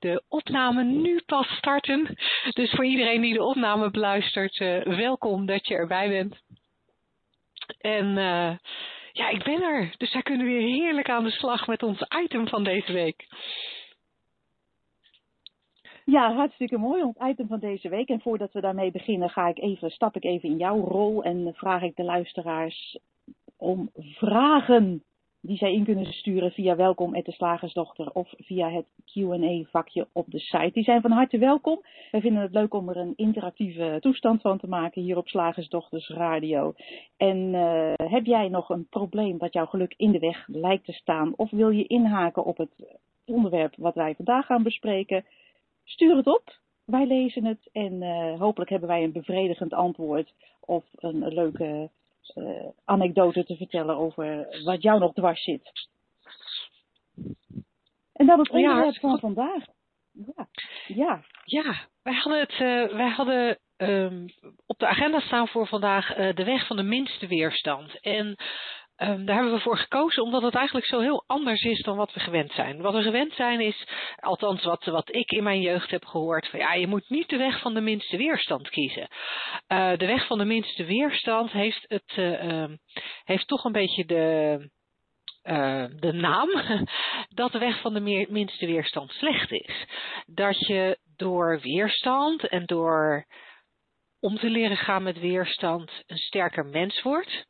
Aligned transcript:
de 0.00 0.22
opname 0.28 0.84
nu 0.84 1.22
pas 1.26 1.46
starten. 1.46 2.16
Dus 2.50 2.70
voor 2.70 2.84
iedereen 2.84 3.20
die 3.20 3.34
de 3.34 3.44
opname 3.44 3.90
beluistert, 3.90 4.58
uh, 4.58 4.82
welkom 4.82 5.46
dat 5.46 5.66
je 5.66 5.74
erbij 5.74 6.08
bent. 6.08 6.36
En 7.78 8.06
uh, 8.06 8.56
ja, 9.12 9.28
ik 9.28 9.44
ben 9.44 9.62
er. 9.62 9.94
Dus 9.96 10.12
wij 10.12 10.22
kunnen 10.22 10.46
weer 10.46 10.60
heerlijk 10.60 11.10
aan 11.10 11.24
de 11.24 11.30
slag 11.30 11.66
met 11.66 11.82
ons 11.82 12.02
item 12.24 12.48
van 12.48 12.64
deze 12.64 12.92
week. 12.92 13.26
Ja, 16.04 16.34
hartstikke 16.34 16.78
mooi, 16.78 17.02
ons 17.02 17.16
item 17.30 17.46
van 17.46 17.58
deze 17.58 17.88
week. 17.88 18.08
En 18.08 18.20
voordat 18.20 18.52
we 18.52 18.60
daarmee 18.60 18.90
beginnen, 18.90 19.30
ga 19.30 19.48
ik 19.48 19.58
even, 19.58 19.90
stap 19.90 20.16
ik 20.16 20.24
even 20.24 20.48
in 20.48 20.56
jouw 20.56 20.80
rol 20.80 21.22
en 21.22 21.54
vraag 21.54 21.82
ik 21.82 21.96
de 21.96 22.04
luisteraars 22.04 22.98
om 23.56 23.90
vragen 23.94 25.04
die 25.46 25.56
zij 25.56 25.72
in 25.72 25.84
kunnen 25.84 26.12
sturen 26.12 26.50
via 26.50 26.76
welkom 26.76 27.12
de 27.12 27.32
slagersdochter 27.32 28.10
of 28.12 28.34
via 28.36 28.70
het 28.70 28.86
Q&A 29.04 29.62
vakje 29.70 30.06
op 30.12 30.26
de 30.28 30.38
site. 30.38 30.70
Die 30.72 30.84
zijn 30.84 31.00
van 31.00 31.10
harte 31.10 31.38
welkom. 31.38 31.80
Wij 32.10 32.20
vinden 32.20 32.42
het 32.42 32.52
leuk 32.52 32.74
om 32.74 32.88
er 32.88 32.96
een 32.96 33.12
interactieve 33.16 33.96
toestand 34.00 34.40
van 34.40 34.58
te 34.58 34.68
maken 34.68 35.02
hier 35.02 35.16
op 35.16 35.28
Slagersdochters 35.28 36.08
Radio. 36.08 36.74
En 37.16 37.36
uh, 37.36 37.92
heb 37.96 38.24
jij 38.24 38.48
nog 38.48 38.68
een 38.68 38.86
probleem 38.88 39.38
wat 39.38 39.52
jouw 39.52 39.66
geluk 39.66 39.94
in 39.96 40.12
de 40.12 40.18
weg 40.18 40.44
lijkt 40.46 40.84
te 40.84 40.92
staan 40.92 41.32
of 41.36 41.50
wil 41.50 41.70
je 41.70 41.86
inhaken 41.86 42.44
op 42.44 42.56
het 42.56 42.98
onderwerp 43.24 43.74
wat 43.76 43.94
wij 43.94 44.14
vandaag 44.14 44.46
gaan 44.46 44.62
bespreken? 44.62 45.24
Stuur 45.84 46.16
het 46.16 46.26
op. 46.26 46.58
Wij 46.84 47.06
lezen 47.06 47.44
het 47.44 47.68
en 47.72 48.02
uh, 48.02 48.38
hopelijk 48.40 48.70
hebben 48.70 48.88
wij 48.88 49.02
een 49.02 49.12
bevredigend 49.12 49.72
antwoord 49.72 50.34
of 50.60 50.84
een 50.96 51.28
leuke 51.28 51.90
uh, 52.34 52.68
anekdote 52.84 53.44
te 53.44 53.56
vertellen 53.56 53.96
over 53.96 54.60
wat 54.64 54.82
jou 54.82 54.98
nog 54.98 55.12
dwars 55.12 55.42
zit. 55.42 55.70
En 58.12 58.26
dat 58.26 58.38
het 58.38 58.50
onderwerp 58.50 58.94
ja, 58.94 59.00
van 59.00 59.18
vandaag. 59.18 59.64
Ja, 60.12 60.48
ja. 60.86 61.24
ja 61.44 61.88
wij 62.02 62.14
hadden, 62.14 62.40
het, 62.40 62.52
uh, 62.52 62.96
wij 62.96 63.08
hadden 63.08 63.58
um, 63.76 64.26
op 64.66 64.78
de 64.78 64.86
agenda 64.86 65.20
staan 65.20 65.48
voor 65.48 65.66
vandaag 65.66 66.18
uh, 66.18 66.34
de 66.34 66.44
weg 66.44 66.66
van 66.66 66.76
de 66.76 66.82
minste 66.82 67.26
weerstand. 67.26 68.00
En 68.00 68.36
Um, 69.02 69.24
daar 69.24 69.34
hebben 69.34 69.54
we 69.54 69.60
voor 69.60 69.78
gekozen 69.78 70.22
omdat 70.22 70.42
het 70.42 70.54
eigenlijk 70.54 70.86
zo 70.86 71.00
heel 71.00 71.24
anders 71.26 71.62
is 71.62 71.82
dan 71.82 71.96
wat 71.96 72.12
we 72.12 72.20
gewend 72.20 72.52
zijn. 72.52 72.80
Wat 72.80 72.94
we 72.94 73.02
gewend 73.02 73.32
zijn 73.32 73.60
is, 73.60 73.86
althans 74.16 74.64
wat, 74.64 74.84
wat 74.84 75.14
ik 75.14 75.30
in 75.30 75.42
mijn 75.42 75.60
jeugd 75.60 75.90
heb 75.90 76.04
gehoord, 76.04 76.48
van 76.48 76.58
ja, 76.58 76.72
je 76.74 76.86
moet 76.86 77.08
niet 77.08 77.28
de 77.28 77.36
weg 77.36 77.60
van 77.60 77.74
de 77.74 77.80
minste 77.80 78.16
weerstand 78.16 78.68
kiezen. 78.68 79.08
Uh, 79.68 79.96
de 79.96 80.06
weg 80.06 80.26
van 80.26 80.38
de 80.38 80.44
minste 80.44 80.84
weerstand 80.84 81.50
heeft, 81.50 81.84
het, 81.88 82.16
uh, 82.16 82.64
heeft 83.24 83.46
toch 83.46 83.64
een 83.64 83.72
beetje 83.72 84.04
de, 84.04 84.58
uh, 85.44 85.84
de 86.00 86.12
naam 86.12 86.48
dat 87.40 87.52
de 87.52 87.58
weg 87.58 87.80
van 87.80 87.94
de 87.94 88.26
minste 88.28 88.66
weerstand 88.66 89.10
slecht 89.10 89.52
is. 89.52 89.86
Dat 90.26 90.66
je 90.66 90.98
door 91.16 91.60
weerstand 91.60 92.48
en 92.48 92.64
door 92.64 93.26
om 94.20 94.38
te 94.38 94.50
leren 94.50 94.76
gaan 94.76 95.02
met 95.02 95.18
weerstand 95.18 96.02
een 96.06 96.16
sterker 96.16 96.66
mens 96.66 97.02
wordt. 97.02 97.46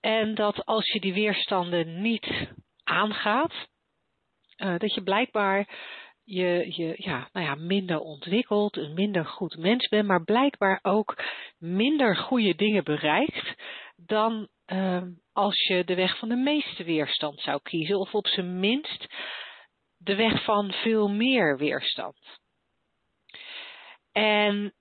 En 0.00 0.34
dat 0.34 0.64
als 0.64 0.92
je 0.92 1.00
die 1.00 1.12
weerstanden 1.12 2.00
niet 2.02 2.48
aangaat, 2.84 3.68
uh, 4.56 4.78
dat 4.78 4.94
je 4.94 5.02
blijkbaar 5.02 5.68
je, 6.24 6.74
je 6.76 6.94
ja, 6.96 7.28
nou 7.32 7.46
ja, 7.46 7.54
minder 7.54 7.98
ontwikkeld, 7.98 8.76
een 8.76 8.94
minder 8.94 9.26
goed 9.26 9.56
mens 9.56 9.88
bent, 9.88 10.06
maar 10.06 10.24
blijkbaar 10.24 10.78
ook 10.82 11.24
minder 11.58 12.16
goede 12.16 12.54
dingen 12.54 12.84
bereikt 12.84 13.54
dan 13.96 14.48
uh, 14.66 15.02
als 15.32 15.62
je 15.62 15.84
de 15.84 15.94
weg 15.94 16.18
van 16.18 16.28
de 16.28 16.36
meeste 16.36 16.84
weerstand 16.84 17.40
zou 17.40 17.60
kiezen, 17.62 17.98
of 17.98 18.14
op 18.14 18.26
zijn 18.26 18.60
minst 18.60 19.06
de 19.96 20.14
weg 20.14 20.44
van 20.44 20.72
veel 20.72 21.08
meer 21.08 21.58
weerstand. 21.58 22.18
En 24.12 24.74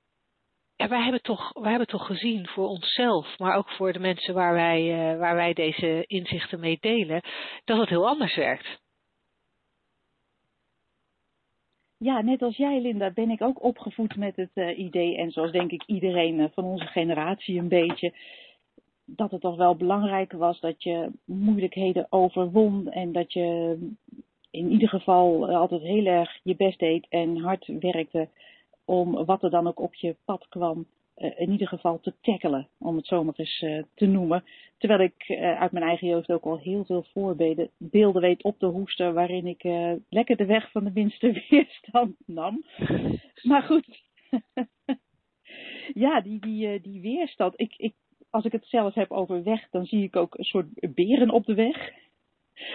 ja, 0.78 0.88
wij 0.88 1.02
hebben, 1.04 1.22
toch, 1.22 1.54
wij 1.54 1.70
hebben 1.70 1.88
toch 1.88 2.06
gezien 2.06 2.48
voor 2.48 2.68
onszelf, 2.68 3.38
maar 3.38 3.58
ook 3.58 3.70
voor 3.70 3.94
de 3.94 4.00
mensen 4.00 4.34
waar 4.34 4.54
wij, 4.54 5.12
uh, 5.12 5.20
waar 5.20 5.36
wij 5.36 5.54
deze 5.54 6.04
inzichten 6.08 6.60
mee 6.60 6.78
delen, 6.82 7.22
dat 7.64 7.80
het 7.80 7.90
heel 7.90 8.08
anders 8.08 8.36
werkt. 8.36 8.80
Ja, 11.98 12.22
net 12.22 12.42
als 12.42 12.58
jij, 12.58 12.82
Linda, 12.82 13.12
ben 13.12 13.30
ik 13.30 13.42
ook 13.42 13.64
opgevoed 13.64 14.16
met 14.16 14.36
het 14.36 14.52
uh, 14.54 14.78
idee, 14.78 15.18
en 15.18 15.32
zoals 15.32 15.52
denk 15.52 15.72
ik 15.72 15.84
iedereen 15.86 16.40
uh, 16.40 16.46
van 16.54 16.64
onze 16.64 16.86
generatie 16.86 17.60
een 17.60 17.68
beetje, 17.68 18.14
dat 19.06 19.32
het 19.32 19.42
toch 19.42 19.56
wel 19.56 19.76
belangrijk 19.76 20.32
was 20.32 20.60
dat 20.60 20.84
je 20.84 21.12
moeilijkheden 21.26 22.08
overwon 22.10 22.92
en 22.92 23.12
dat 23.12 23.34
je 23.34 23.78
in 24.52 24.72
ieder 24.72 24.90
geval 24.90 25.56
altijd 25.56 25.82
heel 25.82 26.06
erg 26.06 26.40
je 26.44 26.56
best 26.56 26.80
deed 26.80 27.06
en 27.10 27.38
hard 27.38 27.68
werkte 27.80 28.30
om 28.88 29.26
wat 29.26 29.44
er 29.44 29.50
dan 29.50 29.68
ook 29.68 29.80
op 29.80 29.94
je 29.94 30.16
pad 30.26 30.48
kwam, 30.50 30.88
uh, 31.18 31.40
in 31.40 31.52
ieder 31.52 31.68
geval 31.68 32.00
te 32.00 32.14
tackelen, 32.22 32.68
om 32.78 32.96
het 32.96 33.06
zo 33.06 33.24
maar 33.24 33.34
eens 33.38 33.62
uh, 33.62 33.84
te 33.94 34.06
noemen. 34.06 34.44
Terwijl 34.78 35.00
ik 35.00 35.30
uh, 35.30 35.60
uit 35.60 35.72
mijn 35.72 35.86
eigen 35.86 36.08
jeugd 36.08 36.32
ook 36.32 36.44
al 36.44 36.60
heel 36.60 36.86
veel 36.86 37.06
voorbeelden 37.14 37.70
beelden 37.78 38.22
weet 38.22 38.44
op 38.44 38.60
te 38.60 38.66
hoesten, 38.66 39.14
waarin 39.14 39.48
ik 39.48 39.64
lekker 40.10 40.38
de 40.38 40.46
weg 40.46 40.72
van 40.72 40.84
de 40.84 40.92
minste 40.94 41.32
weerstand 41.50 42.16
nam. 42.26 42.64
Maar 43.44 43.64
goed, 43.64 44.02
ja, 46.06 46.22
die, 46.22 46.40
die, 46.40 46.82
die 46.82 47.02
weerstand. 47.02 47.54
Ik, 47.60 47.74
ik, 47.78 47.94
als 48.30 48.46
ik 48.46 48.52
het 48.52 48.66
zelf 48.66 48.94
heb 48.94 49.12
over 49.12 49.44
weg, 49.44 49.70
dan 49.70 49.86
zie 49.86 50.04
ik 50.04 50.16
ook 50.16 50.38
een 50.38 50.44
soort 50.44 50.94
beren 50.94 51.30
op 51.30 51.46
de 51.46 51.54
weg. 51.54 51.92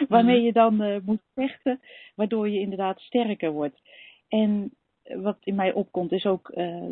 Waarmee 0.09 0.37
mhm. 0.37 0.45
je 0.45 0.53
dan 0.53 1.03
moet 1.05 1.23
vechten, 1.35 1.81
waardoor 2.15 2.49
je 2.49 2.61
inderdaad 2.61 3.01
sterker 3.01 3.53
wordt. 3.53 3.81
En 4.29 4.73
wat 5.05 5.37
in 5.41 5.55
mij 5.55 5.73
opkomt 5.73 6.13
is 6.13 6.27
ook 6.27 6.53
uh, 6.55 6.89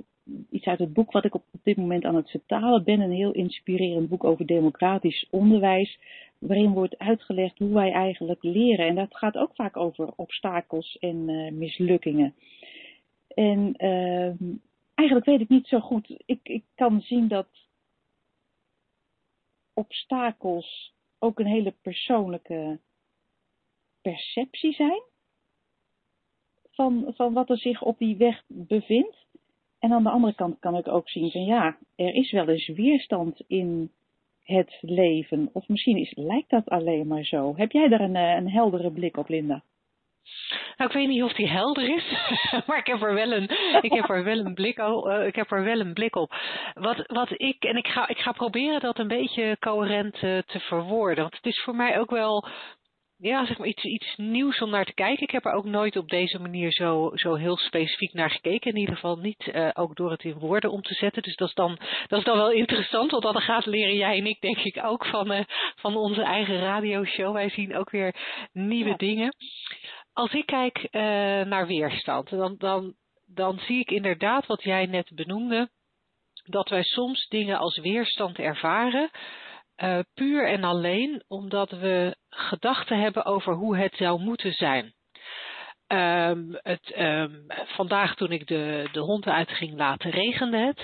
iets 0.50 0.66
uit 0.66 0.78
het 0.78 0.92
boek 0.92 1.12
wat 1.12 1.24
ik 1.24 1.34
op, 1.34 1.44
dit 1.62 1.76
moment 1.76 2.04
aan 2.04 2.14
het 2.14 2.30
vertalen 2.30 2.84
ben. 2.84 3.00
Een 3.00 3.12
heel 3.12 3.32
inspirerend 3.32 4.08
boek 4.08 4.24
over 4.24 4.46
democratisch 4.46 5.26
onderwijs. 5.30 5.98
Waarin 6.38 6.72
wordt 6.72 6.98
uitgelegd 6.98 7.58
hoe 7.58 7.74
wij 7.74 7.92
eigenlijk 7.92 8.42
leren. 8.42 8.86
En 8.86 8.94
dat 8.94 9.16
gaat 9.16 9.36
ook 9.36 9.54
vaak 9.54 9.76
over 9.76 10.12
obstakels 10.16 10.98
en 10.98 11.28
uh, 11.28 11.52
mislukkingen. 11.52 12.34
En 13.34 13.74
uh, 13.78 14.32
eigenlijk 14.94 15.26
weet 15.26 15.40
ik 15.40 15.48
niet 15.48 15.66
zo 15.66 15.80
goed. 15.80 16.22
Ik, 16.26 16.40
ik 16.42 16.64
kan 16.74 17.00
zien 17.00 17.28
dat 17.28 17.48
obstakels 19.74 20.94
ook 21.18 21.38
een 21.38 21.46
hele 21.46 21.74
persoonlijke 21.82 22.78
perceptie 24.02 24.72
zijn 24.72 25.02
van, 26.80 27.12
van 27.16 27.32
wat 27.32 27.50
er 27.50 27.58
zich 27.58 27.82
op 27.82 27.98
die 27.98 28.16
weg 28.16 28.42
bevindt. 28.46 29.26
En 29.78 29.92
aan 29.92 30.02
de 30.02 30.10
andere 30.10 30.34
kant 30.34 30.58
kan 30.58 30.76
ik 30.76 30.88
ook 30.88 31.08
zien 31.08 31.30
van 31.30 31.44
ja, 31.44 31.76
er 31.96 32.14
is 32.14 32.32
wel 32.32 32.48
eens 32.48 32.66
weerstand 32.68 33.42
in 33.46 33.90
het 34.42 34.78
leven. 34.80 35.50
Of 35.52 35.68
misschien 35.68 35.96
is, 35.96 36.12
lijkt 36.14 36.50
dat 36.50 36.68
alleen 36.68 37.06
maar 37.06 37.24
zo. 37.24 37.56
Heb 37.56 37.72
jij 37.72 37.88
daar 37.88 38.00
een, 38.00 38.16
eh, 38.16 38.34
een 38.34 38.50
heldere 38.50 38.90
blik 38.90 39.16
op, 39.16 39.28
Linda? 39.28 39.62
Nou, 40.76 40.90
ik 40.90 40.96
weet 40.96 41.08
niet 41.08 41.22
of 41.22 41.32
die 41.32 41.48
helder 41.48 41.96
is, 41.96 42.04
maar 42.66 42.78
ik 42.78 42.86
heb 42.86 43.02
er 43.02 43.14
wel 43.14 43.32
een, 43.32 43.50
ik 43.80 43.92
heb 43.92 44.08
er 44.08 44.24
wel 44.24 44.38
een 44.38 44.54
blik 44.54 44.78
op. 44.78 45.06
Uh, 45.06 45.26
ik 45.26 45.34
heb 45.34 45.50
er 45.50 45.64
wel 45.64 45.80
een 45.80 45.94
blik 45.94 46.16
op. 46.16 46.34
Wat, 46.74 47.06
wat 47.06 47.30
ik 47.30 47.64
en 47.64 47.76
ik 47.76 47.86
ga, 47.86 48.08
ik 48.08 48.18
ga 48.18 48.32
proberen 48.32 48.80
dat 48.80 48.98
een 48.98 49.08
beetje 49.08 49.56
coherent 49.58 50.14
uh, 50.14 50.38
te 50.38 50.60
verwoorden, 50.60 51.22
want 51.22 51.36
het 51.36 51.46
is 51.46 51.62
voor 51.64 51.76
mij 51.76 51.98
ook 51.98 52.10
wel 52.10 52.48
ja, 53.20 53.46
zeg 53.46 53.58
maar 53.58 53.66
iets, 53.66 53.84
iets 53.84 54.16
nieuws 54.16 54.60
om 54.60 54.70
naar 54.70 54.84
te 54.84 54.94
kijken. 54.94 55.22
Ik 55.22 55.30
heb 55.30 55.44
er 55.44 55.52
ook 55.52 55.64
nooit 55.64 55.96
op 55.96 56.08
deze 56.08 56.38
manier 56.38 56.72
zo, 56.72 57.10
zo 57.14 57.34
heel 57.34 57.56
specifiek 57.56 58.12
naar 58.12 58.30
gekeken. 58.30 58.70
In 58.70 58.76
ieder 58.76 58.94
geval 58.94 59.16
niet 59.16 59.46
uh, 59.46 59.70
ook 59.72 59.96
door 59.96 60.10
het 60.10 60.24
in 60.24 60.38
woorden 60.38 60.70
om 60.70 60.82
te 60.82 60.94
zetten. 60.94 61.22
Dus 61.22 61.36
dat 61.36 61.48
is 61.48 61.54
dan, 61.54 61.78
dat 62.06 62.18
is 62.18 62.24
dan 62.24 62.36
wel 62.36 62.50
interessant, 62.50 63.10
want 63.10 63.22
dan 63.22 63.40
gaat 63.40 63.66
leren 63.66 63.94
jij 63.94 64.18
en 64.18 64.26
ik 64.26 64.40
denk 64.40 64.58
ik 64.58 64.84
ook 64.84 65.06
van, 65.06 65.32
uh, 65.32 65.40
van 65.76 65.96
onze 65.96 66.22
eigen 66.22 66.58
radioshow. 66.58 67.32
Wij 67.32 67.48
zien 67.48 67.76
ook 67.76 67.90
weer 67.90 68.14
nieuwe 68.52 68.96
dingen. 68.96 69.34
Als 70.12 70.32
ik 70.32 70.46
kijk 70.46 70.78
uh, 70.78 70.90
naar 71.42 71.66
weerstand, 71.66 72.30
dan, 72.30 72.54
dan, 72.58 72.94
dan 73.26 73.58
zie 73.58 73.80
ik 73.80 73.90
inderdaad 73.90 74.46
wat 74.46 74.62
jij 74.62 74.86
net 74.86 75.10
benoemde. 75.14 75.70
Dat 76.44 76.68
wij 76.68 76.82
soms 76.82 77.28
dingen 77.28 77.58
als 77.58 77.78
weerstand 77.78 78.38
ervaren 78.38 79.10
uh, 79.82 79.98
puur 80.14 80.48
en 80.48 80.64
alleen 80.64 81.24
omdat 81.28 81.70
we 81.70 82.16
gedachten 82.28 83.00
hebben 83.00 83.24
over 83.24 83.54
hoe 83.54 83.76
het 83.76 83.94
zou 83.96 84.20
moeten 84.20 84.52
zijn. 84.52 84.94
Um, 85.92 86.58
het, 86.62 86.92
um, 86.98 87.44
vandaag 87.48 88.14
toen 88.14 88.32
ik 88.32 88.46
de, 88.46 88.88
de 88.92 89.00
hond 89.00 89.26
uit 89.26 89.50
ging 89.50 89.76
laten 89.76 90.10
regende 90.10 90.58
het. 90.58 90.82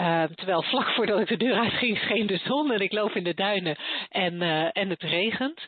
Um, 0.00 0.34
terwijl 0.34 0.62
vlak 0.62 0.88
voordat 0.88 1.20
ik 1.20 1.28
de 1.28 1.36
deur 1.36 1.58
uitging 1.58 1.98
scheen 1.98 2.26
de 2.26 2.36
zon 2.36 2.72
en 2.72 2.80
ik 2.80 2.92
loop 2.92 3.12
in 3.12 3.24
de 3.24 3.34
duinen 3.34 3.76
en, 4.08 4.34
uh, 4.34 4.68
en 4.72 4.88
het 4.88 5.02
regent. 5.02 5.66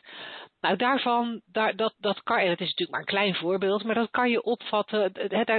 Nou, 0.61 0.75
daarvan, 0.75 1.41
daar, 1.45 1.75
dat, 1.75 1.93
dat 1.99 2.23
kan, 2.23 2.37
en 2.37 2.49
het 2.49 2.59
is 2.59 2.67
natuurlijk 2.67 2.91
maar 2.91 2.99
een 2.99 3.05
klein 3.05 3.35
voorbeeld, 3.35 3.83
maar 3.83 3.95
dat 3.95 4.09
kan 4.09 4.29
je 4.29 4.43
opvatten. 4.43 5.13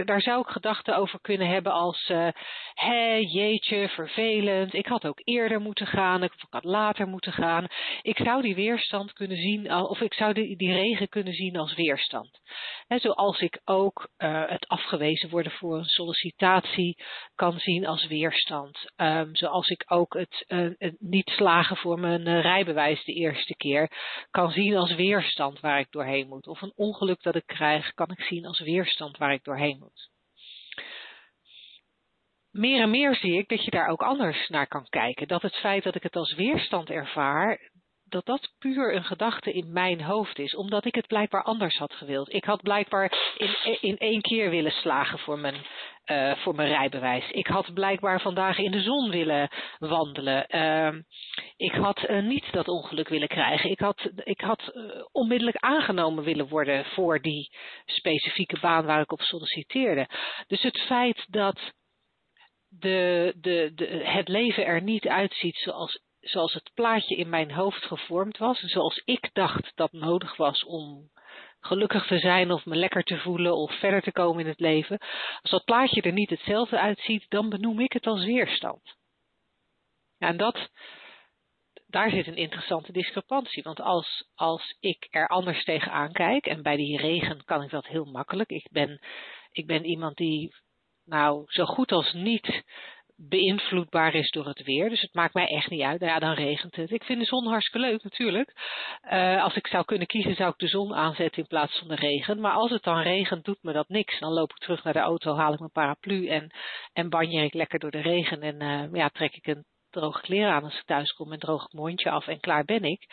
Daar, 0.06 0.20
zou 0.20 0.40
ik 0.40 0.46
gedachten 0.46 0.96
over 0.96 1.20
kunnen 1.20 1.48
hebben 1.48 1.72
als: 1.72 2.08
uh, 2.08 2.28
hé, 2.74 3.14
jeetje, 3.14 3.88
vervelend. 3.88 4.74
Ik 4.74 4.86
had 4.86 5.06
ook 5.06 5.20
eerder 5.24 5.60
moeten 5.60 5.86
gaan, 5.86 6.22
ik 6.22 6.32
had 6.50 6.64
later 6.64 7.06
moeten 7.06 7.32
gaan. 7.32 7.66
Ik 8.02 8.16
zou 8.16 8.42
die 8.42 8.54
weerstand 8.54 9.12
kunnen 9.12 9.36
zien, 9.36 9.72
of 9.72 10.00
ik 10.00 10.14
zou 10.14 10.32
die, 10.32 10.72
regen 10.72 11.08
kunnen 11.08 11.32
zien 11.32 11.56
als 11.56 11.74
weerstand. 11.74 12.40
Zoals 12.88 13.40
ik 13.40 13.60
ook 13.64 14.08
uh, 14.18 14.42
het 14.46 14.68
afgewezen 14.68 15.30
worden 15.30 15.52
voor 15.52 15.78
een 15.78 15.84
sollicitatie 15.84 17.02
kan 17.34 17.58
zien 17.58 17.86
als 17.86 18.06
weerstand. 18.06 18.92
Um, 18.96 19.36
zoals 19.36 19.68
ik 19.68 19.84
ook 19.86 20.14
het, 20.14 20.44
uh, 20.48 20.70
het, 20.78 20.96
niet 20.98 21.30
slagen 21.30 21.76
voor 21.76 21.98
mijn 21.98 22.40
rijbewijs 22.40 23.04
de 23.04 23.12
eerste 23.12 23.56
keer 23.56 23.90
kan 24.30 24.50
zien 24.50 24.76
als 24.76 24.91
weerstand 24.94 25.60
waar 25.60 25.78
ik 25.78 25.90
doorheen 25.90 26.28
moet. 26.28 26.46
Of 26.46 26.62
een 26.62 26.72
ongeluk 26.74 27.22
dat 27.22 27.34
ik 27.34 27.46
krijg, 27.46 27.94
kan 27.94 28.10
ik 28.10 28.20
zien 28.20 28.46
als 28.46 28.60
weerstand 28.60 29.16
waar 29.16 29.32
ik 29.32 29.44
doorheen 29.44 29.78
moet. 29.78 30.10
Meer 32.50 32.82
en 32.82 32.90
meer 32.90 33.14
zie 33.14 33.38
ik 33.38 33.48
dat 33.48 33.64
je 33.64 33.70
daar 33.70 33.88
ook 33.88 34.02
anders 34.02 34.48
naar 34.48 34.66
kan 34.66 34.86
kijken. 34.88 35.28
Dat 35.28 35.42
het 35.42 35.56
feit 35.56 35.82
dat 35.84 35.94
ik 35.94 36.02
het 36.02 36.16
als 36.16 36.34
weerstand 36.34 36.90
ervaar, 36.90 37.70
dat 38.12 38.26
dat 38.26 38.52
puur 38.58 38.94
een 38.94 39.04
gedachte 39.04 39.52
in 39.52 39.72
mijn 39.72 40.02
hoofd 40.02 40.38
is, 40.38 40.54
omdat 40.54 40.84
ik 40.84 40.94
het 40.94 41.06
blijkbaar 41.06 41.42
anders 41.42 41.76
had 41.76 41.92
gewild. 41.92 42.32
Ik 42.32 42.44
had 42.44 42.62
blijkbaar 42.62 43.12
in, 43.36 43.78
in 43.80 43.98
één 43.98 44.20
keer 44.20 44.50
willen 44.50 44.70
slagen 44.70 45.18
voor 45.18 45.38
mijn, 45.38 45.66
uh, 46.06 46.36
voor 46.36 46.54
mijn 46.54 46.68
rijbewijs. 46.68 47.30
Ik 47.30 47.46
had 47.46 47.74
blijkbaar 47.74 48.20
vandaag 48.20 48.58
in 48.58 48.70
de 48.70 48.80
zon 48.80 49.10
willen 49.10 49.48
wandelen. 49.78 50.46
Uh, 50.48 51.02
ik 51.56 51.72
had 51.72 52.08
uh, 52.08 52.22
niet 52.22 52.52
dat 52.52 52.68
ongeluk 52.68 53.08
willen 53.08 53.28
krijgen. 53.28 53.70
Ik 53.70 53.80
had, 53.80 54.10
ik 54.16 54.40
had 54.40 54.72
uh, 54.74 55.04
onmiddellijk 55.12 55.56
aangenomen 55.56 56.24
willen 56.24 56.48
worden 56.48 56.84
voor 56.84 57.20
die 57.20 57.48
specifieke 57.84 58.60
baan 58.60 58.84
waar 58.84 59.00
ik 59.00 59.12
op 59.12 59.20
solliciteerde. 59.20 60.08
Dus 60.46 60.62
het 60.62 60.80
feit 60.80 61.26
dat 61.28 61.72
de, 62.68 63.34
de, 63.40 63.72
de, 63.74 63.84
het 64.04 64.28
leven 64.28 64.64
er 64.66 64.82
niet 64.82 65.08
uitziet 65.08 65.56
zoals 65.56 66.00
zoals 66.22 66.52
het 66.52 66.70
plaatje 66.74 67.16
in 67.16 67.28
mijn 67.28 67.52
hoofd 67.52 67.84
gevormd 67.84 68.38
was, 68.38 68.58
zoals 68.58 69.02
ik 69.04 69.30
dacht 69.32 69.72
dat 69.74 69.92
nodig 69.92 70.36
was 70.36 70.64
om 70.64 71.10
gelukkig 71.60 72.06
te 72.06 72.18
zijn 72.18 72.50
of 72.50 72.64
me 72.64 72.76
lekker 72.76 73.02
te 73.02 73.18
voelen 73.18 73.56
of 73.56 73.78
verder 73.78 74.02
te 74.02 74.12
komen 74.12 74.40
in 74.40 74.48
het 74.48 74.60
leven. 74.60 74.98
Als 75.42 75.50
dat 75.50 75.64
plaatje 75.64 76.02
er 76.02 76.12
niet 76.12 76.30
hetzelfde 76.30 76.78
uitziet, 76.78 77.26
dan 77.28 77.48
benoem 77.48 77.80
ik 77.80 77.92
het 77.92 78.06
als 78.06 78.24
weerstand. 78.24 78.96
En 80.18 80.36
dat, 80.36 80.70
daar 81.86 82.10
zit 82.10 82.26
een 82.26 82.36
interessante 82.36 82.92
discrepantie. 82.92 83.62
Want 83.62 83.80
als, 83.80 84.28
als 84.34 84.76
ik 84.80 85.06
er 85.10 85.28
anders 85.28 85.64
tegenaan 85.64 86.12
kijk, 86.12 86.46
en 86.46 86.62
bij 86.62 86.76
die 86.76 87.00
regen 87.00 87.44
kan 87.44 87.62
ik 87.62 87.70
dat 87.70 87.86
heel 87.86 88.04
makkelijk. 88.04 88.50
Ik 88.50 88.68
ben, 88.70 89.00
ik 89.50 89.66
ben 89.66 89.84
iemand 89.84 90.16
die, 90.16 90.54
nou, 91.04 91.44
zo 91.46 91.64
goed 91.64 91.92
als 91.92 92.12
niet 92.12 92.62
beïnvloedbaar 93.28 94.14
is 94.14 94.30
door 94.30 94.46
het 94.46 94.62
weer. 94.62 94.88
Dus 94.88 95.00
het 95.00 95.14
maakt 95.14 95.34
mij 95.34 95.46
echt 95.46 95.70
niet 95.70 95.82
uit. 95.82 96.00
Nou 96.00 96.12
ja, 96.12 96.18
dan 96.18 96.34
regent 96.34 96.76
het. 96.76 96.90
Ik 96.90 97.04
vind 97.04 97.18
de 97.18 97.26
zon 97.26 97.46
hartstikke 97.46 97.86
leuk 97.86 98.02
natuurlijk. 98.02 98.52
Uh, 99.12 99.42
als 99.42 99.56
ik 99.56 99.66
zou 99.66 99.84
kunnen 99.84 100.06
kiezen, 100.06 100.34
zou 100.34 100.50
ik 100.50 100.58
de 100.58 100.68
zon 100.68 100.94
aanzetten 100.94 101.42
in 101.42 101.48
plaats 101.48 101.78
van 101.78 101.88
de 101.88 101.94
regen. 101.94 102.40
Maar 102.40 102.52
als 102.52 102.70
het 102.70 102.82
dan 102.82 103.00
regent, 103.00 103.44
doet 103.44 103.62
me 103.62 103.72
dat 103.72 103.88
niks. 103.88 104.18
Dan 104.18 104.32
loop 104.32 104.50
ik 104.50 104.58
terug 104.58 104.84
naar 104.84 104.92
de 104.92 104.98
auto, 104.98 105.34
haal 105.34 105.52
ik 105.52 105.58
mijn 105.58 105.70
paraplu 105.70 106.28
en, 106.28 106.50
en 106.92 107.08
banjer 107.08 107.44
ik 107.44 107.54
lekker 107.54 107.78
door 107.78 107.90
de 107.90 108.00
regen. 108.00 108.42
En 108.42 108.62
uh, 108.62 108.92
ja, 108.92 109.08
trek 109.08 109.34
ik 109.34 109.46
een 109.46 109.64
droge 109.90 110.20
kleren 110.20 110.52
aan 110.52 110.64
als 110.64 110.78
ik 110.78 110.84
thuis 110.84 111.12
kom 111.12 111.32
en 111.32 111.38
droog 111.38 111.72
mondje 111.72 112.10
af 112.10 112.26
en 112.26 112.40
klaar 112.40 112.64
ben 112.64 112.84
ik. 112.84 113.06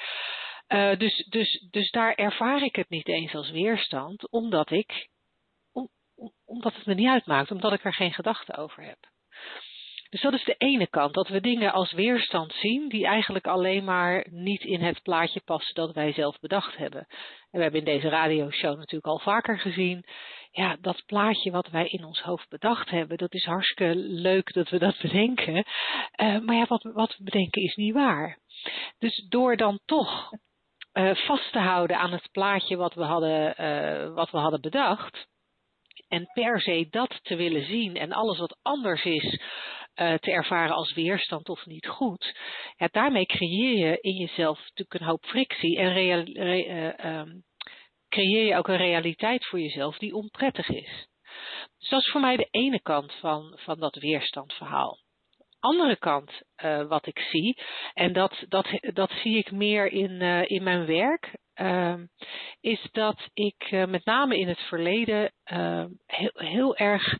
Uh, 0.67 0.97
dus, 0.97 1.25
dus, 1.29 1.67
dus 1.69 1.91
daar 1.91 2.13
ervaar 2.13 2.63
ik 2.63 2.75
het 2.75 2.89
niet 2.89 3.07
eens 3.07 3.35
als 3.35 3.51
weerstand, 3.51 4.29
omdat 4.31 4.71
ik, 4.71 5.09
om, 5.71 5.89
omdat 6.45 6.75
het 6.75 6.85
me 6.85 6.93
niet 6.93 7.09
uitmaakt, 7.09 7.51
omdat 7.51 7.73
ik 7.73 7.83
er 7.83 7.93
geen 7.93 8.13
gedachten 8.13 8.55
over 8.55 8.83
heb. 8.83 8.97
Dus 10.09 10.21
dat 10.21 10.33
is 10.33 10.43
de 10.43 10.55
ene 10.57 10.87
kant, 10.87 11.13
dat 11.13 11.27
we 11.27 11.41
dingen 11.41 11.71
als 11.71 11.91
weerstand 11.91 12.53
zien 12.53 12.89
die 12.89 13.05
eigenlijk 13.05 13.47
alleen 13.47 13.83
maar 13.83 14.27
niet 14.29 14.63
in 14.63 14.81
het 14.81 15.01
plaatje 15.03 15.41
passen 15.45 15.75
dat 15.75 15.93
wij 15.93 16.13
zelf 16.13 16.39
bedacht 16.39 16.77
hebben. 16.77 17.05
En 17.51 17.57
we 17.57 17.61
hebben 17.61 17.79
in 17.79 17.85
deze 17.85 18.09
radioshow 18.09 18.77
natuurlijk 18.77 19.05
al 19.05 19.19
vaker 19.19 19.59
gezien, 19.59 20.05
ja, 20.51 20.77
dat 20.81 21.03
plaatje 21.05 21.51
wat 21.51 21.67
wij 21.67 21.87
in 21.87 22.05
ons 22.05 22.21
hoofd 22.21 22.49
bedacht 22.49 22.89
hebben, 22.89 23.17
dat 23.17 23.33
is 23.33 23.45
hartstikke 23.45 23.95
leuk 23.95 24.53
dat 24.53 24.69
we 24.69 24.79
dat 24.79 24.97
bedenken. 25.01 25.55
Uh, 25.55 26.39
maar 26.39 26.55
ja, 26.55 26.65
wat, 26.67 26.83
wat 26.83 27.17
we 27.17 27.23
bedenken 27.23 27.61
is 27.61 27.75
niet 27.75 27.93
waar. 27.93 28.39
Dus 28.99 29.25
door 29.29 29.57
dan 29.57 29.79
toch 29.85 30.31
uh, 30.93 31.15
vast 31.15 31.51
te 31.51 31.59
houden 31.59 31.97
aan 31.97 32.11
het 32.11 32.29
plaatje 32.31 32.75
wat 32.75 32.93
we 32.93 33.03
hadden, 33.03 33.61
uh, 33.61 34.13
wat 34.13 34.31
we 34.31 34.37
hadden 34.37 34.61
bedacht, 34.61 35.27
en 36.09 36.29
per 36.33 36.61
se 36.61 36.87
dat 36.89 37.19
te 37.23 37.35
willen 37.35 37.65
zien 37.65 37.95
en 37.95 38.11
alles 38.11 38.37
wat 38.37 38.57
anders 38.61 39.03
is, 39.03 39.41
uh, 39.95 40.13
te 40.13 40.31
ervaren 40.31 40.75
als 40.75 40.93
weerstand 40.93 41.49
of 41.49 41.65
niet 41.65 41.87
goed, 41.87 42.37
daarmee 42.91 43.25
creëer 43.25 43.77
je 43.77 43.97
in 44.01 44.15
jezelf 44.15 44.57
natuurlijk 44.59 44.93
een 44.93 45.07
hoop 45.07 45.25
frictie 45.25 45.77
en 45.77 45.97
uh, 46.37 47.19
um, 47.19 47.43
creëer 48.09 48.45
je 48.45 48.55
ook 48.55 48.67
een 48.67 48.77
realiteit 48.77 49.45
voor 49.45 49.59
jezelf 49.59 49.97
die 49.97 50.13
onprettig 50.13 50.69
is. 50.69 51.07
Dus 51.77 51.89
dat 51.89 51.99
is 51.99 52.11
voor 52.11 52.21
mij 52.21 52.37
de 52.37 52.47
ene 52.51 52.81
kant 52.81 53.13
van, 53.13 53.53
van 53.59 53.79
dat 53.79 53.95
weerstandverhaal. 53.95 54.97
Andere 55.59 55.97
kant 55.97 56.41
uh, 56.63 56.87
wat 56.87 57.05
ik 57.05 57.19
zie, 57.19 57.61
en 57.93 58.13
dat, 58.13 58.45
dat, 58.47 58.67
dat 58.79 59.11
zie 59.11 59.37
ik 59.37 59.51
meer 59.51 59.91
in, 59.91 60.21
in 60.47 60.63
mijn 60.63 60.85
werk, 60.85 61.37
is 62.59 62.87
dat 62.91 63.29
ik 63.33 63.71
met 63.71 64.05
name 64.05 64.37
in 64.37 64.47
het 64.47 64.59
verleden 64.59 65.31
heel, 66.05 66.31
heel 66.33 66.75
erg 66.75 67.17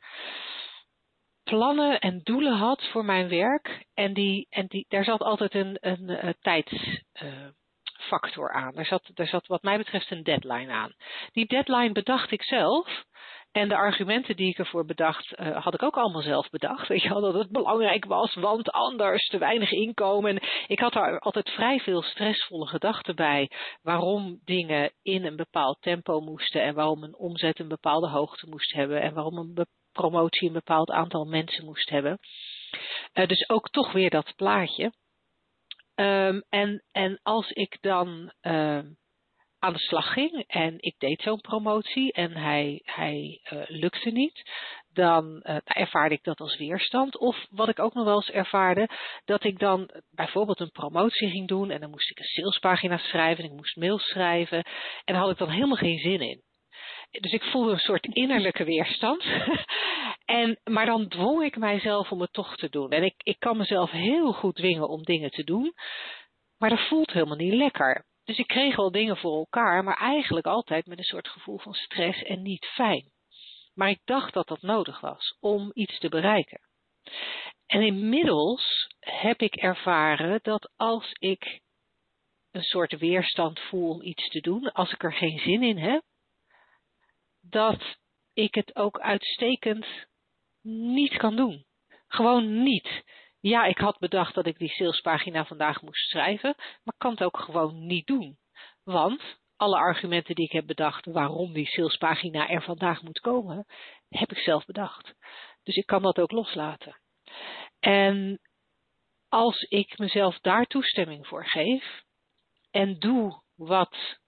plannen 1.50 2.00
en 2.00 2.22
doelen 2.24 2.58
had 2.58 2.88
voor 2.92 3.06
mijn 3.06 3.30
werk. 3.30 3.86
En, 3.94 4.14
die, 4.14 4.48
en 4.50 4.68
die, 4.68 4.86
daar 4.90 5.04
zat 5.04 5.22
altijd 5.22 5.54
een, 5.54 5.78
een, 5.80 6.26
een 6.26 6.36
tijdsfactor 6.40 8.50
uh, 8.50 8.56
aan. 8.56 8.76
Daar 8.76 8.86
zat, 8.86 9.12
daar 9.14 9.28
zat 9.28 9.48
wat 9.48 9.64
mij 9.64 9.78
betreft 9.78 10.12
een 10.12 10.24
deadline 10.24 10.72
aan. 10.72 10.94
Die 11.32 11.46
deadline 11.46 11.92
bedacht 11.92 12.32
ik 12.32 12.44
zelf. 12.44 13.04
En 13.52 13.70
de 13.70 13.76
argumenten 13.76 14.36
die 14.36 14.50
ik 14.50 14.58
ervoor 14.58 14.86
bedacht, 14.86 15.40
uh, 15.40 15.64
had 15.64 15.74
ik 15.74 15.84
ook 15.84 15.98
allemaal 15.98 16.22
zelf 16.22 16.50
bedacht. 16.50 16.88
Weet 16.88 17.02
je 17.02 17.10
wel, 17.10 17.22
dat 17.22 17.34
het 17.34 17.52
belangrijk 17.52 18.06
was, 18.06 18.36
want 18.36 18.72
anders 18.72 19.28
te 19.28 19.38
weinig 19.38 19.72
inkomen. 19.72 20.40
Ik 20.68 20.80
had 20.80 20.94
daar 20.94 21.20
altijd 21.20 21.50
vrij 21.50 21.80
veel 21.80 22.02
stressvolle 22.02 22.68
gedachten 22.68 23.16
bij. 23.16 23.52
Waarom 23.82 24.40
dingen 24.44 24.92
in 25.02 25.26
een 25.26 25.36
bepaald 25.36 25.82
tempo 25.82 26.20
moesten. 26.20 26.62
En 26.62 26.74
waarom 26.74 27.04
een 27.04 27.16
omzet 27.16 27.60
een 27.60 27.68
bepaalde 27.68 28.08
hoogte 28.08 28.48
moest 28.50 28.74
hebben. 28.74 29.02
En 29.02 29.14
waarom 29.14 29.38
een 29.38 29.68
promotie 29.92 30.48
een 30.48 30.54
bepaald 30.54 30.90
aantal 30.90 31.26
mensen 31.26 31.66
moest 31.66 31.90
hebben. 31.90 32.20
Uh, 33.14 33.28
dus 33.28 33.50
ook 33.50 33.70
toch 33.70 33.92
weer 33.92 34.10
dat 34.10 34.34
plaatje. 34.36 34.92
Um, 35.96 36.44
en, 36.50 36.84
en 36.92 37.20
als 37.24 37.52
ik 37.52 37.78
dan 37.82 38.34
uh, 38.42 38.80
aan 39.60 39.74
de 39.74 39.80
slag 39.80 40.14
ging 40.14 40.44
en 40.48 40.76
ik 40.78 40.96
deed 40.98 41.22
zo'n 41.22 41.42
promotie 41.42 42.12
en 42.12 42.32
hij, 42.32 42.82
hij 42.84 43.42
uh, 43.54 43.62
lukte 43.68 44.10
niet, 44.10 44.52
dan 44.94 45.44
uh, 45.44 45.58
ervaarde 45.64 46.16
ik 46.16 46.24
dat 46.24 46.40
als 46.40 46.58
weerstand. 46.58 47.18
Of 47.18 47.46
wat 47.50 47.70
ik 47.70 47.80
ook 47.80 47.94
nog 47.94 48.06
wel 48.06 48.16
eens 48.16 48.32
ervaarde, 48.32 48.90
dat 49.26 49.44
ik 49.44 49.60
dan 49.60 49.90
bijvoorbeeld 50.12 50.60
een 50.60 50.72
promotie 50.72 51.30
ging 51.30 51.48
doen 51.48 51.70
en 51.70 51.80
dan 51.80 51.90
moest 51.90 52.10
ik 52.10 52.20
een 52.20 52.26
salespagina 52.26 52.98
schrijven 52.98 53.44
en 53.44 53.50
ik 53.50 53.56
moest 53.56 53.76
mails 53.76 54.04
schrijven 54.04 54.64
en 55.04 55.14
daar 55.14 55.22
had 55.22 55.32
ik 55.32 55.38
dan 55.38 55.50
helemaal 55.50 55.78
geen 55.78 56.00
zin 56.00 56.22
in. 56.22 56.44
Dus 57.12 57.32
ik 57.32 57.44
voelde 57.44 57.72
een 57.72 57.80
soort 57.80 58.06
innerlijke 58.06 58.64
weerstand. 58.64 59.24
en, 60.26 60.60
maar 60.64 60.86
dan 60.86 61.08
dwong 61.08 61.44
ik 61.44 61.58
mijzelf 61.58 62.12
om 62.12 62.22
het 62.22 62.34
toch 62.34 62.56
te 62.56 62.70
doen. 62.70 62.92
En 62.92 63.04
ik, 63.04 63.16
ik 63.18 63.40
kan 63.40 63.58
mezelf 63.58 63.92
heel 63.92 64.34
goed 64.34 64.56
dwingen 64.56 64.90
om 64.90 65.04
dingen 65.04 65.32
te 65.32 65.44
doen. 65.44 65.74
Maar 66.58 66.70
dat 66.70 66.88
voelt 66.88 67.12
helemaal 67.12 67.36
niet 67.36 67.54
lekker. 67.54 68.06
Dus 68.30 68.38
ik 68.38 68.48
kreeg 68.48 68.76
wel 68.76 68.92
dingen 68.92 69.18
voor 69.18 69.38
elkaar, 69.38 69.84
maar 69.84 69.98
eigenlijk 69.98 70.46
altijd 70.46 70.86
met 70.86 70.98
een 70.98 71.04
soort 71.04 71.28
gevoel 71.28 71.58
van 71.58 71.74
stress 71.74 72.24
en 72.24 72.42
niet 72.42 72.66
fijn. 72.66 73.12
Maar 73.74 73.90
ik 73.90 74.02
dacht 74.06 74.34
dat 74.34 74.48
dat 74.48 74.62
nodig 74.62 75.00
was 75.00 75.38
om 75.40 75.72
iets 75.74 76.00
te 76.00 76.10
bereiken. 76.10 76.62
En 77.66 77.82
inmiddels 77.82 78.88
heb 79.00 79.42
ik 79.42 79.56
ervaren 79.56 80.40
dat 80.42 80.72
als 80.76 81.12
ik 81.14 81.62
een 82.52 82.64
soort 82.64 82.98
weerstand 82.98 83.60
voel 83.60 83.90
om 83.90 84.02
iets 84.02 84.30
te 84.30 84.40
doen, 84.40 84.72
als 84.72 84.92
ik 84.92 85.04
er 85.04 85.14
geen 85.14 85.40
zin 85.40 85.64
in 85.64 85.78
heb, 85.78 86.04
dat 87.42 87.98
ik 88.34 88.56
het 88.56 88.76
ook 88.76 89.00
uitstekend 89.00 89.86
niet 90.62 91.18
kan 91.18 91.36
doen. 91.36 91.66
Gewoon 92.08 92.64
niet. 92.64 93.04
Ja, 93.40 93.66
ik 93.66 93.78
had 93.78 94.00
bedacht 94.00 94.36
dat 94.36 94.46
ik 94.46 94.58
die 94.58 94.70
salespagina 94.70 95.46
vandaag 95.46 95.82
moest 95.82 96.10
schrijven, 96.10 96.56
maar 96.58 96.96
kan 96.98 97.12
het 97.12 97.24
ook 97.24 97.38
gewoon 97.38 97.86
niet 97.86 98.08
doen. 98.08 98.38
Want 98.84 99.40
alle 99.56 99.78
argumenten 99.78 100.36
die 100.36 100.46
ik 100.46 100.52
heb 100.52 100.66
bedacht 100.66 101.06
waarom 101.06 101.54
die 101.54 101.66
salespagina 101.66 102.50
er 102.50 102.64
vandaag 102.64 103.02
moet 103.02 103.20
komen, 103.20 103.66
heb 104.10 104.32
ik 104.32 104.38
zelf 104.38 104.66
bedacht. 104.66 105.16
Dus 105.64 105.76
ik 105.76 105.86
kan 105.86 106.02
dat 106.02 106.20
ook 106.20 106.32
loslaten. 106.32 107.00
En 107.80 108.40
als 109.30 109.62
ik 109.62 109.98
mezelf 109.98 110.40
daar 110.40 110.66
toestemming 110.66 111.28
voor 111.28 111.46
geef 111.46 112.04
en 112.72 113.00
doe 113.00 113.44
wat 113.56 114.20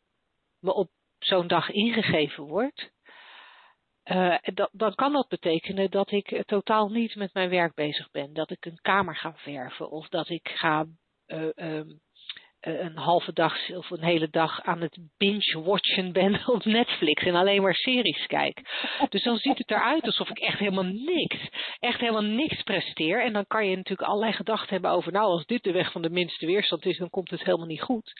me 0.59 0.73
op 0.73 0.89
zo'n 1.19 1.47
dag 1.47 1.69
ingegeven 1.69 2.43
wordt, 2.43 2.91
uh, 4.05 4.37
dan 4.71 4.95
kan 4.95 5.13
dat 5.13 5.27
betekenen 5.27 5.91
dat 5.91 6.11
ik 6.11 6.43
totaal 6.45 6.89
niet 6.89 7.15
met 7.15 7.33
mijn 7.33 7.49
werk 7.49 7.73
bezig 7.73 8.11
ben. 8.11 8.33
Dat 8.33 8.51
ik 8.51 8.65
een 8.65 8.79
kamer 8.81 9.15
ga 9.15 9.33
verven 9.35 9.91
of 9.91 10.07
dat 10.07 10.29
ik 10.29 10.49
ga 10.53 10.85
uh, 11.27 11.49
um, 11.55 12.01
een 12.61 12.97
halve 12.97 13.33
dag 13.33 13.69
of 13.69 13.89
een 13.89 14.03
hele 14.03 14.29
dag 14.29 14.61
aan 14.61 14.81
het 14.81 14.99
binge-watchen 15.17 16.11
ben 16.11 16.41
op 16.47 16.65
Netflix 16.65 17.23
en 17.23 17.35
alleen 17.35 17.61
maar 17.61 17.75
series 17.75 18.25
kijk. 18.25 18.61
Dus 19.09 19.23
dan 19.23 19.37
ziet 19.37 19.57
het 19.57 19.71
eruit 19.71 20.05
alsof 20.05 20.29
ik 20.29 20.39
echt 20.39 20.59
helemaal 20.59 20.83
niks, 20.83 21.49
echt 21.79 21.99
helemaal 21.99 22.21
niks 22.21 22.63
presteer. 22.63 23.23
En 23.23 23.33
dan 23.33 23.45
kan 23.47 23.69
je 23.69 23.75
natuurlijk 23.75 24.09
allerlei 24.09 24.33
gedachten 24.33 24.69
hebben 24.69 24.91
over, 24.91 25.11
nou 25.11 25.25
als 25.25 25.45
dit 25.45 25.63
de 25.63 25.71
weg 25.71 25.91
van 25.91 26.01
de 26.01 26.09
minste 26.09 26.45
weerstand 26.45 26.85
is, 26.85 26.97
dan 26.97 27.09
komt 27.09 27.29
het 27.29 27.43
helemaal 27.43 27.67
niet 27.67 27.81
goed. 27.81 28.13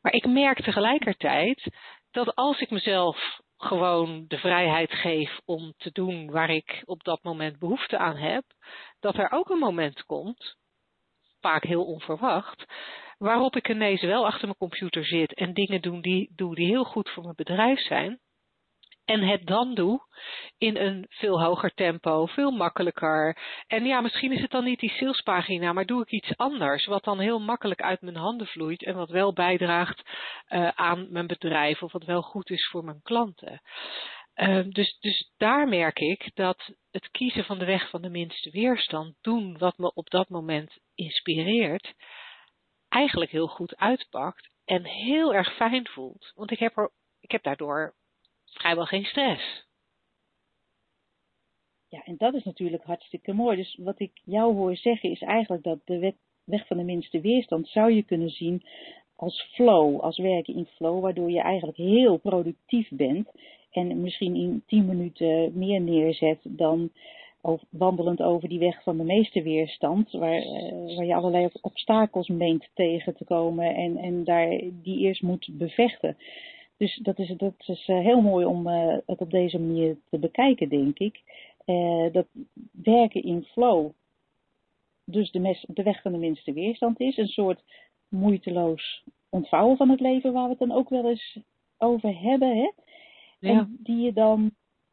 Maar 0.00 0.12
ik 0.12 0.26
merk 0.26 0.62
tegelijkertijd 0.62 1.76
dat 2.10 2.34
als 2.34 2.60
ik 2.60 2.70
mezelf 2.70 3.40
gewoon 3.62 4.24
de 4.28 4.38
vrijheid 4.38 4.92
geef 4.92 5.40
om 5.44 5.72
te 5.76 5.90
doen 5.92 6.30
waar 6.30 6.50
ik 6.50 6.82
op 6.84 7.04
dat 7.04 7.22
moment 7.22 7.58
behoefte 7.58 7.98
aan 7.98 8.16
heb, 8.16 8.44
dat 9.00 9.16
er 9.16 9.30
ook 9.30 9.50
een 9.50 9.58
moment 9.58 10.04
komt, 10.04 10.56
vaak 11.40 11.64
heel 11.64 11.84
onverwacht, 11.84 12.64
waarop 13.18 13.56
ik 13.56 13.68
ineens 13.68 14.02
wel 14.02 14.26
achter 14.26 14.44
mijn 14.44 14.58
computer 14.58 15.04
zit 15.04 15.34
en 15.34 15.54
dingen 15.54 15.82
doe 15.82 16.02
die, 16.02 16.32
doe 16.34 16.54
die 16.54 16.66
heel 16.66 16.84
goed 16.84 17.10
voor 17.10 17.22
mijn 17.22 17.34
bedrijf 17.34 17.80
zijn. 17.80 18.20
En 19.04 19.20
het 19.20 19.46
dan 19.46 19.74
doe 19.74 20.00
in 20.58 20.76
een 20.76 21.06
veel 21.08 21.42
hoger 21.42 21.74
tempo, 21.74 22.26
veel 22.26 22.50
makkelijker. 22.50 23.38
En 23.66 23.84
ja, 23.84 24.00
misschien 24.00 24.32
is 24.32 24.40
het 24.40 24.50
dan 24.50 24.64
niet 24.64 24.80
die 24.80 24.90
salespagina, 24.90 25.72
maar 25.72 25.86
doe 25.86 26.02
ik 26.02 26.10
iets 26.10 26.36
anders. 26.36 26.86
Wat 26.86 27.04
dan 27.04 27.18
heel 27.18 27.40
makkelijk 27.40 27.82
uit 27.82 28.00
mijn 28.00 28.16
handen 28.16 28.46
vloeit 28.46 28.84
en 28.84 28.94
wat 28.94 29.10
wel 29.10 29.32
bijdraagt 29.32 30.02
uh, 30.48 30.68
aan 30.68 31.12
mijn 31.12 31.26
bedrijf 31.26 31.82
of 31.82 31.92
wat 31.92 32.04
wel 32.04 32.22
goed 32.22 32.50
is 32.50 32.68
voor 32.70 32.84
mijn 32.84 33.02
klanten. 33.02 33.60
Uh, 34.34 34.64
dus, 34.68 34.98
dus 35.00 35.32
daar 35.36 35.68
merk 35.68 35.98
ik 35.98 36.30
dat 36.34 36.74
het 36.90 37.10
kiezen 37.10 37.44
van 37.44 37.58
de 37.58 37.64
weg 37.64 37.90
van 37.90 38.02
de 38.02 38.10
minste 38.10 38.50
weerstand, 38.50 39.16
doen 39.20 39.58
wat 39.58 39.78
me 39.78 39.94
op 39.94 40.10
dat 40.10 40.28
moment 40.28 40.78
inspireert, 40.94 41.94
eigenlijk 42.88 43.30
heel 43.30 43.46
goed 43.46 43.76
uitpakt 43.76 44.50
en 44.64 44.84
heel 44.84 45.34
erg 45.34 45.54
fijn 45.54 45.88
voelt. 45.88 46.32
Want 46.34 46.50
ik 46.50 46.58
heb, 46.58 46.76
er, 46.76 46.90
ik 47.20 47.30
heb 47.30 47.42
daardoor 47.42 47.94
vrijwel 48.52 48.84
geen 48.84 49.04
stress. 49.04 49.70
Ja, 51.88 52.02
en 52.04 52.16
dat 52.16 52.34
is 52.34 52.44
natuurlijk 52.44 52.84
hartstikke 52.84 53.32
mooi. 53.32 53.56
Dus 53.56 53.78
wat 53.80 54.00
ik 54.00 54.10
jou 54.24 54.54
hoor 54.54 54.76
zeggen 54.76 55.10
is 55.10 55.20
eigenlijk 55.20 55.62
dat 55.62 55.78
de 55.84 56.14
weg 56.44 56.66
van 56.66 56.76
de 56.76 56.82
minste 56.82 57.20
weerstand 57.20 57.68
zou 57.68 57.92
je 57.92 58.02
kunnen 58.02 58.30
zien 58.30 58.62
als 59.16 59.42
flow, 59.54 60.00
als 60.00 60.18
werken 60.18 60.54
in 60.54 60.66
flow, 60.66 61.00
waardoor 61.00 61.30
je 61.30 61.40
eigenlijk 61.40 61.76
heel 61.76 62.16
productief 62.16 62.88
bent 62.90 63.28
en 63.70 64.00
misschien 64.00 64.34
in 64.34 64.62
10 64.66 64.86
minuten 64.86 65.52
meer 65.54 65.80
neerzet 65.80 66.38
dan 66.42 66.90
wandelend 67.70 68.22
over 68.22 68.48
die 68.48 68.58
weg 68.58 68.82
van 68.82 68.96
de 68.96 69.04
meeste 69.04 69.42
weerstand, 69.42 70.12
waar, 70.12 70.42
uh, 70.42 70.96
waar 70.96 71.04
je 71.04 71.14
allerlei 71.14 71.48
obstakels 71.60 72.28
meent 72.28 72.68
tegen 72.74 73.16
te 73.16 73.24
komen 73.24 73.74
en, 73.74 73.96
en 73.96 74.24
daar 74.24 74.60
die 74.72 74.98
eerst 74.98 75.22
moet 75.22 75.48
bevechten. 75.52 76.16
Dus 76.82 76.96
dat 77.02 77.18
is, 77.18 77.34
dat 77.36 77.54
is 77.58 77.88
uh, 77.88 77.98
heel 77.98 78.20
mooi 78.20 78.44
om 78.44 78.66
uh, 78.66 78.96
het 79.06 79.20
op 79.20 79.30
deze 79.30 79.58
manier 79.58 79.96
te 80.10 80.18
bekijken, 80.18 80.68
denk 80.68 80.98
ik. 80.98 81.20
dat 82.12 82.26
werken 82.72 83.22
in 83.22 83.44
flow, 83.44 83.90
dus 85.04 85.30
de, 85.30 85.38
mes, 85.38 85.64
de 85.68 85.82
weg 85.82 86.02
van 86.02 86.12
de 86.12 86.18
minste 86.18 86.52
weerstand 86.52 87.00
is, 87.00 87.16
een 87.16 87.28
soort 87.28 87.62
moeiteloos 88.08 89.04
ontvouwen 89.28 89.76
van 89.76 89.88
het 89.88 90.00
leven, 90.00 90.32
waar 90.32 90.44
we 90.44 90.50
het 90.50 90.58
dan 90.58 90.72
ook 90.72 90.88
wel 90.88 91.08
eens 91.08 91.38
over 91.78 92.20
hebben. 92.20 92.56
Hè? 92.56 92.70
Ja. 93.38 93.50
En 93.50 93.76
die 93.80 94.00
je 94.00 94.12
dan 94.12 94.50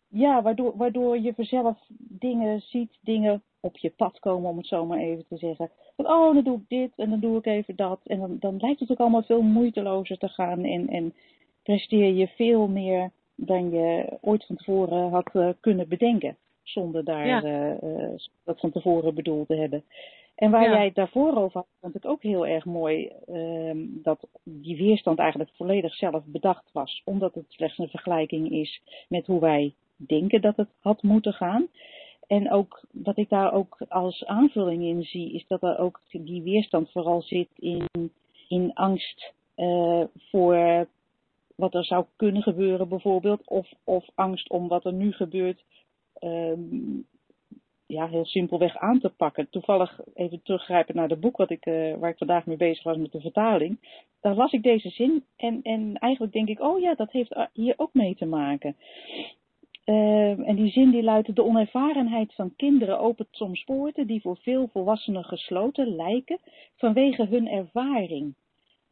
ja, 0.07 0.41
waardoor, 0.41 0.77
waardoor 0.77 1.19
je 1.19 1.33
vanzelf 1.33 1.77
dingen 1.97 2.61
ziet, 2.61 2.97
dingen 3.01 3.43
op 3.59 3.77
je 3.77 3.89
pad 3.89 4.19
komen, 4.19 4.49
om 4.49 4.57
het 4.57 4.67
zo 4.67 4.85
maar 4.85 4.99
even 4.99 5.25
te 5.27 5.37
zeggen. 5.37 5.69
Van, 5.95 6.05
oh, 6.05 6.33
dan 6.33 6.43
doe 6.43 6.57
ik 6.57 6.69
dit 6.69 6.91
en 6.95 7.09
dan 7.09 7.19
doe 7.19 7.37
ik 7.37 7.45
even 7.45 7.75
dat. 7.75 7.99
En 8.03 8.19
dan, 8.19 8.37
dan 8.39 8.57
lijkt 8.57 8.79
het 8.79 8.91
ook 8.91 8.99
allemaal 8.99 9.23
veel 9.23 9.41
moeitelozer 9.41 10.17
te 10.17 10.29
gaan 10.29 10.63
en, 10.63 10.87
en 10.87 11.13
presteer 11.69 12.13
je 12.13 12.27
veel 12.27 12.67
meer 12.67 13.11
dan 13.35 13.69
je 13.69 14.17
ooit 14.21 14.45
van 14.45 14.55
tevoren 14.55 15.09
had 15.09 15.29
uh, 15.33 15.49
kunnen 15.59 15.87
bedenken. 15.87 16.37
Zonder 16.63 17.03
daar 17.03 17.27
ja. 17.27 17.43
uh, 17.43 17.81
uh, 17.83 18.15
dat 18.43 18.59
van 18.59 18.71
tevoren 18.71 19.15
bedoeld 19.15 19.47
te 19.47 19.55
hebben. 19.55 19.83
En 20.35 20.51
waar 20.51 20.63
ja. 20.63 20.71
jij 20.71 20.85
het 20.85 20.95
daarvoor 20.95 21.37
over 21.37 21.51
had, 21.53 21.67
vond 21.81 21.95
ik 21.95 22.05
ook 22.05 22.21
heel 22.21 22.47
erg 22.47 22.65
mooi 22.65 23.11
uh, 23.27 23.71
dat 24.03 24.27
die 24.43 24.77
weerstand 24.77 25.19
eigenlijk 25.19 25.51
volledig 25.53 25.93
zelf 25.95 26.23
bedacht 26.25 26.69
was. 26.71 27.01
Omdat 27.05 27.33
het 27.33 27.45
slechts 27.47 27.77
een 27.77 27.89
vergelijking 27.89 28.51
is 28.51 28.81
met 29.07 29.25
hoe 29.25 29.39
wij 29.39 29.73
denken 29.95 30.41
dat 30.41 30.57
het 30.57 30.69
had 30.79 31.03
moeten 31.03 31.33
gaan. 31.33 31.67
En 32.27 32.51
ook 32.51 32.85
wat 32.91 33.17
ik 33.17 33.29
daar 33.29 33.53
ook 33.53 33.77
als 33.87 34.25
aanvulling 34.25 34.83
in 34.83 35.03
zie, 35.03 35.33
is 35.33 35.45
dat 35.47 35.63
er 35.63 35.77
ook 35.79 36.01
die 36.11 36.41
weerstand 36.41 36.91
vooral 36.91 37.21
zit 37.21 37.49
in, 37.55 37.85
in 38.47 38.73
angst 38.73 39.33
uh, 39.55 40.03
voor 40.29 40.87
wat 41.59 41.73
er 41.73 41.85
zou 41.85 42.05
kunnen 42.15 42.41
gebeuren 42.41 42.89
bijvoorbeeld, 42.89 43.47
of, 43.47 43.71
of 43.83 44.05
angst 44.15 44.49
om 44.49 44.67
wat 44.67 44.85
er 44.85 44.93
nu 44.93 45.11
gebeurt, 45.11 45.63
um, 46.19 47.05
ja, 47.85 48.07
heel 48.07 48.25
simpelweg 48.25 48.77
aan 48.77 48.99
te 48.99 49.09
pakken. 49.09 49.49
Toevallig 49.49 49.99
even 50.13 50.41
teruggrijpen 50.43 50.95
naar 50.95 51.09
het 51.09 51.19
boek 51.19 51.37
wat 51.37 51.49
ik, 51.49 51.65
uh, 51.65 51.95
waar 51.95 52.09
ik 52.09 52.17
vandaag 52.17 52.45
mee 52.45 52.57
bezig 52.57 52.83
was 52.83 52.97
met 52.97 53.11
de 53.11 53.21
vertaling. 53.21 53.77
Daar 54.21 54.35
las 54.35 54.51
ik 54.51 54.63
deze 54.63 54.89
zin 54.89 55.23
en, 55.35 55.59
en 55.61 55.97
eigenlijk 55.97 56.33
denk 56.33 56.47
ik, 56.47 56.61
oh 56.61 56.79
ja, 56.79 56.95
dat 56.95 57.11
heeft 57.11 57.35
hier 57.53 57.73
ook 57.77 57.93
mee 57.93 58.15
te 58.15 58.25
maken. 58.25 58.75
Uh, 59.85 60.47
en 60.47 60.55
die 60.55 60.71
zin 60.71 60.89
die 60.89 61.03
luidt, 61.03 61.35
de 61.35 61.43
onervarenheid 61.43 62.33
van 62.33 62.55
kinderen 62.55 62.99
opent 62.99 63.27
soms 63.31 63.63
poorten 63.63 64.07
die 64.07 64.21
voor 64.21 64.37
veel 64.37 64.67
volwassenen 64.67 65.23
gesloten 65.23 65.95
lijken 65.95 66.39
vanwege 66.75 67.25
hun 67.25 67.47
ervaring. 67.47 68.33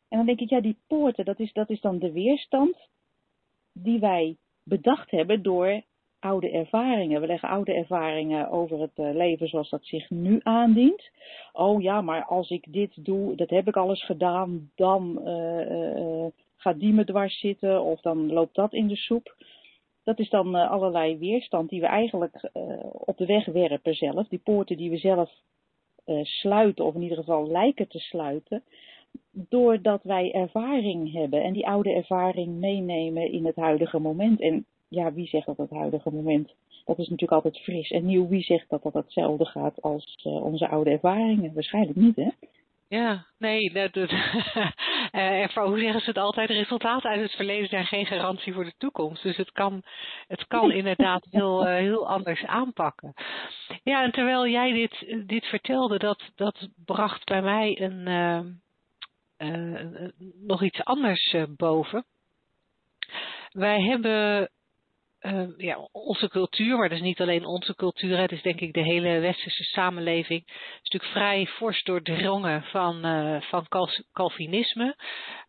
En 0.09 0.17
dan 0.17 0.25
denk 0.25 0.39
ik, 0.39 0.49
ja, 0.49 0.61
die 0.61 0.77
poorten, 0.87 1.25
dat 1.25 1.39
is, 1.39 1.53
dat 1.53 1.69
is 1.69 1.81
dan 1.81 1.99
de 1.99 2.11
weerstand 2.11 2.89
die 3.73 3.99
wij 3.99 4.37
bedacht 4.63 5.11
hebben 5.11 5.41
door 5.41 5.81
oude 6.19 6.51
ervaringen. 6.51 7.21
We 7.21 7.27
leggen 7.27 7.49
oude 7.49 7.73
ervaringen 7.73 8.49
over 8.49 8.79
het 8.79 8.97
uh, 8.97 9.13
leven 9.13 9.47
zoals 9.47 9.69
dat 9.69 9.85
zich 9.85 10.09
nu 10.09 10.39
aandient. 10.43 11.09
Oh 11.51 11.81
ja, 11.81 12.01
maar 12.01 12.25
als 12.25 12.49
ik 12.49 12.73
dit 12.73 13.05
doe, 13.05 13.35
dat 13.35 13.49
heb 13.49 13.67
ik 13.67 13.75
alles 13.75 14.05
gedaan, 14.05 14.71
dan 14.75 15.21
uh, 15.25 16.25
gaat 16.55 16.79
die 16.79 16.93
me 16.93 17.05
dwars 17.05 17.39
zitten 17.39 17.81
of 17.81 18.01
dan 18.01 18.33
loopt 18.33 18.55
dat 18.55 18.73
in 18.73 18.87
de 18.87 18.95
soep 18.95 19.35
dat 20.03 20.19
is 20.19 20.29
dan 20.29 20.55
allerlei 20.55 21.17
weerstand 21.17 21.69
die 21.69 21.81
we 21.81 21.87
eigenlijk 21.87 22.49
op 22.91 23.17
de 23.17 23.25
weg 23.25 23.45
werpen 23.45 23.93
zelf. 23.93 24.27
Die 24.27 24.39
poorten 24.39 24.77
die 24.77 24.89
we 24.89 24.97
zelf 24.97 25.31
sluiten, 26.21 26.85
of 26.85 26.95
in 26.95 27.01
ieder 27.01 27.17
geval 27.17 27.47
lijken 27.47 27.87
te 27.87 27.99
sluiten, 27.99 28.63
doordat 29.31 30.03
wij 30.03 30.31
ervaring 30.31 31.13
hebben 31.13 31.43
en 31.43 31.53
die 31.53 31.67
oude 31.67 31.93
ervaring 31.93 32.59
meenemen 32.59 33.31
in 33.31 33.45
het 33.45 33.55
huidige 33.55 33.99
moment. 33.99 34.41
En 34.41 34.65
ja, 34.87 35.13
wie 35.13 35.27
zegt 35.27 35.45
dat 35.45 35.57
het 35.57 35.69
huidige 35.69 36.11
moment, 36.11 36.53
dat 36.85 36.97
is 36.97 37.09
natuurlijk 37.09 37.31
altijd 37.43 37.63
fris 37.63 37.89
en 37.89 38.05
nieuw. 38.05 38.27
Wie 38.27 38.43
zegt 38.43 38.69
dat 38.69 38.83
dat 38.83 38.93
hetzelfde 38.93 39.45
gaat 39.45 39.81
als 39.81 40.15
onze 40.23 40.67
oude 40.67 40.89
ervaringen? 40.89 41.53
Waarschijnlijk 41.53 41.97
niet, 41.97 42.15
hè? 42.15 42.29
Ja, 42.89 43.25
nee, 43.37 43.73
dat, 43.73 43.93
dat 43.93 44.11
uh, 44.11 45.47
hoe 45.69 45.79
zeggen 45.79 46.01
ze 46.01 46.09
het 46.09 46.17
altijd? 46.17 46.49
Resultaten 46.49 47.09
uit 47.09 47.21
het 47.21 47.31
verleden 47.31 47.69
zijn 47.69 47.85
geen 47.85 48.05
garantie 48.05 48.53
voor 48.53 48.63
de 48.63 48.73
toekomst. 48.77 49.23
Dus 49.23 49.37
het 49.37 49.51
kan, 49.51 49.83
het 50.27 50.47
kan 50.47 50.71
inderdaad 50.71 51.27
heel, 51.31 51.67
uh, 51.67 51.75
heel 51.75 52.09
anders 52.09 52.45
aanpakken. 52.45 53.13
Ja, 53.83 54.03
en 54.03 54.11
terwijl 54.11 54.47
jij 54.47 54.71
dit, 54.71 55.27
dit 55.27 55.45
vertelde, 55.45 55.97
dat, 55.97 56.31
dat 56.35 56.69
bracht 56.85 57.25
bij 57.25 57.41
mij 57.41 57.81
een, 57.81 58.07
uh, 59.37 60.09
nog 60.47 60.63
iets 60.63 60.83
anders 60.83 61.35
boven. 61.55 62.05
Wij 63.51 63.81
hebben 63.81 64.49
uh, 65.21 65.47
ja, 65.57 65.87
onze 65.91 66.29
cultuur, 66.29 66.77
maar 66.77 66.89
dat 66.89 66.97
is 66.97 67.03
niet 67.03 67.21
alleen 67.21 67.45
onze 67.45 67.75
cultuur, 67.75 68.17
het 68.17 68.31
is 68.31 68.41
denk 68.41 68.59
ik 68.59 68.73
de 68.73 68.83
hele 68.83 69.19
westerse 69.19 69.63
samenleving, 69.63 70.43
is 70.47 70.89
natuurlijk 70.89 71.11
vrij 71.11 71.45
fors 71.45 71.83
doordrongen 71.83 72.63
van, 72.63 73.05
uh, 73.05 73.41
van 73.41 73.67
Calvinisme, 74.11 74.95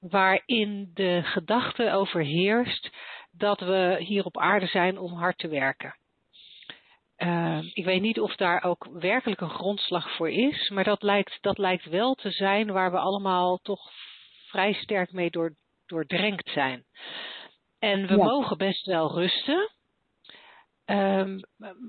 waarin 0.01 0.91
de 0.95 1.21
gedachte 1.25 1.93
overheerst 1.93 2.91
dat 3.31 3.61
we 3.61 3.97
hier 3.99 4.25
op 4.25 4.39
aarde 4.39 4.67
zijn 4.67 4.99
om 4.99 5.13
hard 5.13 5.39
te 5.39 5.49
werken. 5.49 5.97
Uh, 7.19 7.59
ik 7.73 7.85
weet 7.85 8.01
niet 8.01 8.21
of 8.21 8.37
daar 8.37 8.63
ook 8.63 8.89
werkelijk 8.93 9.41
een 9.41 9.51
grondslag 9.51 10.17
voor 10.17 10.31
is, 10.31 10.69
maar 10.69 10.85
dat 10.85 11.03
lijkt, 11.03 11.39
dat 11.41 11.59
lijkt 11.59 11.85
wel 11.85 12.15
te 12.15 12.31
zijn 12.31 12.73
waar 12.73 12.91
we 12.91 12.99
allemaal 12.99 13.59
toch 13.59 13.91
vrij 14.47 14.73
sterk 14.73 15.13
mee 15.13 15.31
door, 15.31 15.55
doordrenkt 15.87 16.51
zijn. 16.51 16.85
En 17.79 18.07
we 18.07 18.17
ja. 18.17 18.25
mogen 18.25 18.59
best 18.59 18.87
wel 18.87 19.15
rusten. 19.15 19.71
Um, 20.87 21.41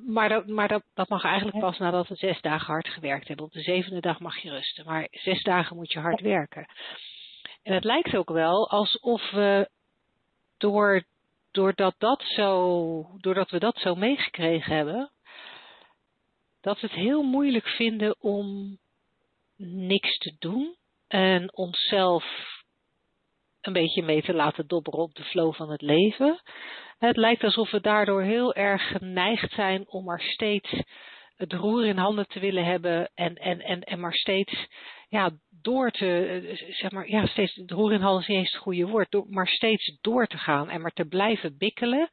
maar 0.05 0.29
dat, 0.29 0.48
maar 0.48 0.67
dat, 0.67 0.83
dat 0.93 1.09
mag 1.09 1.24
eigenlijk 1.24 1.59
pas 1.59 1.77
nadat 1.77 2.07
we 2.07 2.15
zes 2.15 2.41
dagen 2.41 2.65
hard 2.65 2.88
gewerkt 2.88 3.27
hebben. 3.27 3.45
Op 3.45 3.51
de 3.51 3.62
zevende 3.62 4.00
dag 4.00 4.19
mag 4.19 4.38
je 4.38 4.50
rusten. 4.50 4.86
Maar 4.86 5.07
zes 5.12 5.43
dagen 5.43 5.75
moet 5.75 5.91
je 5.91 6.00
hard 6.00 6.21
werken. 6.21 6.65
En 7.63 7.74
het 7.74 7.83
lijkt 7.83 8.15
ook 8.15 8.29
wel 8.29 8.69
alsof 8.69 9.31
we 9.31 9.69
door, 10.57 11.03
doordat, 11.51 11.95
dat 11.98 12.21
zo, 12.24 13.17
doordat 13.17 13.50
we 13.50 13.59
dat 13.59 13.77
zo 13.77 13.95
meegekregen 13.95 14.75
hebben, 14.75 15.12
dat 16.62 16.80
we 16.80 16.88
het 16.88 16.96
heel 16.96 17.24
moeilijk 17.24 17.68
vinden 17.68 18.16
om 18.20 18.78
niks 19.58 20.18
te 20.18 20.36
doen 20.39 20.75
en 21.08 21.56
onszelf 21.56 22.25
een 23.62 23.74
beetje 23.74 24.04
mee 24.04 24.22
te 24.22 24.34
laten 24.34 24.68
dobberen 24.68 25.00
op 25.00 25.13
de 25.13 25.24
flow 25.24 25.54
van 25.54 25.72
het 25.72 25.82
leven. 25.82 26.42
Het 26.98 27.18
lijkt 27.18 27.44
alsof 27.44 27.72
we 27.72 27.82
daardoor 27.82 28.22
heel 28.22 28.54
erg 28.54 28.88
geneigd 28.88 29.51
zijn 29.51 29.88
om 29.88 30.04
maar 30.04 30.22
steeds 30.22 30.82
het 31.36 31.54
roer 31.54 31.86
in 31.86 31.98
handen 31.98 32.28
te 32.28 32.39
willen 32.39 32.66
hebben 32.66 33.12
en, 33.13 33.36
en, 33.36 33.62
en, 33.62 33.82
en 33.82 34.00
maar 34.00 34.13
steeds 34.13 34.68
ja, 35.10 35.32
door 35.62 35.92
te, 35.92 36.68
zeg 36.70 36.92
maar, 36.92 37.10
ja, 37.10 37.25
steeds, 37.25 37.56
het 37.56 37.72
roer 37.72 37.94
in 37.94 38.01
handen 38.01 38.22
is 38.22 38.28
niet 38.28 38.38
eens 38.38 38.51
het 38.51 38.62
goede 38.62 38.88
woord, 38.88 39.30
maar 39.30 39.48
steeds 39.48 39.98
door 40.01 40.28
te 40.28 40.38
gaan 40.38 40.70
en 40.70 40.82
maar 40.82 40.92
te 40.92 41.06
blijven 41.06 41.58
bikkelen. 41.58 42.10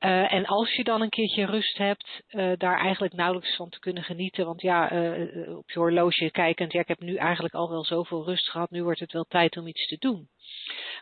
Uh, 0.00 0.32
en 0.32 0.46
als 0.46 0.72
je 0.72 0.84
dan 0.84 1.02
een 1.02 1.08
keertje 1.08 1.46
rust 1.46 1.78
hebt, 1.78 2.22
uh, 2.30 2.52
daar 2.56 2.78
eigenlijk 2.78 3.14
nauwelijks 3.14 3.56
van 3.56 3.68
te 3.68 3.78
kunnen 3.78 4.02
genieten. 4.02 4.46
Want 4.46 4.60
ja, 4.60 4.92
uh, 4.92 5.56
op 5.56 5.70
je 5.70 5.78
horloge 5.78 6.30
kijkend, 6.30 6.72
ja, 6.72 6.80
ik 6.80 6.88
heb 6.88 7.00
nu 7.00 7.16
eigenlijk 7.16 7.54
al 7.54 7.70
wel 7.70 7.84
zoveel 7.84 8.24
rust 8.24 8.50
gehad, 8.50 8.70
nu 8.70 8.82
wordt 8.82 9.00
het 9.00 9.12
wel 9.12 9.24
tijd 9.24 9.56
om 9.56 9.66
iets 9.66 9.86
te 9.86 9.96
doen. 9.98 10.28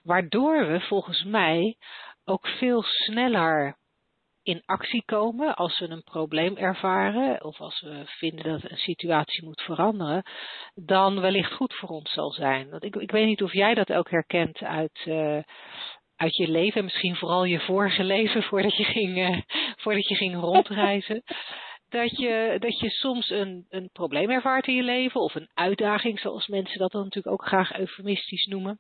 Waardoor 0.03 0.67
we 0.67 0.81
volgens 0.81 1.25
mij 1.25 1.77
ook 2.25 2.47
veel 2.47 2.83
sneller 2.83 3.77
in 4.43 4.63
actie 4.65 5.05
komen 5.05 5.55
als 5.55 5.79
we 5.79 5.89
een 5.89 6.03
probleem 6.03 6.57
ervaren 6.57 7.45
of 7.45 7.61
als 7.61 7.81
we 7.81 8.03
vinden 8.07 8.45
dat 8.45 8.71
een 8.71 8.77
situatie 8.77 9.45
moet 9.45 9.63
veranderen, 9.63 10.23
dan 10.75 11.21
wellicht 11.21 11.53
goed 11.53 11.75
voor 11.75 11.89
ons 11.89 12.13
zal 12.13 12.31
zijn. 12.31 12.71
Want 12.71 12.85
ik, 12.85 12.97
ik 12.97 13.11
weet 13.11 13.27
niet 13.27 13.43
of 13.43 13.53
jij 13.53 13.75
dat 13.75 13.93
ook 13.93 14.11
herkent 14.11 14.63
uit, 14.63 15.07
uit 16.25 16.37
je 16.37 16.49
leven, 16.49 16.79
en 16.79 16.85
misschien 16.85 17.17
vooral 17.17 17.45
je 17.45 17.61
vorige 17.61 18.05
leven 18.05 18.43
voordat 18.49 18.77
je 18.77 18.85
ging, 18.85 19.19
uh, 19.19 19.41
voordat 19.77 20.09
je 20.09 20.15
ging 20.15 20.35
rondreizen. 20.35 21.23
dat 21.89 22.17
je, 22.17 22.57
dat 22.59 22.79
je 22.79 22.91
soms 22.91 23.31
een, 23.31 23.67
een 23.69 23.91
probleem 23.93 24.31
ervaart 24.31 24.67
in 24.67 24.75
je 24.75 24.83
leven 24.83 25.21
of 25.21 25.35
een 25.35 25.51
uitdaging, 25.55 26.21
zoals 26.21 26.47
mensen 26.47 26.79
dat 26.79 26.93
dan 26.93 27.03
natuurlijk 27.03 27.35
ook 27.35 27.47
graag 27.47 27.79
eufemistisch 27.79 28.45
noemen. 28.45 28.79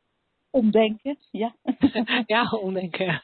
Omdenken, 0.50 1.18
ja. 1.30 1.54
ja, 2.26 2.48
omdenken. 2.50 3.22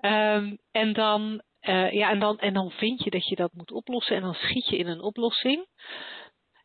Um, 0.00 0.58
en 0.70 0.92
dan 0.92 1.42
uh, 1.62 1.92
ja, 1.92 2.10
en 2.10 2.18
dan, 2.18 2.38
en 2.38 2.54
dan 2.54 2.70
vind 2.70 3.04
je 3.04 3.10
dat 3.10 3.28
je 3.28 3.36
dat 3.36 3.52
moet 3.52 3.72
oplossen 3.72 4.16
en 4.16 4.22
dan 4.22 4.34
schiet 4.34 4.68
je 4.68 4.76
in 4.76 4.86
een 4.86 5.02
oplossing. 5.02 5.66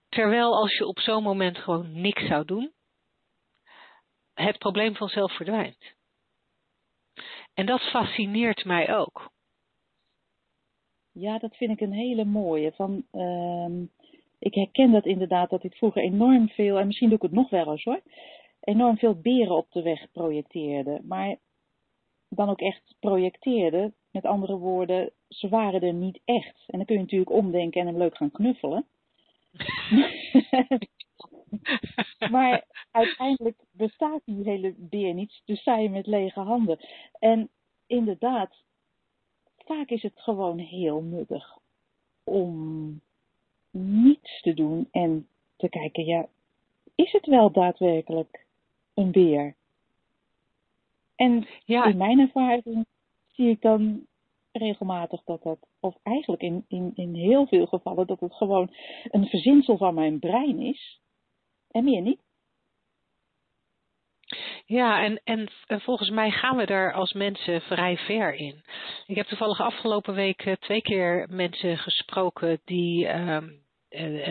Terwijl 0.10 0.56
als 0.56 0.78
je 0.78 0.86
op 0.86 1.00
zo'n 1.00 1.24
moment 1.24 1.58
gewoon 1.58 2.02
niks 2.02 2.26
zou 2.28 2.46
doen, 2.46 2.74
het 4.34 4.58
probleem 4.58 4.96
vanzelf 4.96 5.36
verdwijnt. 5.36 5.95
En 7.56 7.66
dat 7.66 7.82
fascineert 7.82 8.66
mij 8.66 8.96
ook. 8.96 9.32
Ja, 11.12 11.38
dat 11.38 11.56
vind 11.56 11.72
ik 11.72 11.82
een 11.82 11.94
hele 11.94 12.26
mooie. 12.26 12.72
Van, 12.72 13.04
uh, 13.12 13.88
ik 14.40 14.54
herken 14.54 14.92
dat 14.92 15.06
inderdaad, 15.06 15.50
dat 15.50 15.64
ik 15.64 15.76
vroeger 15.76 16.02
enorm 16.02 16.50
veel, 16.50 16.80
en 16.80 16.86
misschien 16.86 17.08
doe 17.08 17.18
ik 17.18 17.24
het 17.24 17.32
nog 17.32 17.50
wel 17.50 17.72
eens 17.72 17.84
hoor, 17.84 18.02
enorm 18.60 18.98
veel 18.98 19.20
beren 19.20 19.56
op 19.56 19.72
de 19.72 19.82
weg 19.82 20.12
projecteerde. 20.12 21.02
Maar 21.04 21.36
dan 22.30 22.50
ook 22.50 22.62
echt 22.62 22.96
projecteerde 23.00 23.94
met 24.12 24.26
andere 24.26 24.58
woorden, 24.58 25.12
ze 25.28 25.50
waren 25.50 25.82
er 25.82 25.94
niet 25.94 26.22
echt. 26.26 26.64
En 26.68 26.78
dan 26.78 26.86
kun 26.86 26.96
je 26.96 27.02
natuurlijk 27.02 27.32
omdenken 27.32 27.82
en 27.82 27.88
hem 27.88 27.98
leuk 27.98 28.18
gaan 28.18 28.32
knuffelen. 28.32 28.86
maar 32.32 32.64
uiteindelijk 32.92 33.58
bestaat 33.72 34.22
die 34.26 34.44
hele 34.44 34.74
beer 34.78 35.14
niet, 35.14 35.42
dus 35.46 35.60
sta 35.60 35.78
je 35.78 35.90
met 35.90 36.08
lege 36.08 36.40
handen. 36.40 36.80
En 37.20 37.50
inderdaad, 37.88 38.56
vaak 39.58 39.90
is 39.90 40.02
het 40.02 40.20
gewoon 40.20 40.58
heel 40.58 41.02
nuttig 41.02 41.58
om 42.24 43.02
niets 43.72 44.42
te 44.42 44.54
doen 44.54 44.88
en 44.92 45.28
te 45.58 45.70
kijken, 45.70 46.06
ja, 46.06 46.28
is 46.96 47.12
het 47.12 47.26
wel 47.26 47.52
daadwerkelijk 47.52 48.46
een 48.94 49.12
beer? 49.12 49.56
En 51.16 51.48
ja. 51.66 51.86
in 51.86 51.98
mijn 51.98 52.20
ervaring 52.20 52.86
zie 53.28 53.50
ik 53.50 53.62
dan 53.62 54.06
regelmatig 54.52 55.24
dat 55.24 55.44
dat, 55.44 55.58
of 55.80 55.96
eigenlijk 56.04 56.42
in, 56.42 56.66
in, 56.68 56.92
in 56.96 57.16
heel 57.16 57.48
veel 57.48 57.66
gevallen, 57.66 58.08
dat 58.08 58.20
het 58.20 58.34
gewoon 58.34 58.70
een 59.10 59.26
verzinsel 59.26 59.78
van 59.78 59.94
mijn 59.94 60.20
brein 60.20 60.60
is. 60.60 61.00
En 61.76 61.84
meer 61.84 62.02
niet. 62.02 62.20
Ja, 64.66 65.04
en, 65.04 65.22
en, 65.24 65.50
en, 65.66 65.82
volgens 65.82 66.10
mij 66.10 66.32
gaan 66.32 66.58
we 66.58 66.66
daar 66.66 66.94
als 66.94 67.14
mensen 67.14 67.62
vrij 67.62 67.98
ver 67.98 68.34
in. 68.34 68.64
Ik 69.06 69.16
heb 69.16 69.26
toevallig 69.26 69.62
afgelopen 69.62 70.14
week 70.14 70.46
eh, 70.46 70.54
twee 70.54 70.82
keer 70.82 71.28
mensen 71.30 71.78
gesproken 71.78 72.62
die. 72.66 73.06
Uh, 73.08 73.38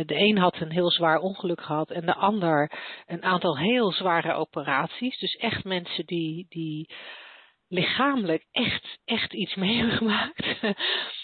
de 0.07 0.15
een 0.15 0.39
had 0.39 0.61
een 0.61 0.71
heel 0.71 0.91
zwaar 0.91 1.19
ongeluk 1.19 1.61
gehad 1.61 1.91
en 1.91 2.07
de 2.07 2.15
ander 2.15 2.73
een 3.07 3.23
aantal 3.23 3.59
heel 3.59 3.93
zware 3.93 4.33
operaties. 4.33 5.19
Dus 5.19 5.35
echt 5.35 5.65
mensen 5.65 6.07
die, 6.07 6.47
die 6.49 6.95
lichamelijk 7.69 8.47
echt, 8.51 8.99
echt 9.05 9.33
iets 9.33 9.55
meegemaakt. 9.55 10.47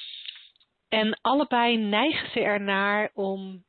en 0.88 1.18
allebei 1.20 1.76
neigen 1.76 2.30
ze 2.30 2.40
ernaar 2.40 3.10
om 3.14 3.64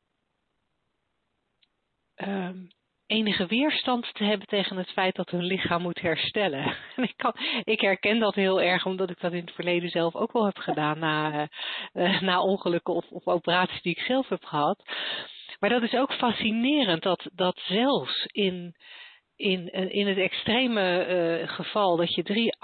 enige 3.12 3.46
weerstand 3.46 4.14
te 4.14 4.24
hebben 4.24 4.48
tegen 4.48 4.78
het 4.78 4.90
feit 4.92 5.16
dat 5.16 5.30
hun 5.30 5.44
lichaam 5.44 5.82
moet 5.82 6.02
herstellen. 6.02 6.76
ik, 6.96 7.14
kan, 7.16 7.36
ik 7.64 7.82
herken 7.82 8.20
dat 8.20 8.36
heel 8.36 8.62
erg 8.62 8.86
omdat 8.86 9.10
ik 9.10 9.20
dat 9.20 9.32
in 9.32 9.46
het 9.46 9.52
verleden 9.52 9.90
zelf 9.90 10.16
ook 10.16 10.32
wel 10.32 10.46
heb 10.46 10.58
gedaan 10.58 11.00
na, 11.00 11.48
uh, 11.94 12.22
na 12.22 12.42
ongelukken 12.42 12.94
of, 12.94 13.10
of 13.10 13.28
operaties 13.28 13.82
die 13.82 13.96
ik 13.96 14.04
zelf 14.04 14.30
heb 14.30 14.44
gehad. 14.44 14.84
Maar 15.60 15.70
dat 15.70 15.84
is 15.84 15.94
ook 15.94 16.14
fascinerend 16.14 17.04
dat, 17.04 17.30
dat 17.34 17.60
zelfs 17.68 18.26
in 18.26 18.76
in, 19.36 19.72
in 19.92 20.08
het 20.08 20.18
extreme 20.18 21.44
geval 21.46 21.96
dat 21.96 22.16
je 22.16 22.24
drie 22.24 22.56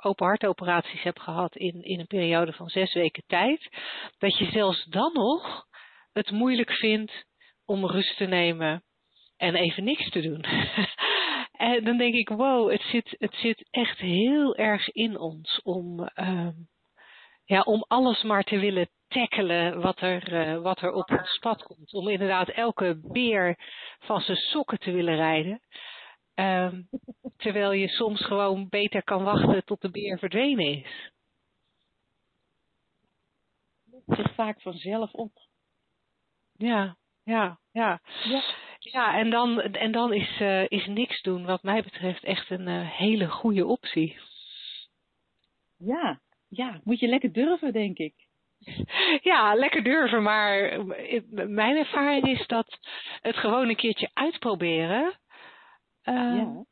open 0.00 0.16
hartoperaties 0.16 1.02
hebt 1.02 1.20
gehad 1.20 1.56
in, 1.56 1.82
in 1.82 2.00
een 2.00 2.06
periode 2.06 2.52
van 2.52 2.68
zes 2.68 2.94
weken 2.94 3.22
tijd, 3.26 3.68
dat 4.18 4.38
je 4.38 4.50
zelfs 4.50 4.84
dan 4.84 5.12
nog 5.12 5.66
het 6.12 6.30
moeilijk 6.30 6.72
vindt 6.72 7.26
om 7.68 7.86
rust 7.86 8.16
te 8.16 8.24
nemen 8.24 8.82
en 9.36 9.54
even 9.54 9.84
niks 9.84 10.10
te 10.10 10.20
doen. 10.20 10.44
en 11.70 11.84
dan 11.84 11.96
denk 11.96 12.14
ik, 12.14 12.28
wow, 12.28 12.70
het 12.70 12.82
zit, 12.82 13.16
het 13.18 13.34
zit 13.34 13.68
echt 13.70 13.98
heel 13.98 14.56
erg 14.56 14.88
in 14.88 15.18
ons 15.18 15.60
om, 15.62 16.00
uh, 16.00 16.48
ja, 17.44 17.60
om 17.60 17.84
alles 17.88 18.22
maar 18.22 18.44
te 18.44 18.58
willen 18.58 18.88
tackelen 19.08 19.80
wat 19.80 20.00
er, 20.00 20.32
uh, 20.32 20.62
wat 20.62 20.80
er 20.80 20.92
op 20.92 21.10
ons 21.10 21.38
pad 21.38 21.62
komt. 21.62 21.94
Om 21.94 22.08
inderdaad 22.08 22.48
elke 22.48 23.00
beer 23.12 23.56
van 23.98 24.20
zijn 24.20 24.36
sokken 24.36 24.78
te 24.78 24.90
willen 24.90 25.16
rijden. 25.16 25.60
Um, 26.34 26.88
terwijl 27.36 27.72
je 27.72 27.88
soms 27.88 28.24
gewoon 28.24 28.68
beter 28.68 29.04
kan 29.04 29.24
wachten 29.24 29.64
tot 29.64 29.80
de 29.80 29.90
beer 29.90 30.18
verdwenen 30.18 30.66
is. 30.66 31.10
Het 33.90 34.16
zit 34.16 34.34
vaak 34.34 34.62
vanzelf 34.62 35.12
op. 35.12 35.32
Ja, 36.56 36.96
ja, 37.28 37.58
ja. 37.72 38.00
Ja, 38.24 38.42
ja 38.78 39.18
en, 39.18 39.30
dan, 39.30 39.60
en 39.60 39.92
dan 39.92 40.12
is, 40.12 40.40
uh, 40.40 40.68
is 40.68 40.86
niks 40.86 41.22
doen 41.22 41.44
wat 41.44 41.62
mij 41.62 41.82
betreft 41.82 42.24
echt 42.24 42.50
een 42.50 42.68
uh, 42.68 42.90
hele 42.90 43.28
goede 43.28 43.66
optie. 43.66 44.18
Ja, 45.78 46.20
ja, 46.48 46.80
moet 46.84 46.98
je 46.98 47.08
lekker 47.08 47.32
durven, 47.32 47.72
denk 47.72 47.98
ik. 47.98 48.14
Ja, 49.22 49.54
lekker 49.54 49.84
durven, 49.84 50.22
maar 50.22 50.84
mijn 51.30 51.76
ervaring 51.76 52.28
is 52.28 52.46
dat 52.46 52.78
het 53.20 53.36
gewoon 53.36 53.68
een 53.68 53.76
keertje 53.76 54.10
uitproberen. 54.12 55.18
Uh, 56.04 56.14
ja. 56.14 56.64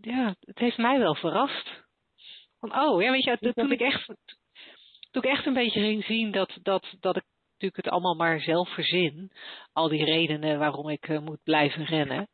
ja, 0.00 0.34
het 0.40 0.58
heeft 0.58 0.78
mij 0.78 0.98
wel 0.98 1.14
verrast. 1.14 1.82
Van, 2.58 2.78
oh, 2.78 3.02
ja, 3.02 3.10
weet 3.10 3.24
je, 3.24 3.52
toen 3.54 3.72
ik 3.72 3.80
echt, 3.80 4.06
toen 5.10 5.22
ik 5.22 5.30
echt 5.30 5.46
een 5.46 5.54
beetje 5.54 5.80
ging 5.80 6.04
zien 6.04 6.30
dat, 6.30 6.58
dat, 6.62 6.96
dat 7.00 7.16
ik 7.16 7.24
natuurlijk 7.64 7.84
het 7.84 7.88
allemaal 7.88 8.28
maar 8.28 8.40
zelf 8.40 8.68
verzin, 8.68 9.32
al 9.72 9.88
die 9.88 10.04
redenen 10.04 10.58
waarom 10.58 10.88
ik 10.88 11.08
uh, 11.08 11.18
moet 11.18 11.42
blijven 11.42 11.84
rennen. 11.84 12.28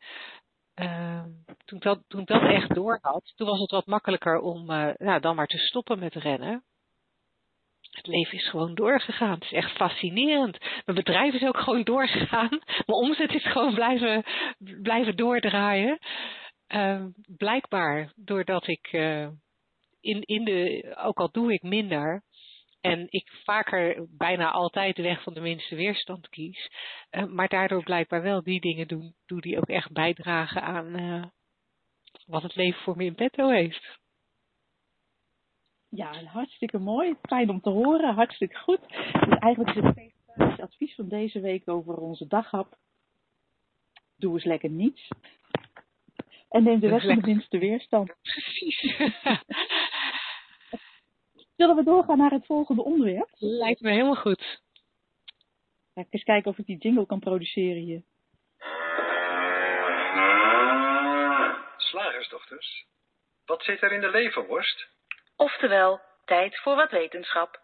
Uh, 0.80 1.24
toen, 1.64 1.78
ik 1.78 1.82
dat, 1.82 2.00
toen 2.08 2.24
dat 2.24 2.42
echt 2.42 2.74
door 2.74 2.98
had, 3.02 3.32
toen 3.36 3.46
was 3.46 3.60
het 3.60 3.70
wat 3.70 3.86
makkelijker 3.86 4.38
om 4.38 4.70
uh, 4.70 4.90
nou, 4.96 5.20
dan 5.20 5.36
maar 5.36 5.46
te 5.46 5.58
stoppen 5.58 5.98
met 5.98 6.14
rennen. 6.14 6.64
Het 7.90 8.06
leven 8.06 8.38
is 8.38 8.48
gewoon 8.48 8.74
doorgegaan. 8.74 9.34
Het 9.34 9.42
is 9.42 9.52
echt 9.52 9.70
fascinerend. 9.70 10.58
Mijn 10.84 10.98
bedrijf 10.98 11.34
is 11.34 11.42
ook 11.42 11.58
gewoon 11.64 11.82
doorgegaan. 11.82 12.48
Mijn 12.86 12.98
omzet 12.98 13.34
is 13.34 13.46
gewoon 13.46 13.74
blijven, 13.74 14.24
blijven 14.82 15.16
doordraaien. 15.16 15.98
Uh, 16.68 17.04
blijkbaar 17.36 18.12
doordat 18.16 18.66
ik 18.66 18.92
uh, 18.92 19.28
in, 20.00 20.22
in 20.22 20.44
de, 20.44 20.94
ook 20.98 21.18
al 21.18 21.30
doe 21.30 21.52
ik 21.52 21.62
minder, 21.62 22.22
en 22.80 23.06
ik 23.10 23.28
vaker 23.44 24.06
bijna 24.08 24.50
altijd 24.50 24.96
de 24.96 25.02
weg 25.02 25.22
van 25.22 25.34
de 25.34 25.40
minste 25.40 25.74
weerstand 25.74 26.28
kies, 26.28 26.70
uh, 27.10 27.24
maar 27.24 27.48
daardoor 27.48 27.82
blijkbaar 27.82 28.22
wel 28.22 28.42
die 28.42 28.60
dingen 28.60 28.88
doen, 28.88 29.14
doe 29.26 29.40
die 29.40 29.58
ook 29.58 29.68
echt 29.68 29.92
bijdragen 29.92 30.62
aan 30.62 31.32
wat 32.26 32.42
het 32.42 32.54
leven 32.54 32.80
voor 32.80 32.96
me 32.96 33.04
in 33.04 33.14
petto 33.14 33.48
heeft. 33.48 33.98
Ja, 35.88 36.24
hartstikke 36.24 36.78
mooi. 36.78 37.14
Fijn 37.22 37.50
om 37.50 37.60
te 37.60 37.70
horen. 37.70 38.14
Hartstikke 38.14 38.56
goed. 38.56 38.88
Dus 38.88 39.38
eigenlijk 39.38 39.76
is 39.76 39.82
het 39.82 39.94
vegetarisch 39.94 40.60
advies 40.60 40.94
van 40.94 41.08
deze 41.08 41.40
week 41.40 41.68
over 41.68 41.96
onze 41.96 42.26
daghap. 42.26 42.76
Doe 44.16 44.34
eens 44.34 44.44
lekker 44.44 44.70
niets. 44.70 45.08
En 46.48 46.62
neem 46.62 46.80
de 46.80 46.88
rest 46.88 47.06
van 47.06 47.18
de 47.18 47.26
minste 47.26 47.58
weerstand. 47.58 48.14
Precies. 48.22 48.96
Zullen 51.60 51.76
we 51.76 51.84
doorgaan 51.84 52.18
naar 52.18 52.30
het 52.30 52.46
volgende 52.46 52.82
onderwerp? 52.82 53.28
Lijkt 53.38 53.80
me 53.80 53.90
helemaal 53.90 54.14
goed. 54.14 54.60
Ga 55.94 56.00
ik 56.00 56.06
eens 56.10 56.22
kijken 56.22 56.50
of 56.50 56.58
ik 56.58 56.66
die 56.66 56.78
jingle 56.78 57.06
kan 57.06 57.18
produceren 57.18 57.82
hier. 57.82 58.02
Slagersdochters, 61.76 62.86
wat 63.44 63.62
zit 63.62 63.82
er 63.82 63.92
in 63.92 64.00
de 64.00 64.10
leverworst? 64.10 64.88
Oftewel, 65.36 66.00
tijd 66.24 66.60
voor 66.60 66.74
wat 66.74 66.90
wetenschap. 66.90 67.60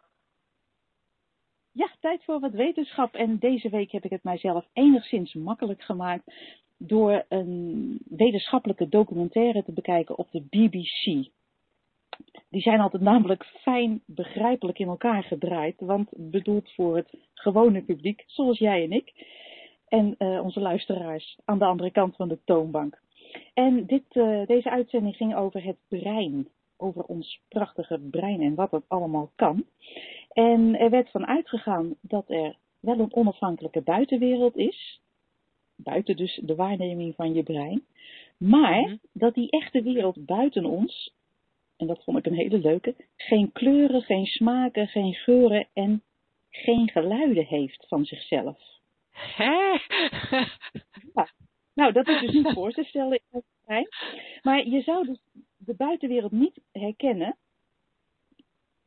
Ja, 1.72 1.90
tijd 2.00 2.24
voor 2.24 2.40
wat 2.40 2.52
wetenschap. 2.52 3.14
En 3.14 3.38
deze 3.38 3.68
week 3.68 3.90
heb 3.90 4.04
ik 4.04 4.10
het 4.10 4.24
mijzelf 4.24 4.66
enigszins 4.72 5.34
makkelijk 5.34 5.82
gemaakt 5.82 6.34
door 6.78 7.24
een 7.28 7.98
wetenschappelijke 8.08 8.88
documentaire 8.88 9.64
te 9.64 9.72
bekijken 9.72 10.18
op 10.18 10.30
de 10.30 10.40
BBC. 10.40 11.34
Die 12.48 12.62
zijn 12.62 12.80
altijd 12.80 13.02
namelijk 13.02 13.44
fijn 13.44 14.02
begrijpelijk 14.06 14.78
in 14.78 14.88
elkaar 14.88 15.22
gedraaid, 15.22 15.80
want 15.80 16.08
bedoeld 16.16 16.72
voor 16.72 16.96
het 16.96 17.16
gewone 17.34 17.82
publiek, 17.82 18.24
zoals 18.26 18.58
jij 18.58 18.82
en 18.82 18.92
ik, 18.92 19.12
en 19.88 20.14
uh, 20.18 20.40
onze 20.42 20.60
luisteraars 20.60 21.38
aan 21.44 21.58
de 21.58 21.64
andere 21.64 21.90
kant 21.90 22.16
van 22.16 22.28
de 22.28 22.38
toonbank. 22.44 23.00
En 23.54 23.86
dit, 23.86 24.04
uh, 24.12 24.46
deze 24.46 24.70
uitzending 24.70 25.16
ging 25.16 25.36
over 25.36 25.64
het 25.64 25.76
brein, 25.88 26.48
over 26.76 27.02
ons 27.02 27.40
prachtige 27.48 28.00
brein 28.10 28.40
en 28.40 28.54
wat 28.54 28.70
het 28.70 28.84
allemaal 28.88 29.30
kan. 29.34 29.64
En 30.32 30.78
er 30.78 30.90
werd 30.90 31.10
van 31.10 31.26
uitgegaan 31.26 31.94
dat 32.00 32.30
er 32.30 32.56
wel 32.80 32.98
een 32.98 33.14
onafhankelijke 33.14 33.80
buitenwereld 33.80 34.56
is, 34.56 35.00
buiten 35.76 36.16
dus 36.16 36.40
de 36.42 36.54
waarneming 36.54 37.14
van 37.14 37.34
je 37.34 37.42
brein, 37.42 37.84
maar 38.36 38.82
-hmm. 38.82 39.00
dat 39.12 39.34
die 39.34 39.50
echte 39.50 39.82
wereld 39.82 40.26
buiten 40.26 40.64
ons 40.64 41.14
en 41.76 41.86
dat 41.86 42.04
vond 42.04 42.18
ik 42.18 42.26
een 42.26 42.34
hele 42.34 42.58
leuke, 42.58 42.94
geen 43.16 43.52
kleuren, 43.52 44.02
geen 44.02 44.26
smaken, 44.26 44.88
geen 44.88 45.14
geuren 45.14 45.68
en 45.72 46.02
geen 46.50 46.90
geluiden 46.90 47.44
heeft 47.44 47.86
van 47.88 48.04
zichzelf. 48.04 48.58
Hè? 49.10 49.78
Ja. 51.14 51.28
Nou, 51.74 51.92
dat 51.92 52.08
is 52.08 52.20
dus 52.20 52.32
niet 52.32 52.52
voor 52.52 52.72
te 52.72 52.84
stellen 52.84 53.12
in 53.12 53.20
het 53.30 53.44
brein. 53.64 53.88
Maar 54.42 54.66
je 54.66 54.82
zou 54.82 55.06
dus 55.06 55.18
de 55.56 55.74
buitenwereld 55.74 56.32
niet 56.32 56.60
herkennen 56.72 57.36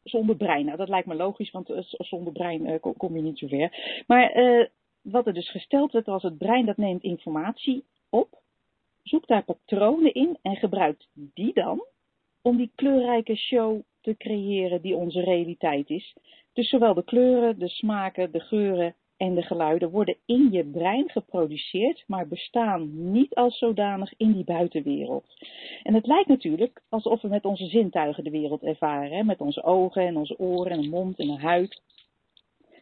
zonder 0.04 0.36
brein. 0.36 0.66
Nou, 0.66 0.78
dat 0.78 0.90
lijkt 0.90 1.08
me 1.08 1.16
logisch, 1.16 1.52
want 1.52 1.72
zonder 1.90 2.34
brein 2.34 2.66
uh, 2.66 2.76
kom 2.98 3.16
je 3.16 3.22
niet 3.22 3.38
zo 3.38 3.48
ver. 3.48 4.04
Maar 4.08 4.38
uh, 4.38 4.66
wat 5.02 5.28
er 5.28 5.34
dus 5.34 5.52
gesteld 5.52 5.92
werd 5.92 6.06
was 6.06 6.24
het 6.24 6.38
brein 6.38 6.66
dat 6.66 6.78
neemt 6.78 7.04
informatie 7.04 7.84
op, 8.10 8.42
zoekt 9.04 9.28
daar 9.28 9.44
patronen 9.44 10.14
in 10.14 10.38
en 10.42 10.56
gebruikt 10.56 11.08
die 11.14 11.54
dan 11.54 11.84
om 12.42 12.58
die 12.58 12.72
kleurrijke 12.76 13.36
show 13.36 13.82
te 14.02 14.18
creëren 14.18 14.82
die 14.82 14.96
onze 14.96 15.22
realiteit 15.22 15.90
is. 15.90 16.16
Dus 16.54 16.70
zowel 16.70 16.94
de 16.94 17.04
kleuren, 17.04 17.60
de 17.60 17.68
smaken, 17.68 18.32
de 18.32 18.40
geuren 18.40 18.96
en 19.18 19.36
de 19.36 19.42
geluiden 19.42 19.90
worden 19.90 20.18
in 20.26 20.50
je 20.52 20.66
brein 20.66 21.10
geproduceerd, 21.10 22.04
maar 22.08 22.28
bestaan 22.28 23.12
niet 23.12 23.36
als 23.36 23.58
zodanig 23.58 24.14
in 24.18 24.34
die 24.34 24.44
buitenwereld. 24.44 25.26
En 25.84 25.94
het 25.94 26.08
lijkt 26.08 26.28
natuurlijk 26.28 26.82
alsof 26.90 27.22
we 27.22 27.28
met 27.28 27.46
onze 27.46 27.66
zintuigen 27.66 28.24
de 28.24 28.30
wereld 28.30 28.64
ervaren, 28.64 29.12
hè? 29.12 29.24
met 29.24 29.40
onze 29.40 29.64
ogen 29.64 30.06
en 30.06 30.18
onze 30.18 30.40
oren 30.40 30.72
en 30.72 30.82
de 30.82 30.90
mond 30.90 31.20
en 31.20 31.28
de 31.28 31.40
huid. 31.40 31.82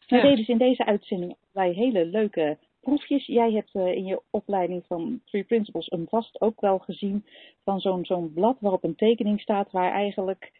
We 0.08 0.15
ja. 0.15 0.22
deden 0.22 0.38
dus 0.38 0.48
in 0.48 0.58
deze 0.58 0.86
uitzending 0.86 1.36
wij 1.52 1.72
hele 1.72 2.06
leuke 2.06 2.58
proefjes. 2.88 3.26
Jij 3.26 3.52
hebt 3.52 3.73
uh, 3.73 3.88
in 3.88 4.06
je 4.06 4.21
opleiding 4.30 4.86
van 4.86 5.21
Three 5.26 5.43
Principles 5.43 5.91
een 5.91 6.08
vast 6.10 6.41
ook 6.41 6.62
wel 6.62 6.80
gezien 6.80 7.26
van 7.63 7.80
zo'n 7.80 8.06
zo'n 8.06 8.34
blad 8.34 8.58
waarop 8.60 8.84
een 8.84 8.95
tekening 8.95 9.41
staat 9.41 9.71
waar 9.71 9.91
eigenlijk, 9.91 10.52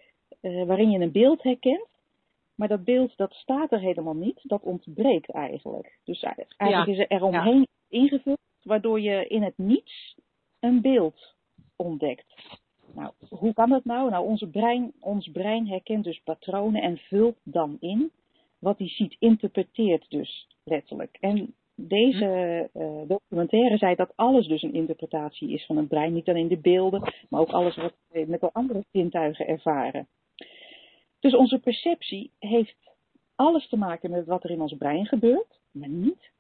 uh, 0.42 0.64
waarin 0.64 0.90
je 0.90 1.00
een 1.00 1.12
beeld 1.12 1.44
herkent. 1.44 1.88
Maar 2.56 2.68
dat 2.68 2.84
beeld 2.84 3.18
dat 3.18 3.34
staat 3.34 3.72
er 3.72 3.80
helemaal 3.80 4.16
niet, 4.16 4.40
dat 4.44 4.64
ontbreekt 4.64 5.32
eigenlijk. 5.32 6.00
Dus 6.04 6.24
eigenlijk 6.24 6.58
ja. 6.58 6.86
is 6.86 7.00
er 7.00 7.08
eromheen 7.08 7.60
ja. 7.60 8.00
ingevuld, 8.00 8.40
waardoor 8.64 9.02
je 9.02 9.28
in 9.28 9.44
het 9.44 9.58
niets 9.58 10.16
een 10.60 10.82
beeld 10.82 11.36
ontdekt. 11.76 12.34
Nou, 12.94 13.12
hoe 13.30 13.54
kan 13.54 13.70
dat 13.70 13.86
nou? 13.86 14.10
Nou, 14.10 14.26
onze 14.26 14.48
brein, 14.48 14.94
ons 15.00 15.32
brein 15.32 15.68
herkent 15.68 16.04
dus 16.04 16.22
patronen 16.24 16.82
en 16.82 16.98
vult 16.98 17.38
dan 17.44 17.78
in. 17.80 18.12
Wat 18.60 18.78
hij 18.78 18.90
ziet, 18.90 19.16
interpreteert 19.20 20.10
dus 20.10 20.48
letterlijk. 20.64 21.18
En 21.20 21.56
deze 21.80 22.70
uh, 22.74 23.02
documentaire 23.08 23.78
zei 23.78 23.96
dat 23.96 24.14
alles 24.16 24.48
dus 24.48 24.62
een 24.62 24.74
interpretatie 24.74 25.50
is 25.50 25.66
van 25.66 25.78
het 25.78 25.88
brein. 25.88 26.14
Niet 26.14 26.30
alleen 26.30 26.48
de 26.48 26.58
beelden, 26.58 27.14
maar 27.30 27.42
ook 27.42 27.52
alles 27.52 27.76
wat 27.76 27.94
we 28.08 28.26
met 28.28 28.42
de 28.42 28.50
andere 28.54 28.84
zintuigen 28.92 29.48
ervaren. 29.48 30.08
Dus 31.20 31.36
onze 31.36 31.60
perceptie 31.60 32.32
heeft 32.40 32.96
alles 33.36 33.68
te 33.68 33.78
maken 33.78 34.12
met 34.12 34.26
wat 34.26 34.44
er 34.44 34.50
in 34.50 34.62
ons 34.62 34.76
brein 34.78 35.06
gebeurt, 35.06 35.60
maar 35.72 35.90
niet 35.90 36.32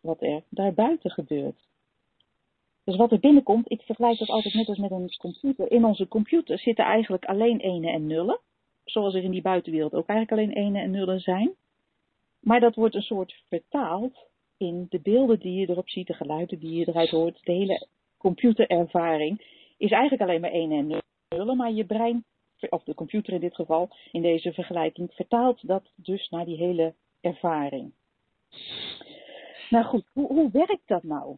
wat 0.00 0.22
er 0.22 0.42
daarbuiten 0.48 1.10
gebeurt. 1.10 1.68
Dus 2.84 2.96
wat 2.96 3.12
er 3.12 3.20
binnenkomt, 3.20 3.70
ik 3.70 3.82
vergelijk 3.82 4.18
dat 4.18 4.28
altijd 4.28 4.54
net 4.54 4.68
als 4.68 4.78
met 4.78 4.90
een 4.90 5.16
computer. 5.18 5.70
In 5.70 5.84
onze 5.84 6.08
computer 6.08 6.58
zitten 6.58 6.84
eigenlijk 6.84 7.24
alleen 7.24 7.60
enen 7.60 7.92
en 7.92 8.06
nullen. 8.06 8.40
Zoals 8.84 9.14
er 9.14 9.22
in 9.22 9.30
die 9.30 9.42
buitenwereld 9.42 9.94
ook 9.94 10.06
eigenlijk 10.06 10.40
alleen 10.40 10.64
enen 10.64 10.82
en 10.82 10.90
nullen 10.90 11.20
zijn. 11.20 11.54
Maar 12.40 12.60
dat 12.60 12.74
wordt 12.74 12.94
een 12.94 13.02
soort 13.02 13.42
vertaald 13.48 14.30
de 14.88 15.00
beelden 15.02 15.38
die 15.38 15.60
je 15.60 15.68
erop 15.68 15.88
ziet, 15.88 16.06
de 16.06 16.14
geluiden 16.14 16.58
die 16.58 16.74
je 16.74 16.88
eruit 16.88 17.10
hoort, 17.10 17.40
de 17.44 17.52
hele 17.52 17.86
computerervaring 18.18 19.60
is 19.76 19.90
eigenlijk 19.90 20.22
alleen 20.22 20.40
maar 20.40 20.50
1 20.50 20.72
en 20.72 21.02
0, 21.28 21.54
maar 21.54 21.72
je 21.72 21.84
brein, 21.84 22.24
of 22.70 22.82
de 22.82 22.94
computer 22.94 23.32
in 23.32 23.40
dit 23.40 23.54
geval, 23.54 23.88
in 24.12 24.22
deze 24.22 24.52
vergelijking, 24.52 25.12
vertaalt 25.14 25.66
dat 25.66 25.90
dus 25.94 26.28
naar 26.28 26.44
die 26.44 26.56
hele 26.56 26.94
ervaring. 27.20 27.92
Nou 29.70 29.84
goed, 29.84 30.04
hoe, 30.12 30.26
hoe 30.26 30.50
werkt 30.50 30.86
dat 30.88 31.02
nou? 31.02 31.36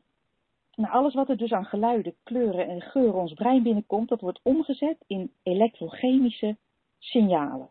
Nou, 0.76 0.92
alles 0.92 1.14
wat 1.14 1.28
er 1.28 1.36
dus 1.36 1.52
aan 1.52 1.64
geluiden, 1.64 2.14
kleuren 2.22 2.68
en 2.68 2.80
geuren 2.80 3.20
ons 3.20 3.32
brein 3.32 3.62
binnenkomt, 3.62 4.08
dat 4.08 4.20
wordt 4.20 4.40
omgezet 4.42 4.96
in 5.06 5.32
elektrochemische 5.42 6.56
signalen. 6.98 7.68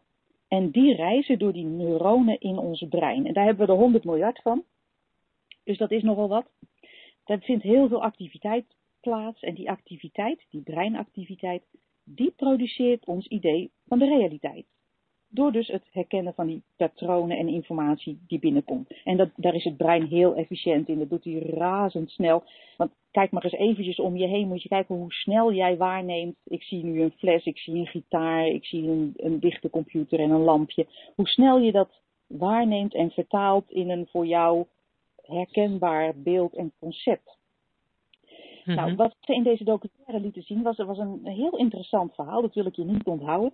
En 0.47 0.71
die 0.71 0.95
reizen 0.95 1.39
door 1.39 1.53
die 1.53 1.65
neuronen 1.65 2.39
in 2.39 2.57
ons 2.57 2.85
brein. 2.89 3.25
En 3.25 3.33
daar 3.33 3.45
hebben 3.45 3.65
we 3.65 3.73
er 3.73 3.79
100 3.79 4.03
miljard 4.03 4.41
van. 4.41 4.63
Dus 5.63 5.77
dat 5.77 5.91
is 5.91 6.03
nogal 6.03 6.27
wat. 6.27 6.45
Er 7.25 7.39
vindt 7.39 7.63
heel 7.63 7.87
veel 7.87 8.03
activiteit 8.03 8.65
plaats 9.01 9.41
en 9.41 9.53
die 9.53 9.69
activiteit, 9.69 10.45
die 10.49 10.61
breinactiviteit, 10.61 11.63
die 12.03 12.31
produceert 12.31 13.05
ons 13.05 13.27
idee 13.27 13.71
van 13.87 13.99
de 13.99 14.05
realiteit. 14.05 14.65
Door 15.27 15.51
dus 15.51 15.67
het 15.67 15.87
herkennen 15.91 16.33
van 16.33 16.47
die 16.47 16.63
patronen 16.77 17.37
en 17.37 17.47
informatie 17.47 18.19
die 18.27 18.39
binnenkomt. 18.39 18.93
En 19.03 19.17
dat, 19.17 19.29
daar 19.35 19.55
is 19.55 19.63
het 19.63 19.77
brein 19.77 20.05
heel 20.05 20.35
efficiënt 20.35 20.87
in. 20.87 20.99
Dat 20.99 21.09
doet 21.09 21.23
hij 21.23 21.39
razendsnel. 21.39 22.43
Want 22.77 22.91
kijk 23.11 23.31
maar 23.31 23.43
eens 23.43 23.53
eventjes 23.53 23.99
om 23.99 24.17
je 24.17 24.27
heen. 24.27 24.47
Moet 24.47 24.61
je 24.61 24.69
kijken 24.69 24.95
hoe 24.95 25.13
snel 25.13 25.53
jij 25.53 25.77
waarneemt. 25.77 26.35
Ik 26.43 26.63
zie 26.63 26.83
nu 26.83 27.01
een 27.01 27.13
fles, 27.17 27.45
ik 27.45 27.57
zie 27.57 27.75
een 27.75 27.87
gitaar, 27.87 28.47
ik 28.47 28.65
zie 28.65 28.89
een, 28.89 29.13
een 29.15 29.39
dichte 29.39 29.69
computer 29.69 30.19
en 30.19 30.29
een 30.29 30.43
lampje. 30.43 30.87
Hoe 31.15 31.27
snel 31.27 31.59
je 31.59 31.71
dat 31.71 32.01
waarneemt 32.27 32.93
en 32.93 33.11
vertaalt 33.11 33.71
in 33.71 33.89
een 33.89 34.07
voor 34.07 34.25
jou 34.25 34.65
herkenbaar 35.25 36.13
beeld 36.15 36.55
en 36.55 36.71
concept. 36.79 37.37
Mm-hmm. 38.65 38.83
Nou, 38.83 38.95
wat 38.95 39.15
ze 39.19 39.33
in 39.33 39.43
deze 39.43 39.63
documentaire 39.63 40.19
lieten 40.19 40.43
zien 40.43 40.61
was, 40.61 40.77
was 40.77 40.97
een 40.97 41.19
heel 41.23 41.57
interessant 41.57 42.13
verhaal, 42.15 42.41
dat 42.41 42.53
wil 42.53 42.65
ik 42.65 42.75
je 42.75 42.85
niet 42.85 43.03
onthouden. 43.03 43.53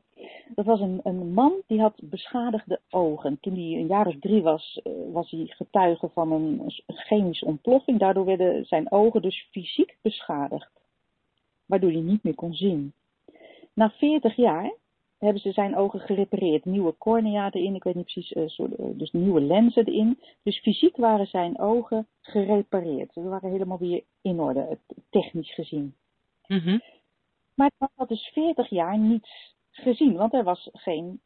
Dat 0.55 0.65
was 0.65 0.79
een, 0.79 0.99
een 1.03 1.33
man 1.33 1.53
die 1.67 1.81
had 1.81 1.93
beschadigde 2.03 2.79
ogen. 2.89 3.37
Toen 3.41 3.53
hij 3.53 3.63
een 3.63 3.87
jaar 3.87 4.07
of 4.07 4.15
drie 4.19 4.41
was, 4.41 4.81
was 5.11 5.31
hij 5.31 5.45
getuige 5.45 6.09
van 6.09 6.31
een 6.31 6.61
chemische 6.85 7.45
ontploffing. 7.45 7.99
Daardoor 7.99 8.25
werden 8.25 8.65
zijn 8.65 8.91
ogen 8.91 9.21
dus 9.21 9.47
fysiek 9.51 9.97
beschadigd, 10.01 10.71
waardoor 11.65 11.91
hij 11.91 12.01
niet 12.01 12.23
meer 12.23 12.35
kon 12.35 12.53
zien. 12.53 12.93
Na 13.73 13.89
40 13.89 14.35
jaar 14.35 14.73
hebben 15.19 15.41
ze 15.41 15.51
zijn 15.51 15.75
ogen 15.75 15.99
gerepareerd. 15.99 16.65
Nieuwe 16.65 16.95
cornea 16.97 17.51
erin, 17.51 17.75
ik 17.75 17.83
weet 17.83 17.95
niet 17.95 18.03
precies, 18.03 18.31
uh, 18.31 18.47
soort, 18.47 18.79
uh, 18.79 18.85
dus 18.93 19.11
nieuwe 19.11 19.41
lenzen 19.41 19.85
erin. 19.85 20.19
Dus 20.43 20.59
fysiek 20.59 20.97
waren 20.97 21.27
zijn 21.27 21.59
ogen 21.59 22.07
gerepareerd. 22.21 23.13
Ze 23.13 23.21
waren 23.21 23.51
helemaal 23.51 23.77
weer 23.77 24.03
in 24.21 24.39
orde, 24.39 24.77
technisch 25.09 25.53
gezien. 25.53 25.95
Mm-hmm. 26.47 26.81
Maar 27.55 27.71
hij 27.77 27.87
had 27.95 28.07
dus 28.07 28.29
40 28.33 28.69
jaar 28.69 28.97
niets 28.97 29.55
gezien, 29.71 30.13
want 30.13 30.33
er, 30.33 30.43
was 30.43 30.69
geen, 30.73 31.21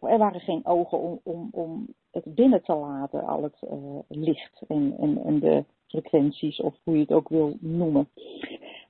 er 0.00 0.18
waren 0.18 0.40
geen 0.40 0.66
ogen 0.66 0.98
om, 0.98 1.20
om, 1.22 1.48
om 1.52 1.94
het 2.10 2.34
binnen 2.34 2.62
te 2.62 2.74
laten, 2.74 3.26
al 3.26 3.42
het 3.42 3.60
uh, 3.62 3.98
licht 4.08 4.62
en, 4.68 4.96
en, 4.98 5.24
en 5.24 5.40
de 5.40 5.64
frequenties, 5.86 6.60
of 6.60 6.74
hoe 6.84 6.94
je 6.94 7.00
het 7.00 7.12
ook 7.12 7.28
wil 7.28 7.56
noemen. 7.60 8.08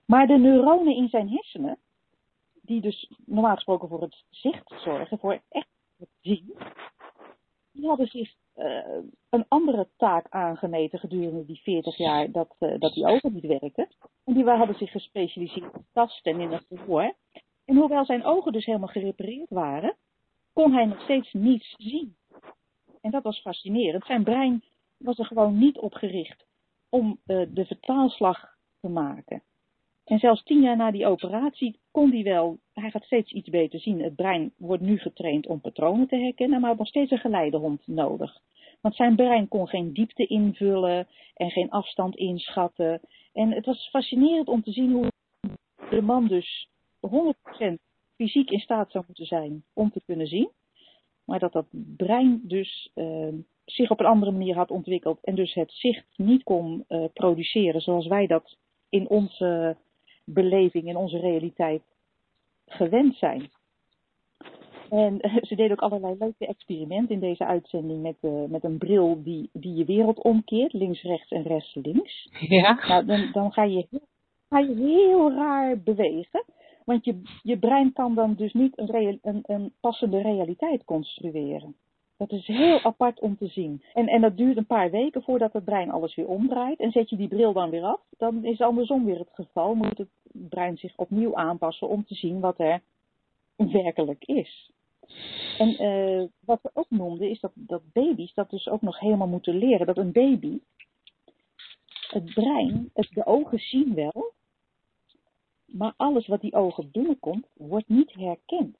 Maar 0.05 0.27
de 0.27 0.39
neuronen 0.39 0.97
in 0.97 1.09
zijn 1.09 1.29
hersenen, 1.29 1.79
die 2.71 2.81
dus 2.81 3.11
normaal 3.27 3.55
gesproken 3.55 3.89
voor 3.89 4.01
het 4.01 4.25
zicht 4.31 4.73
zorgen, 4.77 5.19
voor 5.19 5.41
echt 5.49 5.69
het 5.99 6.09
zien, 6.21 6.55
die 7.73 7.87
hadden 7.87 8.07
zich 8.07 8.35
uh, 8.57 8.85
een 9.31 9.45
andere 9.49 9.89
taak 9.97 10.27
aangemeten 10.29 10.99
gedurende 10.99 11.45
die 11.45 11.61
40 11.63 11.97
jaar 11.97 12.31
dat, 12.31 12.57
uh, 12.59 12.79
dat 12.79 12.95
die 12.95 13.07
ogen 13.07 13.33
niet 13.33 13.47
werkten. 13.47 13.89
En 14.25 14.35
die 14.35 14.45
hadden 14.45 14.77
zich 14.77 14.91
gespecialiseerd 14.91 15.75
in 15.75 15.87
tasten 15.93 16.33
en 16.33 16.41
in 16.41 16.53
het 16.53 16.67
gehoor. 16.69 17.15
En 17.65 17.77
hoewel 17.77 18.05
zijn 18.05 18.25
ogen 18.25 18.53
dus 18.53 18.65
helemaal 18.65 18.89
gerepareerd 18.89 19.51
waren, 19.51 19.97
kon 20.53 20.73
hij 20.73 20.85
nog 20.85 21.03
steeds 21.03 21.33
niets 21.33 21.75
zien. 21.77 22.17
En 23.01 23.11
dat 23.11 23.23
was 23.23 23.41
fascinerend. 23.41 24.05
Zijn 24.05 24.25
brein 24.25 24.63
was 24.97 25.19
er 25.19 25.27
gewoon 25.27 25.59
niet 25.59 25.79
op 25.79 25.95
gericht 25.95 26.47
om 26.89 27.21
uh, 27.27 27.47
de 27.49 27.65
vertaalslag 27.65 28.57
te 28.81 28.89
maken. 28.89 29.43
En 30.11 30.19
zelfs 30.19 30.43
tien 30.43 30.61
jaar 30.61 30.77
na 30.77 30.91
die 30.91 31.07
operatie 31.07 31.79
kon 31.91 32.13
hij 32.13 32.23
wel, 32.23 32.59
hij 32.73 32.91
gaat 32.91 33.05
steeds 33.05 33.33
iets 33.33 33.49
beter 33.49 33.81
zien. 33.81 34.03
Het 34.03 34.17
brein 34.17 34.53
wordt 34.57 34.83
nu 34.83 34.99
getraind 34.99 35.47
om 35.47 35.61
patronen 35.61 36.07
te 36.09 36.17
herkennen, 36.17 36.61
maar 36.61 36.69
had 36.69 36.79
nog 36.79 36.89
steeds 36.89 37.11
een 37.11 37.19
geleidehond 37.19 37.87
nodig. 37.87 38.41
Want 38.81 38.95
zijn 38.95 39.17
brein 39.17 39.49
kon 39.49 39.69
geen 39.69 39.93
diepte 39.93 40.27
invullen 40.27 41.07
en 41.35 41.51
geen 41.51 41.71
afstand 41.71 42.17
inschatten. 42.17 43.01
En 43.33 43.53
het 43.53 43.67
was 43.67 43.89
fascinerend 43.89 44.49
om 44.49 44.63
te 44.63 44.73
zien 44.73 44.93
hoe 44.93 45.09
de 45.91 46.03
man 46.03 46.27
dus 46.27 46.69
100% 47.01 47.75
fysiek 48.17 48.51
in 48.51 48.61
staat 48.61 48.91
zou 48.91 49.05
moeten 49.07 49.27
zijn 49.27 49.65
om 49.73 49.91
te 49.91 50.03
kunnen 50.07 50.27
zien. 50.27 50.51
Maar 51.25 51.39
dat 51.39 51.53
dat 51.53 51.67
brein 51.97 52.41
dus 52.43 52.91
uh, 52.95 53.35
zich 53.65 53.91
op 53.91 54.01
een 54.01 54.07
andere 54.07 54.31
manier 54.33 54.55
had 54.55 54.71
ontwikkeld 54.71 55.25
en 55.25 55.35
dus 55.35 55.55
het 55.55 55.73
zicht 55.73 56.07
niet 56.17 56.43
kon 56.43 56.85
uh, 56.89 57.05
produceren 57.13 57.81
zoals 57.81 58.07
wij 58.07 58.27
dat 58.27 58.57
in 58.89 59.09
onze 59.09 59.77
beleving, 60.25 60.89
in 60.89 60.97
onze 60.97 61.19
realiteit 61.19 61.83
gewend 62.67 63.17
zijn. 63.17 63.51
En 64.91 65.21
ze 65.43 65.55
deden 65.55 65.71
ook 65.71 65.91
allerlei 65.91 66.15
leuke 66.19 66.47
experimenten 66.47 67.15
in 67.15 67.21
deze 67.21 67.47
uitzending 67.47 68.03
met, 68.03 68.17
uh, 68.21 68.45
met 68.49 68.65
een 68.65 68.79
bril 68.79 69.23
die, 69.23 69.51
die 69.53 69.75
je 69.75 69.85
wereld 69.85 70.23
omkeert, 70.23 70.73
links, 70.73 71.03
rechts 71.03 71.31
en 71.31 71.43
rechts, 71.43 71.75
links. 71.75 72.29
Ja. 72.49 72.87
Nou, 72.89 73.05
dan, 73.05 73.29
dan 73.33 73.53
ga, 73.53 73.63
je, 73.63 73.87
ga 74.49 74.59
je 74.59 74.75
heel 74.75 75.33
raar 75.33 75.79
bewegen. 75.79 76.45
Want 76.85 77.05
je, 77.05 77.23
je 77.43 77.59
brein 77.59 77.93
kan 77.93 78.15
dan 78.15 78.35
dus 78.35 78.53
niet 78.53 78.79
een, 78.79 79.19
een, 79.23 79.41
een 79.43 79.73
passende 79.81 80.21
realiteit 80.23 80.85
construeren. 80.85 81.77
Dat 82.21 82.33
is 82.33 82.47
heel 82.47 82.83
apart 82.83 83.21
om 83.21 83.37
te 83.37 83.47
zien. 83.47 83.83
En, 83.95 84.09
en 84.09 84.21
dat 84.21 84.37
duurt 84.37 84.57
een 84.57 84.67
paar 84.67 84.91
weken 84.91 85.23
voordat 85.23 85.53
het 85.53 85.65
brein 85.65 85.91
alles 85.91 86.15
weer 86.15 86.29
omdraait. 86.29 86.79
En 86.79 86.91
zet 86.91 87.11
je 87.11 87.17
die 87.17 87.29
bril 87.29 87.53
dan 87.53 87.71
weer 87.71 87.83
af, 87.83 88.01
dan 88.19 88.45
is 88.45 88.61
andersom 88.61 89.05
weer 89.05 89.19
het 89.19 89.31
geval. 89.33 89.75
Moet 89.75 89.99
het 89.99 90.09
brein 90.23 90.77
zich 90.77 90.97
opnieuw 90.97 91.35
aanpassen 91.35 91.89
om 91.89 92.05
te 92.05 92.15
zien 92.15 92.41
wat 92.41 92.59
er 92.59 92.83
werkelijk 93.57 94.25
is. 94.25 94.71
En 95.59 95.83
uh, 95.83 96.29
wat 96.45 96.59
we 96.63 96.71
ook 96.73 96.91
noemden 96.91 97.31
is 97.31 97.41
dat, 97.41 97.53
dat 97.55 97.83
baby's 97.93 98.35
dat 98.35 98.51
dus 98.51 98.69
ook 98.69 98.83
nog 98.83 98.99
helemaal 98.99 99.29
moeten 99.29 99.59
leren. 99.59 99.87
Dat 99.87 99.99
een 99.99 100.13
baby, 100.13 100.59
het 102.09 102.35
brein, 102.35 102.91
het, 102.95 103.09
de 103.11 103.27
ogen 103.27 103.59
zien 103.59 103.95
wel, 103.95 104.33
maar 105.67 105.95
alles 105.97 106.27
wat 106.27 106.41
die 106.41 106.55
ogen 106.55 106.91
binnenkomt, 106.91 107.47
wordt 107.55 107.89
niet 107.89 108.13
herkend. 108.13 108.77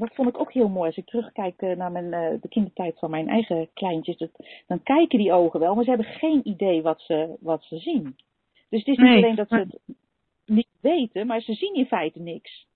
Dat 0.00 0.14
vond 0.14 0.28
ik 0.28 0.40
ook 0.40 0.52
heel 0.52 0.68
mooi. 0.68 0.86
Als 0.86 0.96
ik 0.96 1.06
terugkijk 1.06 1.60
naar 1.60 1.92
mijn, 1.92 2.04
uh, 2.04 2.40
de 2.40 2.48
kindertijd 2.48 2.98
van 2.98 3.10
mijn 3.10 3.28
eigen 3.28 3.68
kleintjes, 3.74 4.16
dat, 4.16 4.30
dan 4.66 4.82
kijken 4.82 5.18
die 5.18 5.32
ogen 5.32 5.60
wel, 5.60 5.74
maar 5.74 5.84
ze 5.84 5.90
hebben 5.90 6.08
geen 6.08 6.40
idee 6.48 6.82
wat 6.82 7.00
ze, 7.00 7.36
wat 7.40 7.62
ze 7.64 7.78
zien. 7.78 8.16
Dus 8.68 8.78
het 8.78 8.88
is 8.88 8.96
niet 8.96 8.98
Nee. 8.98 9.16
alleen 9.16 9.34
dat 9.34 9.48
ze 9.48 9.54
het 9.54 9.78
niet 10.46 10.68
weten, 10.80 11.26
maar 11.26 11.40
ze 11.40 11.54
zien 11.54 11.74
in 11.74 11.86
feite 11.86 12.20
niks. 12.20 12.66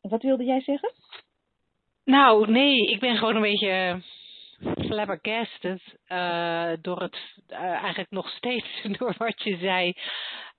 Wat 0.00 0.22
wilde 0.22 0.44
jij 0.44 0.60
zeggen? 0.60 0.92
Nou, 2.04 2.50
nee, 2.50 2.86
ik 2.86 3.00
ben 3.00 3.16
gewoon 3.16 3.36
een 3.36 3.42
beetje 3.42 3.70
eh, 3.70 4.86
flabbergasted 4.86 5.80
uh, 6.08 6.72
door 6.82 7.00
het, 7.02 7.18
uh, 7.48 7.58
eigenlijk 7.58 8.10
nog 8.10 8.28
steeds 8.28 8.82
door 8.98 9.14
wat 9.18 9.42
je 9.42 9.56
zei, 9.56 9.94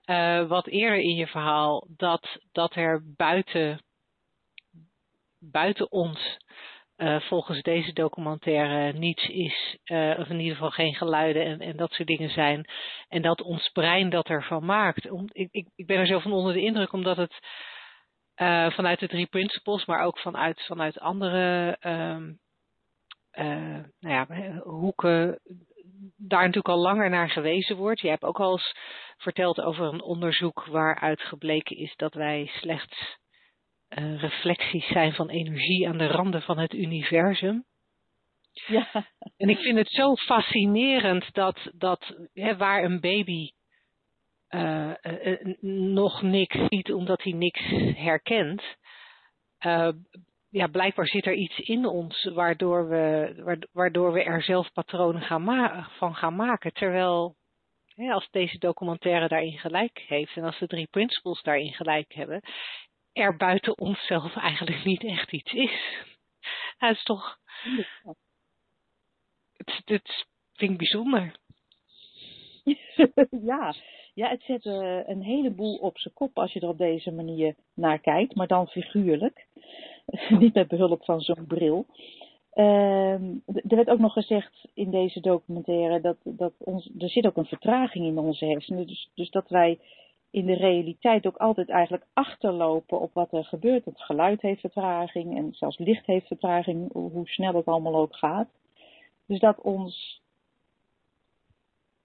uh, 0.09 0.47
wat 0.47 0.67
eerder 0.67 0.99
in 0.99 1.15
je 1.15 1.27
verhaal, 1.27 1.87
dat, 1.97 2.39
dat 2.51 2.75
er 2.75 3.03
buiten, 3.15 3.83
buiten 5.39 5.91
ons, 5.91 6.37
uh, 6.97 7.19
volgens 7.19 7.61
deze 7.61 7.93
documentaire, 7.93 8.97
niets 8.97 9.27
is, 9.27 9.77
uh, 9.85 10.19
of 10.19 10.27
in 10.27 10.39
ieder 10.39 10.53
geval 10.53 10.71
geen 10.71 10.95
geluiden 10.95 11.45
en, 11.45 11.59
en 11.59 11.77
dat 11.77 11.91
soort 11.91 12.07
dingen 12.07 12.29
zijn. 12.29 12.65
En 13.07 13.21
dat 13.21 13.41
ons 13.41 13.69
brein 13.69 14.09
dat 14.09 14.27
ervan 14.27 14.65
maakt. 14.65 15.09
Om, 15.09 15.27
ik, 15.31 15.47
ik, 15.51 15.67
ik 15.75 15.85
ben 15.85 15.97
er 15.97 16.07
zo 16.07 16.19
van 16.19 16.33
onder 16.33 16.53
de 16.53 16.61
indruk, 16.61 16.93
omdat 16.93 17.17
het 17.17 17.39
vanuit 18.73 18.99
de 18.99 19.07
drie 19.07 19.27
principles, 19.27 19.85
maar 19.85 20.01
ook 20.03 20.19
vanuit, 20.19 20.65
vanuit 20.65 20.99
andere 20.99 21.77
uh, 23.31 23.83
nou 23.99 24.27
ja, 24.27 24.57
hoeken 24.63 25.39
daar 26.17 26.39
natuurlijk 26.39 26.67
al 26.67 26.81
langer 26.81 27.09
naar 27.09 27.29
gewezen 27.29 27.75
wordt. 27.75 27.99
Je 27.99 28.09
hebt 28.09 28.23
ook 28.23 28.39
al 28.39 28.51
eens 28.51 28.75
verteld 29.17 29.61
over 29.61 29.85
een 29.85 30.01
onderzoek 30.01 30.65
waaruit 30.65 31.21
gebleken 31.21 31.77
is 31.77 31.95
dat 31.95 32.13
wij 32.13 32.51
slechts 32.53 33.17
uh, 33.89 34.21
reflecties 34.21 34.87
zijn 34.87 35.13
van 35.13 35.29
energie 35.29 35.87
aan 35.87 35.97
de 35.97 36.07
randen 36.07 36.41
van 36.41 36.57
het 36.57 36.73
universum. 36.73 37.65
Ja. 38.67 38.87
En 39.37 39.49
ik 39.49 39.57
vind 39.57 39.77
het 39.77 39.89
zo 39.89 40.15
fascinerend 40.15 41.33
dat, 41.33 41.71
dat 41.75 42.15
hè, 42.33 42.57
waar 42.57 42.83
een 42.83 42.99
baby 42.99 43.51
uh, 44.49 44.93
uh, 45.01 45.55
nog 45.61 46.21
niks 46.21 46.57
ziet 46.67 46.93
omdat 46.93 47.23
hij 47.23 47.31
niks 47.33 47.61
herkent. 47.95 48.63
Ja, 50.51 50.67
blijkbaar 50.67 51.07
zit 51.07 51.25
er 51.25 51.33
iets 51.33 51.59
in 51.59 51.85
ons 51.85 52.23
waardoor 52.23 52.89
we, 52.89 53.67
waardoor 53.71 54.11
we 54.11 54.23
er 54.23 54.43
zelf 54.43 54.71
patronen 54.73 55.21
gaan 55.21 55.85
van 55.97 56.15
gaan 56.15 56.35
maken. 56.35 56.73
Terwijl 56.73 57.35
als 58.07 58.27
deze 58.31 58.57
documentaire 58.57 59.27
daarin 59.27 59.57
gelijk 59.57 60.03
heeft 60.07 60.35
en 60.35 60.43
als 60.43 60.59
de 60.59 60.67
drie 60.67 60.87
principles 60.87 61.41
daarin 61.41 61.73
gelijk 61.73 62.13
hebben, 62.13 62.41
er 63.13 63.37
buiten 63.37 63.77
onszelf 63.77 64.35
eigenlijk 64.35 64.83
niet 64.83 65.03
echt 65.03 65.31
iets 65.31 65.51
is. 65.51 66.03
Het 66.77 66.97
is 66.97 67.03
toch. 67.03 67.37
Het, 69.57 69.81
het 69.85 70.25
vind 70.53 70.71
ik 70.71 70.77
bijzonder. 70.77 71.35
ja. 73.51 73.73
Ja, 74.19 74.29
het 74.29 74.43
zet 74.43 74.65
uh, 74.65 75.07
een 75.07 75.21
heleboel 75.21 75.75
op 75.75 75.97
zijn 75.97 76.13
kop 76.13 76.37
als 76.37 76.53
je 76.53 76.59
er 76.59 76.67
op 76.67 76.77
deze 76.77 77.11
manier 77.11 77.55
naar 77.73 77.99
kijkt, 77.99 78.35
maar 78.35 78.47
dan 78.47 78.67
figuurlijk. 78.67 79.47
Niet 80.39 80.53
met 80.53 80.67
behulp 80.67 81.05
van 81.05 81.21
zo'n 81.21 81.45
bril. 81.47 81.85
Uh, 82.53 83.13
er 83.45 83.75
werd 83.75 83.89
ook 83.89 83.99
nog 83.99 84.13
gezegd 84.13 84.67
in 84.73 84.91
deze 84.91 85.19
documentaire 85.19 86.01
dat, 86.01 86.17
dat 86.23 86.53
ons, 86.57 86.89
er 86.97 87.09
zit 87.09 87.25
ook 87.25 87.37
een 87.37 87.45
vertraging 87.45 88.05
in 88.05 88.17
onze 88.17 88.45
hersenen. 88.45 88.87
Dus, 88.87 89.09
dus 89.15 89.29
dat 89.29 89.49
wij 89.49 89.79
in 90.31 90.45
de 90.45 90.55
realiteit 90.55 91.27
ook 91.27 91.37
altijd 91.37 91.69
eigenlijk 91.69 92.05
achterlopen 92.13 92.99
op 92.99 93.13
wat 93.13 93.33
er 93.33 93.45
gebeurt. 93.45 93.85
Het 93.85 94.01
geluid 94.01 94.41
heeft 94.41 94.61
vertraging 94.61 95.37
en 95.37 95.53
zelfs 95.53 95.77
licht 95.77 96.05
heeft 96.05 96.27
vertraging, 96.27 96.91
hoe 96.91 97.27
snel 97.27 97.53
het 97.53 97.65
allemaal 97.65 97.95
ook 97.95 98.15
gaat. 98.15 98.49
Dus 99.25 99.39
dat 99.39 99.61
ons 99.61 100.21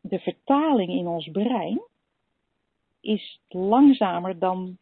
de 0.01 0.19
vertaling 0.19 0.91
in 0.91 1.07
ons 1.07 1.31
brein 1.31 1.81
is 3.05 3.41
langzamer 3.49 4.39
dan, 4.39 4.79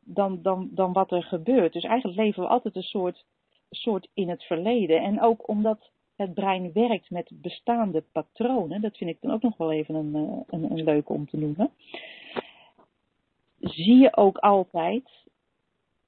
dan, 0.00 0.42
dan, 0.42 0.68
dan 0.72 0.92
wat 0.92 1.12
er 1.12 1.22
gebeurt. 1.22 1.72
Dus 1.72 1.84
eigenlijk 1.84 2.18
leven 2.18 2.42
we 2.42 2.48
altijd 2.48 2.76
een 2.76 2.82
soort, 2.82 3.24
soort 3.70 4.08
in 4.14 4.28
het 4.28 4.42
verleden. 4.42 5.02
En 5.02 5.20
ook 5.20 5.48
omdat 5.48 5.90
het 6.16 6.34
brein 6.34 6.72
werkt 6.72 7.10
met 7.10 7.30
bestaande 7.32 8.04
patronen, 8.12 8.80
dat 8.80 8.96
vind 8.96 9.10
ik 9.10 9.20
dan 9.20 9.32
ook 9.32 9.42
nog 9.42 9.56
wel 9.56 9.72
even 9.72 9.94
een, 9.94 10.14
een, 10.46 10.70
een 10.70 10.84
leuke 10.84 11.12
om 11.12 11.26
te 11.26 11.36
noemen, 11.36 11.70
zie 13.60 13.96
je 13.96 14.16
ook 14.16 14.38
altijd 14.38 15.10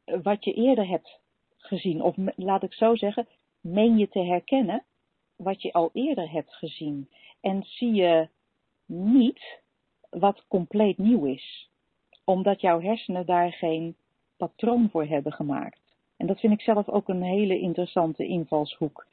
wat 0.05 0.45
je 0.45 0.53
eerder 0.53 0.88
hebt 0.88 1.21
gezien. 1.57 2.03
Of 2.03 2.16
laat 2.37 2.62
ik 2.62 2.73
zo 2.73 2.97
zeggen, 2.97 3.27
meen 3.61 3.99
je 3.99 4.09
te 4.09 4.21
herkennen 4.21 4.85
wat 5.37 5.62
je 5.62 5.73
al 5.73 5.90
eerder 5.92 6.31
hebt 6.31 6.55
gezien. 6.55 7.09
En 7.40 7.62
zie 7.62 7.95
je 7.95 8.29
niet 8.87 9.61
wat 10.11 10.45
compleet 10.49 10.99
nieuw 10.99 11.25
is. 11.25 11.71
Omdat 12.25 12.61
jouw 12.61 12.81
hersenen 12.81 13.27
daar 13.27 13.53
geen 13.53 13.97
patroon 14.37 14.88
voor 14.90 15.05
hebben 15.05 15.33
gemaakt. 15.33 15.81
En 16.16 16.27
dat 16.27 16.40
vind 16.40 16.53
ik 16.53 16.61
zelf 16.61 16.88
ook 16.88 17.09
een 17.09 17.23
hele 17.23 17.59
interessante 17.59 18.27
invalshoek. 18.27 19.07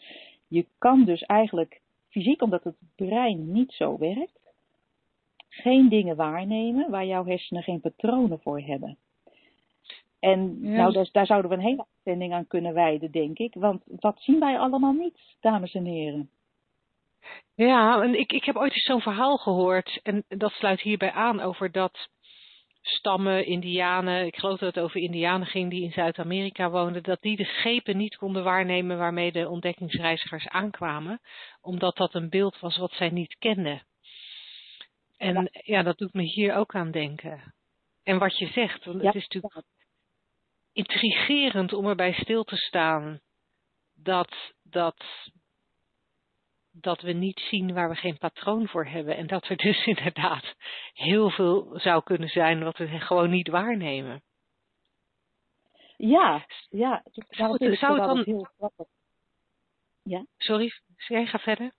Je 0.48 0.66
kan 0.78 1.06
dus 1.06 1.22
eigenlijk 1.22 1.82
fysiek, 2.10 2.42
omdat 2.42 2.64
het 2.64 2.76
brein 2.96 3.52
niet 3.52 3.72
zo 3.72 3.98
werkt, 3.98 4.40
geen 5.50 5.90
dingen 5.90 6.16
waarnemen 6.16 6.90
waar 6.90 7.06
jouw 7.06 7.26
hersenen 7.26 7.64
geen 7.64 7.82
patronen 7.82 8.40
voor 8.40 8.60
hebben. 8.60 8.98
En 10.20 10.58
ja. 10.62 10.76
nou, 10.76 10.94
daar, 10.94 11.10
daar 11.12 11.26
zouden 11.26 11.50
we 11.50 11.56
een 11.56 11.62
hele 11.62 11.86
uitzending 11.96 12.34
aan 12.34 12.48
kunnen 12.48 12.74
wijden, 12.74 13.12
denk 13.12 13.38
ik. 13.38 13.54
Want 13.54 13.84
wat 14.00 14.22
zien 14.22 14.40
wij 14.40 14.60
allemaal 14.60 14.94
niet, 14.94 15.20
dames 15.40 15.74
en 15.74 15.86
heren? 15.86 16.30
Ja, 17.56 18.02
en 18.02 18.20
ik, 18.20 18.32
ik 18.32 18.44
heb 18.44 18.56
ooit 18.56 18.74
eens 18.74 18.84
zo'n 18.84 19.02
verhaal 19.02 19.38
gehoord, 19.38 20.00
en 20.04 20.26
dat 20.28 20.52
sluit 20.52 20.82
hierbij 20.82 21.12
aan 21.12 21.40
over 21.40 21.72
dat 21.72 22.10
stammen, 22.82 23.46
indianen, 23.46 24.26
ik 24.26 24.36
geloof 24.36 24.60
dat 24.60 24.76
het 24.76 24.84
over 24.84 25.02
indianen 25.02 25.48
ging 25.48 25.70
die 25.70 25.84
in 25.84 25.92
Zuid-Amerika 25.92 26.70
woonden, 26.70 27.04
dat 27.04 27.22
die 27.22 27.38
de 27.38 27.46
schepen 27.46 27.98
niet 27.98 28.16
konden 28.16 28.44
waarnemen 28.44 28.98
waarmee 28.98 29.32
de 29.32 29.50
ontdekkingsreizigers 29.50 30.48
aankwamen, 30.48 31.22
omdat 31.62 31.96
dat 31.96 32.14
een 32.14 32.30
beeld 32.30 32.60
was 32.60 32.78
wat 32.78 32.92
zij 32.92 33.10
niet 33.10 33.36
kenden. 33.40 33.84
En 35.18 35.34
ja, 35.34 35.62
ja 35.64 35.84
dat 35.84 35.98
doet 35.98 36.14
me 36.14 36.24
hier 36.24 36.56
ook 36.56 36.76
aan 36.76 36.92
denken. 36.92 37.54
En 38.04 38.20
wat 38.20 38.38
je 38.38 38.48
zegt, 38.48 38.86
want 38.86 39.02
het 39.02 39.16
is 39.16 39.28
natuurlijk 39.28 39.66
intrigerend 40.74 41.74
om 41.74 41.88
erbij 41.88 42.14
stil 42.14 42.44
te 42.44 42.56
staan 42.56 43.22
dat, 43.94 44.54
dat, 44.64 45.06
dat 46.82 47.02
we 47.02 47.12
niet 47.12 47.40
zien 47.40 47.74
waar 47.74 47.90
we 47.90 47.96
geen 47.96 48.18
patroon 48.18 48.68
voor 48.68 48.86
hebben. 48.86 49.18
En 49.18 49.28
dat 49.28 49.48
er 49.48 49.58
dus 49.58 49.86
inderdaad 49.94 50.56
heel 50.94 51.30
veel 51.30 51.68
zou 51.74 52.04
kunnen 52.04 52.30
zijn 52.30 52.64
wat 52.64 52.78
we 52.78 52.88
gewoon 52.88 53.30
niet 53.30 53.48
waarnemen. 53.48 54.22
Ja, 55.98 56.46
ja. 56.70 57.04
Zou 57.30 57.52
het, 57.52 57.80
zou 57.80 58.00
het 58.00 58.08
dan... 58.08 58.24
heel 58.26 58.48
grappig. 58.58 58.88
Ja? 60.04 60.26
Sorry, 60.38 60.72
jij 61.08 61.26
ga 61.26 61.40
verder. 61.40 61.74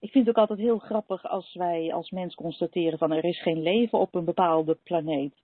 Ik 0.00 0.10
vind 0.10 0.26
het 0.26 0.36
ook 0.36 0.48
altijd 0.48 0.58
heel 0.58 0.78
grappig 0.78 1.24
als 1.24 1.54
wij 1.54 1.92
als 1.92 2.10
mens 2.10 2.34
constateren 2.34 2.98
van 2.98 3.12
er 3.12 3.24
is 3.24 3.42
geen 3.42 3.62
leven 3.62 3.98
op 3.98 4.14
een 4.14 4.24
bepaalde 4.24 4.78
planeet. 4.82 5.34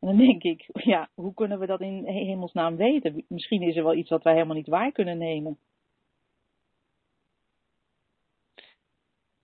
En 0.00 0.08
dan 0.08 0.16
denk 0.16 0.42
ik, 0.42 0.68
ja, 0.72 1.08
hoe 1.14 1.34
kunnen 1.34 1.58
we 1.58 1.66
dat 1.66 1.80
in 1.80 2.06
hemelsnaam 2.06 2.76
weten? 2.76 3.24
Misschien 3.28 3.62
is 3.62 3.76
er 3.76 3.82
wel 3.82 3.94
iets 3.94 4.10
wat 4.10 4.22
wij 4.22 4.32
helemaal 4.32 4.56
niet 4.56 4.68
waar 4.68 4.92
kunnen 4.92 5.18
nemen. 5.18 5.58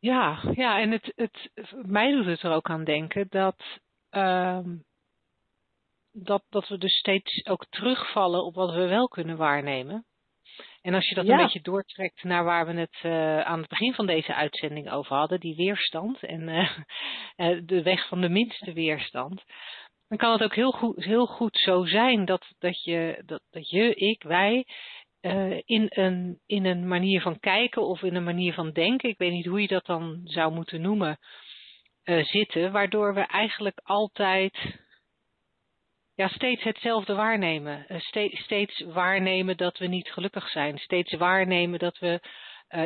Ja, 0.00 0.40
ja, 0.52 0.80
en 0.80 0.90
het, 0.90 1.12
het, 1.16 1.50
mij 1.72 2.12
doet 2.12 2.26
het 2.26 2.42
er 2.42 2.52
ook 2.52 2.70
aan 2.70 2.84
denken 2.84 3.26
dat, 3.28 3.64
uh, 4.11 4.61
dat, 6.12 6.44
dat 6.48 6.68
we 6.68 6.78
dus 6.78 6.98
steeds 6.98 7.46
ook 7.46 7.66
terugvallen 7.70 8.44
op 8.44 8.54
wat 8.54 8.74
we 8.74 8.87
wel 8.87 9.08
kunnen 9.08 9.37
waarnemen. 9.37 10.06
En 10.82 10.94
als 10.94 11.08
je 11.08 11.14
dat 11.14 11.28
een 11.28 11.37
beetje 11.37 11.61
doortrekt 11.61 12.22
naar 12.22 12.44
waar 12.44 12.66
we 12.66 12.72
het 12.72 13.00
uh, 13.02 13.40
aan 13.40 13.58
het 13.58 13.68
begin 13.68 13.94
van 13.94 14.06
deze 14.06 14.34
uitzending 14.34 14.90
over 14.90 15.16
hadden, 15.16 15.40
die 15.40 15.56
weerstand 15.56 16.22
en 16.22 16.48
uh, 16.48 17.61
de 17.66 17.82
weg 17.82 18.08
van 18.08 18.20
de 18.20 18.28
minste 18.28 18.72
weerstand, 18.72 19.44
dan 20.08 20.18
kan 20.18 20.32
het 20.32 20.42
ook 20.42 20.54
heel 20.54 20.72
goed, 20.72 21.04
heel 21.04 21.26
goed 21.26 21.56
zo 21.56 21.84
zijn 21.84 22.24
dat, 22.24 22.54
dat, 22.58 22.82
je, 22.82 23.22
dat, 23.26 23.42
dat 23.50 23.70
je, 23.70 23.94
ik, 23.94 24.22
wij 24.22 24.66
uh, 25.35 25.62
in, 25.64 25.87
een, 25.88 26.41
in 26.47 26.64
een 26.64 26.88
manier 26.88 27.21
van 27.21 27.41
kijken 27.41 27.83
of 27.83 28.03
in 28.03 28.14
een 28.14 28.25
manier 28.25 28.55
van 28.55 28.71
denken, 28.71 29.09
ik 29.09 29.19
weet 29.19 29.33
niet 29.33 29.47
hoe 29.47 29.61
je 29.61 29.69
dat 29.69 29.87
dan 29.87 30.21
zou 30.25 30.53
moeten 30.53 30.81
noemen, 30.81 31.19
uh, 32.05 32.25
zitten, 32.25 32.73
waardoor 32.73 33.14
we 33.14 33.21
eigenlijk 33.21 33.81
altijd 33.83 34.79
ja, 36.14 36.29
steeds 36.29 36.62
hetzelfde 36.62 37.14
waarnemen. 37.14 37.85
Uh, 37.88 38.01
steeds, 38.01 38.43
steeds 38.43 38.81
waarnemen 38.81 39.57
dat 39.57 39.79
we 39.79 39.87
niet 39.87 40.11
gelukkig 40.11 40.49
zijn. 40.49 40.79
Steeds 40.79 41.12
waarnemen 41.12 41.79
dat 41.79 41.99
we 41.99 42.21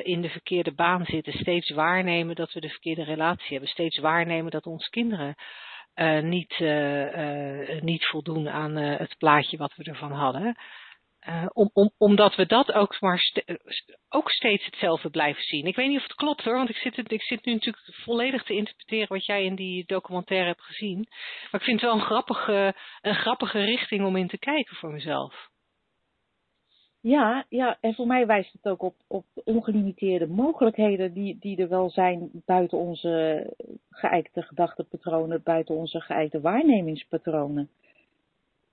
in 0.02 0.20
de 0.20 0.28
verkeerde 0.28 0.74
baan 0.74 1.04
zitten. 1.04 1.32
Steeds 1.32 1.70
waarnemen 1.70 2.34
dat 2.34 2.52
we 2.52 2.60
de 2.60 2.68
verkeerde 2.68 3.04
relatie 3.04 3.48
hebben. 3.50 3.68
Steeds 3.68 3.98
waarnemen 3.98 4.50
dat 4.50 4.66
onze 4.66 4.90
kinderen 4.90 5.34
niet, 6.28 6.58
niet 7.80 8.06
voldoen 8.06 8.48
aan 8.48 8.76
het 8.76 9.14
plaatje 9.18 9.56
wat 9.56 9.74
we 9.76 9.84
ervan 9.84 10.12
hadden. 10.12 10.56
Uh, 11.28 11.46
om, 11.52 11.70
om, 11.72 11.90
omdat 11.98 12.34
we 12.34 12.46
dat 12.46 12.72
ook 12.72 13.00
maar 13.00 13.32
ook 14.08 14.30
steeds 14.30 14.64
hetzelfde 14.64 15.10
blijven 15.10 15.42
zien. 15.42 15.66
Ik 15.66 15.76
weet 15.76 15.88
niet 15.88 15.96
of 15.96 16.02
het 16.02 16.14
klopt 16.14 16.44
hoor, 16.44 16.54
want 16.54 16.68
ik 16.68 16.76
zit, 16.76 17.12
ik 17.12 17.22
zit 17.22 17.44
nu 17.44 17.52
natuurlijk 17.52 17.94
volledig 17.94 18.44
te 18.44 18.54
interpreteren 18.54 19.08
wat 19.08 19.26
jij 19.26 19.44
in 19.44 19.54
die 19.54 19.84
documentaire 19.86 20.46
hebt 20.46 20.62
gezien. 20.62 21.06
Maar 21.50 21.60
ik 21.60 21.66
vind 21.66 21.80
het 21.80 21.90
wel 21.90 21.98
een 21.98 22.06
grappige, 22.06 22.74
een 23.00 23.14
grappige 23.14 23.64
richting 23.64 24.04
om 24.04 24.16
in 24.16 24.28
te 24.28 24.38
kijken 24.38 24.76
voor 24.76 24.92
mezelf. 24.92 25.50
Ja, 27.00 27.44
ja, 27.48 27.78
en 27.80 27.94
voor 27.94 28.06
mij 28.06 28.26
wijst 28.26 28.52
het 28.52 28.72
ook 28.72 28.82
op, 28.82 28.94
op 29.06 29.24
de 29.34 29.42
ongelimiteerde 29.44 30.26
mogelijkheden 30.26 31.12
die, 31.12 31.38
die 31.38 31.56
er 31.56 31.68
wel 31.68 31.90
zijn 31.90 32.30
buiten 32.32 32.78
onze 32.78 33.46
geëikte 33.90 34.42
gedachtepatronen, 34.42 35.42
buiten 35.42 35.74
onze 35.74 36.00
geëikte 36.00 36.40
waarnemingspatronen. 36.40 37.70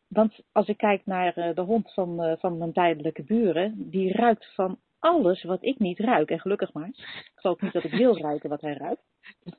Want 0.10 0.40
als 0.52 0.68
ik 0.68 0.78
kijk 0.78 1.06
naar 1.06 1.38
uh, 1.38 1.56
de 1.56 1.62
hond 1.62 1.94
van, 1.94 2.26
uh, 2.26 2.34
van 2.38 2.58
mijn 2.58 2.74
tijdelijke 2.74 3.24
buren, 3.24 3.90
die 3.90 4.12
ruikt 4.12 4.54
van 4.54 4.80
alles 5.00 5.44
wat 5.44 5.64
ik 5.64 5.80
niet 5.80 6.00
ruik. 6.00 6.30
En 6.30 6.40
gelukkig 6.40 6.74
maar. 6.74 6.88
Ik 6.88 7.32
geloof 7.36 7.62
niet 7.62 7.74
dat 7.74 7.84
ik 7.84 7.92
wil 7.92 8.18
ruiken 8.28 8.50
wat 8.50 8.62
hij 8.62 8.74
ruikt. 8.74 9.02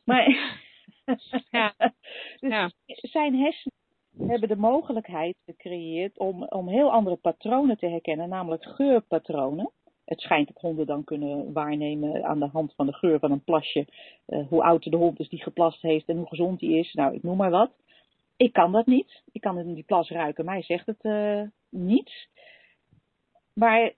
Maar 0.04 0.28
ja. 1.50 1.74
dus 2.40 2.50
ja. 2.50 2.70
zijn 2.86 3.34
hersenen 3.34 3.78
hebben 4.16 4.48
de 4.48 4.56
mogelijkheid 4.56 5.36
gecreëerd 5.44 6.18
om, 6.18 6.44
om 6.44 6.68
heel 6.68 6.92
andere 6.92 7.16
patronen 7.16 7.78
te 7.78 7.86
herkennen, 7.86 8.28
namelijk 8.28 8.64
geurpatronen. 8.64 9.70
Het 10.04 10.20
schijnt 10.20 10.46
dat 10.46 10.62
honden 10.62 10.86
dan 10.86 11.04
kunnen 11.04 11.52
waarnemen 11.52 12.24
aan 12.24 12.38
de 12.38 12.46
hand 12.46 12.74
van 12.74 12.86
de 12.86 12.92
geur 12.92 13.18
van 13.18 13.30
een 13.30 13.44
plasje 13.44 13.86
uh, 14.26 14.46
hoe 14.48 14.62
oud 14.62 14.82
de 14.82 14.96
hond 14.96 15.20
is 15.20 15.28
die 15.28 15.42
geplast 15.42 15.82
heeft 15.82 16.08
en 16.08 16.16
hoe 16.16 16.28
gezond 16.28 16.58
die 16.58 16.78
is. 16.78 16.92
Nou, 16.92 17.14
ik 17.14 17.22
noem 17.22 17.36
maar 17.36 17.50
wat. 17.50 17.70
Ik 18.40 18.52
kan 18.52 18.72
dat 18.72 18.86
niet. 18.86 19.22
Ik 19.32 19.40
kan 19.40 19.58
in 19.58 19.74
die 19.74 19.84
plas 19.84 20.10
ruiken. 20.10 20.44
Mij 20.44 20.62
zegt 20.62 20.86
het 20.86 21.04
uh, 21.04 21.42
niets. 21.68 22.28
Maar 23.52 23.92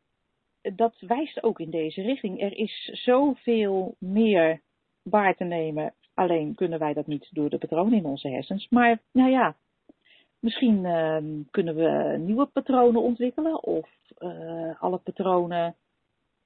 dat 0.62 0.94
wijst 1.00 1.42
ook 1.42 1.60
in 1.60 1.70
deze 1.70 2.02
richting. 2.02 2.40
Er 2.40 2.56
is 2.56 2.90
zoveel 2.92 3.94
meer 3.98 4.60
waar 5.02 5.36
te 5.36 5.44
nemen. 5.44 5.94
Alleen 6.14 6.54
kunnen 6.54 6.78
wij 6.78 6.92
dat 6.92 7.06
niet 7.06 7.28
door 7.30 7.50
de 7.50 7.58
patronen 7.58 7.98
in 7.98 8.04
onze 8.04 8.28
hersens. 8.28 8.68
Maar 8.68 9.00
nou 9.12 9.30
ja, 9.30 9.56
misschien 10.38 10.84
uh, 10.84 11.16
kunnen 11.50 11.74
we 11.74 12.16
nieuwe 12.18 12.46
patronen 12.46 13.02
ontwikkelen. 13.02 13.62
Of 13.62 13.88
uh, 14.18 14.82
alle 14.82 14.98
patronen 14.98 15.76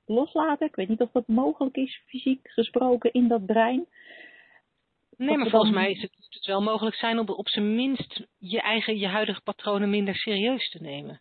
loslaten. 0.06 0.66
Ik 0.66 0.76
weet 0.76 0.88
niet 0.88 1.00
of 1.00 1.10
dat 1.10 1.26
mogelijk 1.26 1.76
is, 1.76 2.02
fysiek 2.06 2.48
gesproken, 2.48 3.12
in 3.12 3.28
dat 3.28 3.46
brein. 3.46 3.86
Nee, 5.16 5.36
maar 5.36 5.50
volgens 5.50 5.72
mij 5.72 5.90
is 5.90 6.02
het, 6.02 6.12
het 6.28 6.46
wel 6.46 6.62
mogelijk 6.62 6.96
zijn 6.96 7.18
om 7.18 7.28
op 7.28 7.48
zijn 7.48 7.74
minst 7.74 8.26
je 8.38 8.60
eigen, 8.60 8.98
je 8.98 9.06
huidige 9.06 9.40
patronen 9.40 9.90
minder 9.90 10.14
serieus 10.14 10.70
te 10.70 10.82
nemen. 10.82 11.20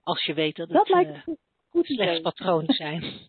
Als 0.00 0.24
je 0.24 0.34
weet 0.34 0.56
dat 0.56 0.68
het 0.68 0.76
dat 0.76 0.88
lijkt 0.88 1.28
uh, 1.28 1.34
goed 1.68 1.86
slechts 1.86 2.20
patronen 2.20 2.74
zijn. 2.74 3.02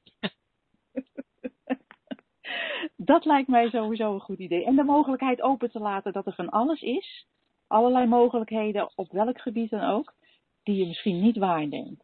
dat 2.96 3.26
lijkt 3.26 3.48
mij 3.48 3.70
sowieso 3.70 4.14
een 4.14 4.20
goed 4.20 4.40
idee. 4.40 4.66
En 4.66 4.76
de 4.76 4.84
mogelijkheid 4.84 5.42
open 5.42 5.72
te 5.72 5.80
laten 5.80 6.14
dat 6.14 6.26
er 6.26 6.34
van 6.34 6.50
alles 6.50 6.82
is. 6.82 7.26
Allerlei 7.68 8.06
mogelijkheden, 8.08 8.92
op 8.96 9.12
welk 9.12 9.42
gebied 9.42 9.70
dan 9.70 9.84
ook, 9.84 10.14
die 10.64 10.76
je 10.76 10.88
misschien 10.88 11.22
niet 11.22 11.38
waarneemt. 11.38 12.04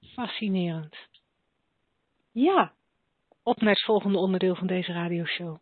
Fascinerend. 0.00 0.96
Ja, 2.32 2.73
op 3.44 3.60
naar 3.60 3.72
het 3.72 3.84
volgende 3.84 4.18
onderdeel 4.18 4.54
van 4.54 4.66
deze 4.66 4.92
radioshow. 4.92 5.56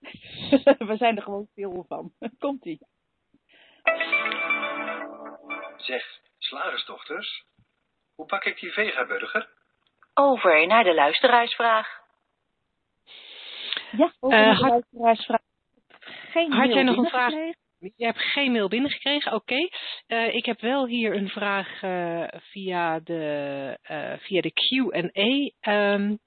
We 0.88 0.94
zijn 0.96 1.16
er 1.16 1.22
gewoon 1.22 1.46
stil 1.50 1.84
van. 1.88 2.12
Komt-ie. 2.38 2.80
Zeg, 5.76 6.20
slagersdochters, 6.38 7.44
hoe 8.14 8.26
pak 8.26 8.44
ik 8.44 8.60
die 8.60 8.72
vegaburger? 8.72 9.48
Over 10.14 10.66
naar 10.66 10.84
de 10.84 10.94
luisteraarsvraag. 10.94 12.00
Ja, 13.96 14.12
over 14.20 14.38
uh, 14.38 14.44
naar 14.44 14.70
de 14.70 14.86
luisteraarsvraag. 14.90 15.40
Geen 16.30 16.52
had 16.52 16.72
jij 16.72 16.82
nog 16.82 16.96
een 16.96 17.08
vraag? 17.08 17.32
Je 17.96 18.04
hebt 18.04 18.20
geen 18.20 18.52
mail 18.52 18.68
binnengekregen, 18.68 19.32
oké. 19.32 19.54
Okay. 19.54 19.72
Uh, 20.06 20.34
ik 20.34 20.44
heb 20.44 20.60
wel 20.60 20.86
hier 20.86 21.16
een 21.16 21.28
vraag 21.28 21.82
uh, 21.82 22.24
via 22.30 23.00
de, 23.00 23.78
uh, 23.90 24.12
via 24.18 24.40
de 24.40 24.52
Q&A. 24.52 25.70
Um, 25.72 26.18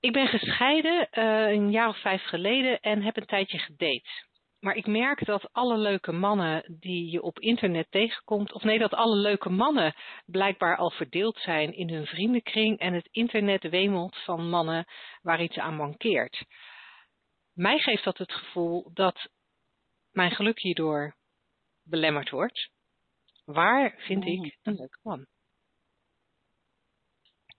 ik 0.00 0.12
ben 0.12 0.26
gescheiden 0.26 1.08
uh, 1.12 1.50
een 1.50 1.70
jaar 1.70 1.88
of 1.88 2.00
vijf 2.00 2.22
geleden 2.22 2.80
en 2.80 3.02
heb 3.02 3.16
een 3.16 3.26
tijdje 3.26 3.58
gedate. 3.58 4.28
Maar 4.60 4.74
ik 4.74 4.86
merk 4.86 5.24
dat 5.24 5.52
alle 5.52 5.78
leuke 5.78 6.12
mannen 6.12 6.78
die 6.80 7.10
je 7.10 7.22
op 7.22 7.38
internet 7.38 7.90
tegenkomt, 7.90 8.52
of 8.52 8.62
nee, 8.62 8.78
dat 8.78 8.94
alle 8.94 9.16
leuke 9.16 9.50
mannen 9.50 9.94
blijkbaar 10.26 10.76
al 10.76 10.90
verdeeld 10.90 11.38
zijn 11.38 11.72
in 11.72 11.90
hun 11.90 12.06
vriendenkring 12.06 12.78
en 12.78 12.92
het 12.92 13.08
internet 13.10 13.62
wemelt 13.62 14.16
van 14.16 14.48
mannen 14.48 14.84
waar 15.22 15.42
iets 15.42 15.58
aan 15.58 15.76
mankeert. 15.76 16.44
Mij 17.54 17.78
geeft 17.78 18.04
dat 18.04 18.18
het 18.18 18.32
gevoel 18.32 18.90
dat 18.94 19.30
mijn 20.12 20.30
geluk 20.30 20.58
hierdoor 20.58 21.16
belemmerd 21.84 22.30
wordt. 22.30 22.70
Waar 23.44 23.94
vind 23.98 24.24
ik 24.24 24.58
een 24.62 24.74
leuke 24.74 24.98
man? 25.02 25.26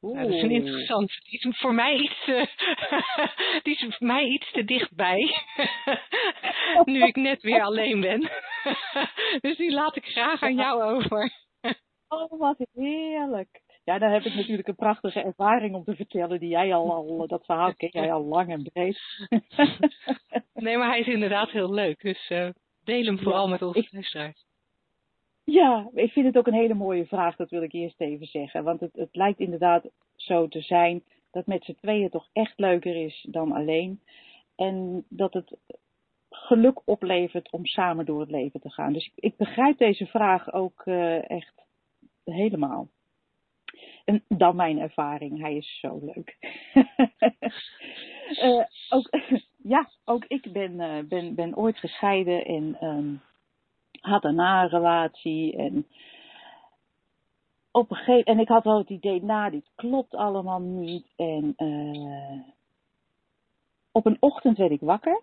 Nou, 0.01 0.27
dat 0.27 0.35
is 0.35 0.41
een 0.41 0.51
interessant. 0.51 1.19
Die 1.29 1.39
is 1.39 1.57
voor 1.57 1.73
mij 1.73 1.95
iets, 1.95 2.27
uh, 2.27 2.45
die 3.63 3.73
is 3.73 3.95
voor 3.97 4.07
mij 4.07 4.25
iets 4.25 4.51
te 4.51 4.63
dichtbij. 4.63 5.35
nu 6.85 7.03
ik 7.03 7.15
net 7.15 7.41
weer 7.41 7.61
alleen 7.61 8.01
ben. 8.01 8.29
dus 9.41 9.57
die 9.57 9.71
laat 9.71 9.95
ik 9.95 10.05
graag 10.05 10.41
aan 10.41 10.55
jou 10.55 10.83
over. 10.83 11.31
oh, 12.07 12.39
wat 12.39 12.57
heerlijk. 12.73 13.61
Ja, 13.83 13.99
daar 13.99 14.11
heb 14.11 14.23
ik 14.23 14.33
natuurlijk 14.33 14.67
een 14.67 14.75
prachtige 14.75 15.21
ervaring 15.21 15.75
om 15.75 15.83
te 15.83 15.95
vertellen. 15.95 16.39
Die 16.39 16.49
jij 16.49 16.73
al, 16.73 16.91
al 16.91 17.27
dat 17.27 17.45
verhaal 17.45 17.75
ken 17.75 17.89
jij 17.91 18.11
al 18.11 18.23
lang 18.23 18.49
en 18.49 18.69
breed. 18.73 18.99
nee, 20.53 20.77
maar 20.77 20.89
hij 20.89 20.99
is 20.99 21.07
inderdaad 21.07 21.49
heel 21.49 21.73
leuk. 21.73 22.01
Dus 22.01 22.29
uh, 22.29 22.49
deel 22.83 23.05
hem 23.05 23.19
vooral 23.19 23.47
met 23.47 23.61
onze 23.61 23.87
luisteraars. 23.91 24.45
Ja, 25.51 25.89
ik 25.93 26.11
vind 26.11 26.25
het 26.25 26.37
ook 26.37 26.47
een 26.47 26.53
hele 26.53 26.73
mooie 26.73 27.05
vraag, 27.05 27.35
dat 27.35 27.49
wil 27.49 27.61
ik 27.61 27.73
eerst 27.73 28.01
even 28.01 28.25
zeggen. 28.25 28.63
Want 28.63 28.79
het, 28.79 28.95
het 28.95 29.15
lijkt 29.15 29.39
inderdaad 29.39 29.89
zo 30.15 30.47
te 30.47 30.61
zijn 30.61 31.03
dat 31.31 31.45
met 31.45 31.63
z'n 31.63 31.77
tweeën 31.81 32.09
toch 32.09 32.29
echt 32.33 32.59
leuker 32.59 32.95
is 32.95 33.27
dan 33.29 33.51
alleen. 33.51 34.01
En 34.55 35.05
dat 35.09 35.33
het 35.33 35.57
geluk 36.29 36.81
oplevert 36.85 37.51
om 37.51 37.65
samen 37.65 38.05
door 38.05 38.19
het 38.19 38.31
leven 38.31 38.61
te 38.61 38.69
gaan. 38.69 38.93
Dus 38.93 39.11
ik, 39.15 39.37
begrijp 39.37 39.77
deze 39.77 40.05
vraag 40.05 40.53
ook 40.53 40.81
uh, 40.85 41.29
echt 41.29 41.65
helemaal. 42.23 42.87
En 44.05 44.23
dan 44.27 44.55
mijn 44.55 44.79
ervaring, 44.79 45.39
hij 45.39 45.55
is 45.55 45.79
zo 45.79 45.99
leuk. 46.01 46.37
uh, 48.43 48.63
ook, 48.97 49.09
ja, 49.73 49.89
ook 50.05 50.25
ik 50.27 50.51
ben, 50.51 50.71
uh, 50.71 50.99
ben, 51.07 51.35
ben 51.35 51.57
ooit 51.57 51.77
gescheiden 51.77 52.45
en 52.45 52.77
um, 52.85 53.21
had 54.01 54.23
een 54.23 54.67
relatie 54.67 55.57
en 55.57 55.87
op 57.71 57.91
een 57.91 57.97
gegeven 57.97 58.23
en 58.23 58.39
ik 58.39 58.47
had 58.47 58.63
wel 58.63 58.77
het 58.77 58.89
idee, 58.89 59.23
nou, 59.23 59.51
dit 59.51 59.71
klopt 59.75 60.15
allemaal 60.15 60.59
niet. 60.59 61.07
En 61.15 61.53
uh, 61.57 62.41
op 63.91 64.05
een 64.05 64.17
ochtend 64.19 64.57
werd 64.57 64.71
ik 64.71 64.79
wakker. 64.79 65.21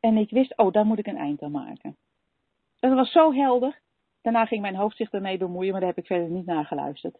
En 0.00 0.16
ik 0.16 0.30
wist, 0.30 0.56
oh, 0.56 0.72
daar 0.72 0.86
moet 0.86 0.98
ik 0.98 1.06
een 1.06 1.16
eind 1.16 1.42
aan 1.42 1.50
maken. 1.50 1.96
Dat 2.80 2.94
was 2.94 3.12
zo 3.12 3.32
helder. 3.32 3.80
Daarna 4.22 4.46
ging 4.46 4.60
mijn 4.60 4.76
hoofd 4.76 4.96
zich 4.96 5.10
ermee 5.10 5.38
bemoeien, 5.38 5.70
maar 5.70 5.80
daar 5.80 5.88
heb 5.88 5.98
ik 5.98 6.06
verder 6.06 6.28
niet 6.28 6.46
naar 6.46 6.64
geluisterd. 6.64 7.18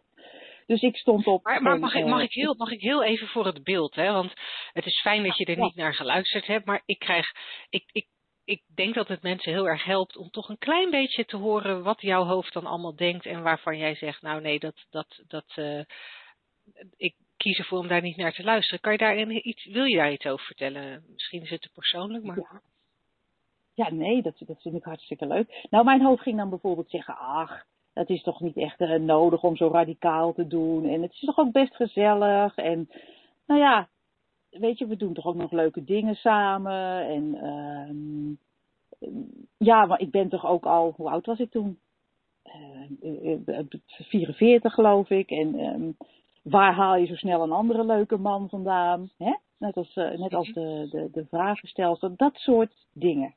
Dus 0.65 0.81
ik 0.81 0.97
stond 0.97 1.27
op. 1.27 1.43
Maar, 1.43 1.61
maar 1.61 1.79
mag, 1.79 1.93
ik, 1.93 2.05
mag, 2.05 2.21
ik 2.21 2.33
heel, 2.33 2.55
mag 2.57 2.71
ik 2.71 2.81
heel 2.81 3.03
even 3.03 3.27
voor 3.27 3.45
het 3.45 3.63
beeld, 3.63 3.95
hè? 3.95 4.11
Want 4.11 4.33
het 4.73 4.85
is 4.85 5.01
fijn 5.01 5.23
dat 5.23 5.37
je 5.37 5.45
er 5.45 5.57
ja. 5.57 5.63
niet 5.63 5.75
naar 5.75 5.93
geluisterd 5.93 6.45
hebt, 6.45 6.65
maar 6.65 6.81
ik 6.85 6.99
krijg. 6.99 7.31
Ik, 7.69 7.83
ik, 7.91 8.07
ik 8.49 8.61
denk 8.75 8.93
dat 8.93 9.07
het 9.07 9.21
mensen 9.21 9.51
heel 9.51 9.67
erg 9.67 9.83
helpt 9.83 10.17
om 10.17 10.29
toch 10.29 10.49
een 10.49 10.57
klein 10.57 10.89
beetje 10.89 11.25
te 11.25 11.37
horen 11.37 11.83
wat 11.83 12.01
jouw 12.01 12.23
hoofd 12.23 12.53
dan 12.53 12.65
allemaal 12.65 12.95
denkt 12.95 13.25
en 13.25 13.43
waarvan 13.43 13.77
jij 13.77 13.95
zegt, 13.95 14.21
nou 14.21 14.41
nee, 14.41 14.59
dat, 14.59 14.85
dat, 14.89 15.23
dat, 15.27 15.45
uh, 15.55 15.83
ik 16.97 17.15
kies 17.37 17.57
ervoor 17.57 17.79
om 17.79 17.87
daar 17.87 18.01
niet 18.01 18.17
naar 18.17 18.33
te 18.33 18.43
luisteren. 18.43 18.79
Kan 18.79 18.91
je 18.91 18.97
daar 18.97 19.17
iets, 19.17 19.65
wil 19.65 19.83
je 19.83 19.95
daar 19.95 20.11
iets 20.11 20.25
over 20.25 20.45
vertellen? 20.45 21.03
Misschien 21.07 21.41
is 21.41 21.49
het 21.49 21.61
te 21.61 21.69
persoonlijk, 21.73 22.23
maar. 22.23 22.37
Ja. 22.37 22.61
Ja, 23.73 23.91
nee, 23.91 24.21
dat, 24.21 24.33
dat 24.37 24.61
vind 24.61 24.75
ik 24.75 24.83
hartstikke 24.83 25.27
leuk. 25.27 25.67
Nou, 25.69 25.85
mijn 25.85 26.01
hoofd 26.01 26.21
ging 26.21 26.37
dan 26.37 26.49
bijvoorbeeld 26.49 26.89
zeggen, 26.89 27.17
ach, 27.17 27.65
het 27.93 28.09
is 28.09 28.23
toch 28.23 28.39
niet 28.39 28.57
echt 28.57 28.79
uh, 28.79 28.95
nodig 28.95 29.41
om 29.41 29.55
zo 29.55 29.67
radicaal 29.67 30.33
te 30.33 30.47
doen. 30.47 30.89
En 30.89 31.01
het 31.01 31.11
is 31.11 31.19
toch 31.19 31.37
ook 31.37 31.51
best 31.51 31.75
gezellig. 31.75 32.55
En 32.55 32.89
nou 33.47 33.59
ja, 33.59 33.89
weet 34.49 34.77
je, 34.77 34.87
we 34.87 34.95
doen 34.95 35.13
toch 35.13 35.25
ook 35.25 35.35
nog 35.35 35.51
leuke 35.51 35.83
dingen 35.83 36.15
samen. 36.15 37.05
En 37.07 37.35
uh, 39.01 39.09
ja, 39.57 39.85
maar 39.85 39.99
ik 39.99 40.11
ben 40.11 40.29
toch 40.29 40.45
ook 40.45 40.65
al, 40.65 40.93
hoe 40.95 41.09
oud 41.09 41.25
was 41.25 41.39
ik 41.39 41.51
toen? 41.51 41.79
Uh, 43.01 43.59
44 43.87 44.73
geloof 44.73 45.09
ik. 45.09 45.29
En 45.29 45.59
um, 45.59 45.97
waar 46.43 46.73
haal 46.73 46.95
je 46.95 47.05
zo 47.05 47.15
snel 47.15 47.43
een 47.43 47.51
andere 47.51 47.85
leuke 47.85 48.17
man 48.17 48.49
vandaan? 48.49 49.09
Hè? 49.17 49.35
Net 49.57 49.75
als, 49.75 49.95
net 49.95 50.33
als 50.33 50.53
de, 50.53 50.87
de, 50.91 51.09
de 51.11 51.25
vragenstelster, 51.25 52.15
dat 52.15 52.35
soort 52.35 52.87
dingen. 52.93 53.35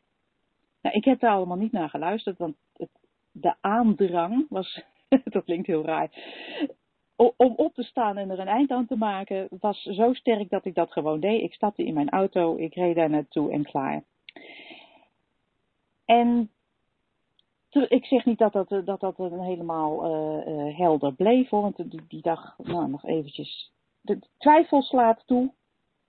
Nou, 0.82 0.96
ik 0.96 1.04
heb 1.04 1.20
daar 1.20 1.32
allemaal 1.32 1.56
niet 1.56 1.72
naar 1.72 1.88
geluisterd, 1.88 2.38
want 2.38 2.56
de 3.32 3.54
aandrang 3.60 4.46
was, 4.48 4.82
dat 5.24 5.44
klinkt 5.44 5.66
heel 5.66 5.84
raar, 5.84 6.10
om 7.36 7.52
op 7.56 7.74
te 7.74 7.82
staan 7.82 8.16
en 8.16 8.30
er 8.30 8.38
een 8.38 8.48
eind 8.48 8.70
aan 8.70 8.86
te 8.86 8.96
maken, 8.96 9.48
was 9.60 9.82
zo 9.82 10.12
sterk 10.12 10.50
dat 10.50 10.64
ik 10.64 10.74
dat 10.74 10.92
gewoon 10.92 11.20
deed. 11.20 11.42
Ik 11.42 11.54
stapte 11.54 11.84
in 11.84 11.94
mijn 11.94 12.10
auto, 12.10 12.56
ik 12.56 12.74
reed 12.74 12.94
daar 12.94 13.10
naartoe 13.10 13.50
en 13.50 13.64
klaar. 13.64 14.02
En 16.04 16.50
ik 17.70 18.04
zeg 18.04 18.24
niet 18.24 18.38
dat 18.38 18.52
dat, 18.52 18.68
dat, 18.68 19.00
dat 19.00 19.16
helemaal 19.16 20.04
uh, 20.04 20.46
uh, 20.46 20.78
helder 20.78 21.14
bleef, 21.14 21.48
hoor, 21.48 21.62
want 21.62 21.90
die, 21.90 22.00
die 22.08 22.22
dag, 22.22 22.54
nou 22.58 22.88
nog 22.88 23.04
eventjes, 23.04 23.72
de 24.00 24.18
twijfel 24.38 24.82
slaat 24.82 25.22
toe. 25.26 25.52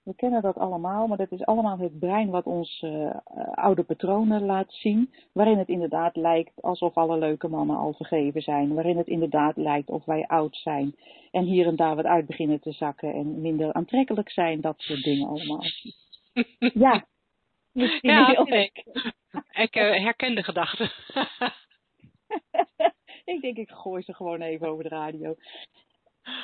We 0.03 0.15
kennen 0.15 0.41
dat 0.41 0.57
allemaal, 0.57 1.07
maar 1.07 1.17
dat 1.17 1.31
is 1.31 1.45
allemaal 1.45 1.77
het 1.77 1.99
brein 1.99 2.29
wat 2.29 2.45
ons 2.45 2.81
uh, 2.81 3.15
oude 3.51 3.83
patronen 3.83 4.45
laat 4.45 4.73
zien. 4.73 5.13
Waarin 5.31 5.57
het 5.57 5.67
inderdaad 5.67 6.15
lijkt 6.15 6.61
alsof 6.61 6.97
alle 6.97 7.17
leuke 7.17 7.47
mannen 7.47 7.77
al 7.77 7.93
vergeven 7.93 8.41
zijn. 8.41 8.73
Waarin 8.73 8.97
het 8.97 9.07
inderdaad 9.07 9.57
lijkt 9.57 9.89
of 9.89 10.05
wij 10.05 10.27
oud 10.27 10.55
zijn. 10.55 10.95
En 11.31 11.43
hier 11.43 11.67
en 11.67 11.75
daar 11.75 11.95
wat 11.95 12.05
uit 12.05 12.25
beginnen 12.25 12.59
te 12.59 12.71
zakken 12.71 13.13
en 13.13 13.41
minder 13.41 13.73
aantrekkelijk 13.73 14.29
zijn. 14.29 14.61
Dat 14.61 14.75
soort 14.77 15.03
dingen 15.03 15.27
allemaal. 15.27 15.63
ja, 16.57 17.05
misschien 17.71 18.09
ja, 18.09 18.25
heel 18.25 18.45
nee. 18.45 18.71
Ik 19.51 19.75
uh, 19.75 20.03
herken 20.03 20.35
de 20.35 20.43
gedachte. 20.43 20.83
ik 23.33 23.41
denk, 23.41 23.57
ik 23.57 23.69
gooi 23.69 24.03
ze 24.03 24.13
gewoon 24.13 24.41
even 24.41 24.67
over 24.67 24.83
de 24.83 24.89
radio. 24.89 25.35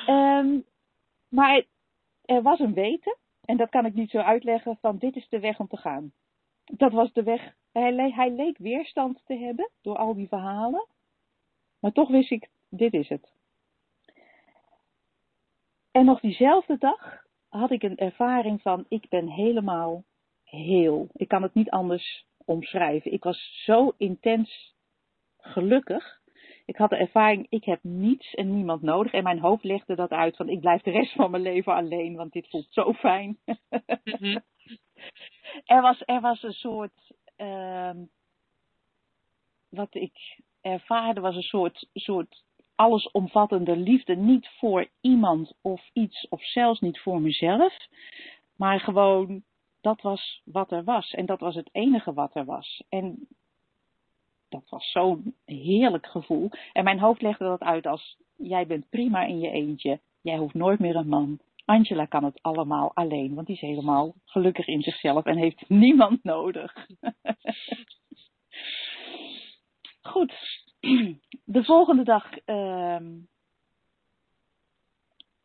Um, 0.08 0.64
maar 1.28 1.64
er 2.24 2.42
was 2.42 2.58
een 2.58 2.74
weten. 2.74 3.16
En 3.50 3.56
dat 3.56 3.70
kan 3.70 3.86
ik 3.86 3.94
niet 3.94 4.10
zo 4.10 4.18
uitleggen 4.18 4.76
van 4.80 4.98
dit 4.98 5.16
is 5.16 5.28
de 5.28 5.40
weg 5.40 5.58
om 5.58 5.66
te 5.66 5.76
gaan. 5.76 6.12
Dat 6.64 6.92
was 6.92 7.12
de 7.12 7.22
weg. 7.22 7.54
Hij, 7.72 8.10
hij 8.10 8.30
leek 8.30 8.58
weerstand 8.58 9.22
te 9.26 9.34
hebben 9.34 9.70
door 9.80 9.96
al 9.96 10.14
die 10.14 10.28
verhalen. 10.28 10.86
Maar 11.80 11.92
toch 11.92 12.08
wist 12.08 12.30
ik, 12.30 12.48
dit 12.68 12.92
is 12.92 13.08
het. 13.08 13.32
En 15.90 16.04
nog 16.04 16.20
diezelfde 16.20 16.78
dag 16.78 17.24
had 17.48 17.70
ik 17.70 17.82
een 17.82 17.96
ervaring 17.96 18.62
van 18.62 18.84
ik 18.88 19.08
ben 19.08 19.28
helemaal 19.28 20.04
heel. 20.44 21.08
Ik 21.12 21.28
kan 21.28 21.42
het 21.42 21.54
niet 21.54 21.70
anders 21.70 22.26
omschrijven. 22.44 23.12
Ik 23.12 23.24
was 23.24 23.62
zo 23.64 23.94
intens 23.96 24.74
gelukkig. 25.38 26.19
Ik 26.70 26.76
had 26.76 26.90
de 26.90 26.96
ervaring, 26.96 27.46
ik 27.48 27.64
heb 27.64 27.82
niets 27.82 28.34
en 28.34 28.54
niemand 28.54 28.82
nodig. 28.82 29.12
En 29.12 29.22
mijn 29.22 29.38
hoofd 29.38 29.64
legde 29.64 29.94
dat 29.94 30.10
uit 30.10 30.36
van 30.36 30.48
ik 30.48 30.60
blijf 30.60 30.82
de 30.82 30.90
rest 30.90 31.12
van 31.12 31.30
mijn 31.30 31.42
leven 31.42 31.74
alleen, 31.74 32.16
want 32.16 32.32
dit 32.32 32.48
voelt 32.48 32.66
zo 32.68 32.92
fijn. 32.92 33.38
mm-hmm. 34.04 34.42
er, 35.74 35.80
was, 35.80 36.02
er 36.04 36.20
was 36.20 36.42
een 36.42 36.52
soort, 36.52 37.12
uh, 37.36 37.90
wat 39.68 39.94
ik 39.94 40.40
ervaarde 40.60 41.20
was 41.20 41.36
een 41.36 41.42
soort, 41.42 41.88
soort 41.92 42.44
allesomvattende 42.74 43.76
liefde. 43.76 44.16
Niet 44.16 44.48
voor 44.58 44.88
iemand 45.00 45.54
of 45.62 45.90
iets 45.92 46.28
of 46.28 46.44
zelfs 46.44 46.80
niet 46.80 47.00
voor 47.00 47.20
mezelf. 47.20 47.76
Maar 48.56 48.80
gewoon, 48.80 49.42
dat 49.80 50.00
was 50.00 50.42
wat 50.44 50.70
er 50.72 50.84
was. 50.84 51.10
En 51.10 51.26
dat 51.26 51.40
was 51.40 51.54
het 51.54 51.68
enige 51.72 52.12
wat 52.12 52.34
er 52.34 52.44
was. 52.44 52.84
En 52.88 53.28
dat 54.50 54.68
was 54.68 54.90
zo'n 54.90 55.34
heerlijk 55.44 56.06
gevoel. 56.06 56.50
En 56.72 56.84
mijn 56.84 56.98
hoofd 56.98 57.22
legde 57.22 57.44
dat 57.44 57.60
uit 57.60 57.86
als: 57.86 58.16
jij 58.36 58.66
bent 58.66 58.88
prima 58.90 59.24
in 59.24 59.40
je 59.40 59.50
eentje. 59.50 60.00
Jij 60.20 60.36
hoeft 60.36 60.54
nooit 60.54 60.78
meer 60.78 60.96
een 60.96 61.08
man. 61.08 61.38
Angela 61.64 62.04
kan 62.04 62.24
het 62.24 62.42
allemaal 62.42 62.90
alleen, 62.94 63.34
want 63.34 63.46
die 63.46 63.56
is 63.56 63.62
helemaal 63.62 64.14
gelukkig 64.24 64.66
in 64.66 64.82
zichzelf 64.82 65.24
en 65.24 65.36
heeft 65.36 65.68
niemand 65.84 66.24
nodig. 66.24 66.74
Goed. 70.00 70.34
De 71.44 71.64
volgende 71.64 72.02
dag 72.02 72.46
uh, 72.46 72.96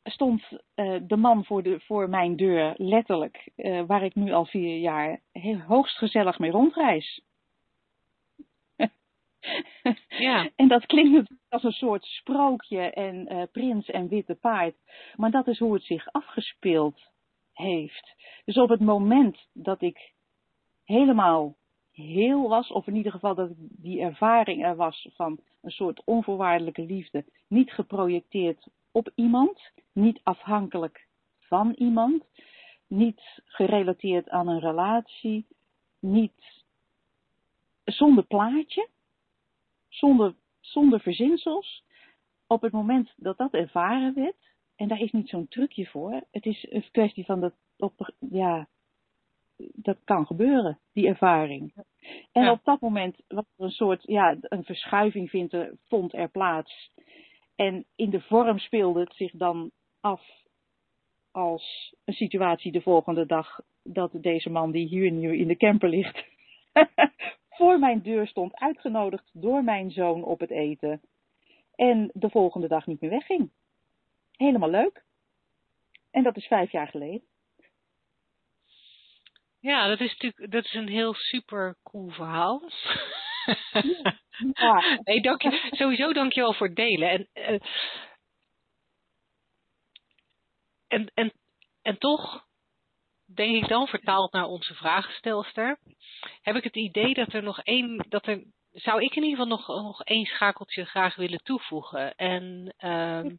stond 0.03 0.41
uh, 0.75 0.99
de 1.01 1.17
man 1.17 1.45
voor, 1.45 1.63
de, 1.63 1.79
voor 1.79 2.09
mijn 2.09 2.35
deur, 2.35 2.73
letterlijk, 2.77 3.49
uh, 3.55 3.81
waar 3.85 4.03
ik 4.03 4.15
nu 4.15 4.31
al 4.31 4.45
vier 4.45 4.77
jaar 4.77 5.21
heel, 5.31 5.59
hoogst 5.59 5.97
gezellig 5.97 6.39
mee 6.39 6.51
rondreis. 6.51 7.21
Ja. 10.07 10.49
En 10.55 10.67
dat 10.67 10.85
klinkt 10.85 11.31
als 11.49 11.63
een 11.63 11.71
soort 11.71 12.03
sprookje 12.03 12.79
en 12.79 13.33
uh, 13.33 13.43
prins 13.51 13.89
en 13.89 14.07
witte 14.07 14.35
paard. 14.35 14.75
Maar 15.15 15.31
dat 15.31 15.47
is 15.47 15.59
hoe 15.59 15.73
het 15.73 15.83
zich 15.83 16.11
afgespeeld 16.11 17.01
heeft. 17.53 18.15
Dus 18.45 18.57
op 18.57 18.69
het 18.69 18.79
moment 18.79 19.47
dat 19.53 19.81
ik 19.81 20.13
helemaal 20.83 21.55
heel 21.91 22.49
was, 22.49 22.71
of 22.71 22.87
in 22.87 22.95
ieder 22.95 23.11
geval 23.11 23.35
dat 23.35 23.49
die 23.57 24.01
ervaring 24.01 24.65
er 24.65 24.75
was 24.75 25.09
van 25.13 25.39
een 25.61 25.71
soort 25.71 26.01
onvoorwaardelijke 26.05 26.85
liefde, 26.85 27.25
niet 27.47 27.71
geprojecteerd 27.71 28.67
op 28.91 29.11
iemand, 29.15 29.71
niet 29.91 30.19
afhankelijk 30.23 31.07
van 31.39 31.73
iemand, 31.77 32.23
niet 32.87 33.41
gerelateerd 33.45 34.29
aan 34.29 34.47
een 34.47 34.59
relatie, 34.59 35.45
niet 35.99 36.63
zonder 37.83 38.23
plaatje, 38.23 38.87
zonder, 39.95 40.35
zonder 40.59 40.99
verzinsels. 40.99 41.83
Op 42.47 42.61
het 42.61 42.71
moment 42.71 43.13
dat 43.15 43.37
dat 43.37 43.53
ervaren 43.53 44.13
werd, 44.13 44.53
en 44.75 44.87
daar 44.87 45.01
is 45.01 45.11
niet 45.11 45.29
zo'n 45.29 45.47
trucje 45.47 45.85
voor, 45.85 46.21
het 46.31 46.45
is 46.45 46.65
een 46.69 46.91
kwestie 46.91 47.25
van 47.25 47.39
dat, 47.39 47.53
op, 47.77 48.13
ja, 48.29 48.67
dat 49.57 49.97
kan 50.03 50.25
gebeuren, 50.25 50.79
die 50.93 51.07
ervaring. 51.07 51.73
En 52.31 52.43
ja. 52.43 52.51
op 52.51 52.63
dat 52.63 52.79
moment 52.79 53.17
was 53.27 53.45
er 53.57 53.65
een 53.65 53.71
soort, 53.71 54.03
ja, 54.03 54.37
een 54.41 54.63
verschuiving 54.63 55.29
vindt 55.29 55.53
er, 55.53 55.77
vond 55.87 56.13
er 56.13 56.29
plaats. 56.29 56.91
En 57.55 57.85
in 57.95 58.09
de 58.09 58.21
vorm 58.21 58.59
speelde 58.59 58.99
het 58.99 59.13
zich 59.13 59.31
dan 59.31 59.71
af 59.99 60.21
als 61.31 61.95
een 62.05 62.13
situatie 62.13 62.71
de 62.71 62.81
volgende 62.81 63.25
dag 63.25 63.59
dat 63.83 64.11
deze 64.13 64.49
man 64.49 64.71
die 64.71 64.87
hier 64.87 65.11
nu 65.11 65.37
in 65.37 65.47
de 65.47 65.57
camper 65.57 65.89
ligt, 65.89 66.25
voor 67.55 67.79
mijn 67.79 68.01
deur 68.01 68.27
stond, 68.27 68.55
uitgenodigd 68.55 69.29
door 69.33 69.63
mijn 69.63 69.91
zoon 69.91 70.23
op 70.23 70.39
het 70.39 70.51
eten. 70.51 71.01
En 71.75 72.09
de 72.13 72.29
volgende 72.29 72.67
dag 72.67 72.85
niet 72.85 73.01
meer 73.01 73.09
wegging. 73.09 73.51
Helemaal 74.31 74.69
leuk. 74.69 75.03
En 76.11 76.23
dat 76.23 76.35
is 76.37 76.47
vijf 76.47 76.71
jaar 76.71 76.87
geleden. 76.87 77.23
Ja, 79.59 79.87
dat 79.87 79.99
is 79.99 80.11
natuurlijk 80.11 80.51
dat 80.51 80.65
is 80.65 80.73
een 80.73 80.87
heel 80.87 81.13
super 81.13 81.77
cool 81.83 82.09
verhaal. 82.09 82.61
Ja. 84.53 84.97
nee, 85.03 85.21
dank 85.21 85.41
je, 85.41 85.69
sowieso 85.71 86.13
dank 86.13 86.33
je 86.33 86.41
wel 86.41 86.53
voor 86.53 86.67
het 86.67 86.75
delen. 86.75 87.09
En, 87.09 87.27
eh, 87.33 87.59
en, 90.87 91.11
en, 91.13 91.33
en 91.81 91.97
toch, 91.97 92.44
denk 93.35 93.63
ik 93.63 93.67
dan, 93.67 93.87
vertaald 93.87 94.31
naar 94.31 94.45
onze 94.45 94.73
vragenstelster, 94.73 95.79
heb 96.41 96.55
ik 96.55 96.63
het 96.63 96.75
idee 96.75 97.13
dat 97.13 97.33
er 97.33 97.43
nog 97.43 97.59
één, 97.59 98.05
dat 98.09 98.27
er, 98.27 98.43
zou 98.71 99.03
ik 99.03 99.15
in 99.15 99.23
ieder 99.23 99.39
geval 99.39 99.57
nog, 99.57 99.67
nog 99.67 100.03
één 100.03 100.25
schakeltje 100.25 100.85
graag 100.85 101.15
willen 101.15 101.43
toevoegen. 101.43 102.15
En, 102.15 102.73
ehm 102.77 103.35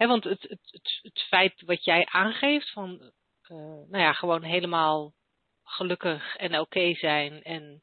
hè, 0.00 0.06
want 0.06 0.24
het, 0.24 0.42
het, 0.42 1.00
het, 1.02 1.20
feit 1.28 1.62
wat 1.62 1.84
jij 1.84 2.06
aangeeft 2.06 2.70
van, 2.70 3.12
eh, 3.42 3.56
nou 3.56 3.98
ja, 3.98 4.12
gewoon 4.12 4.42
helemaal 4.42 5.12
gelukkig 5.62 6.36
en 6.36 6.58
oké 6.58 6.94
zijn 6.94 7.42
en 7.42 7.82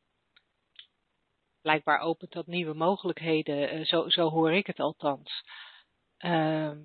blijkbaar 1.62 1.99
opent 1.99 2.32
dat 2.32 2.47
nieuwe 2.47 2.74
mogelijkheden, 2.74 3.70
eh, 3.70 3.86
zo, 3.86 4.10
zo 4.10 4.30
hoor 4.30 4.53
ik 4.53 4.68
het 4.68 4.80
althans. 4.80 5.43
Ehm, 6.18 6.84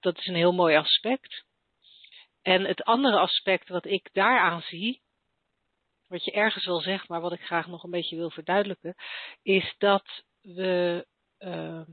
dat 0.00 0.18
is 0.18 0.26
een 0.26 0.34
heel 0.34 0.52
mooi 0.52 0.76
aspect. 0.76 1.44
En 2.42 2.64
het 2.64 2.82
andere 2.82 3.18
aspect 3.18 3.68
wat 3.68 3.84
ik 3.84 4.08
daaraan 4.12 4.60
zie, 4.60 5.02
wat 6.08 6.24
je 6.24 6.32
ergens 6.32 6.66
wel 6.66 6.80
zegt, 6.80 7.08
maar 7.08 7.20
wat 7.20 7.32
ik 7.32 7.40
graag 7.40 7.66
nog 7.66 7.82
een 7.82 7.90
beetje 7.90 8.16
wil 8.16 8.30
verduidelijken, 8.30 8.94
is 9.42 9.74
dat 9.78 10.24
we 10.40 11.06
ehm, 11.38 11.90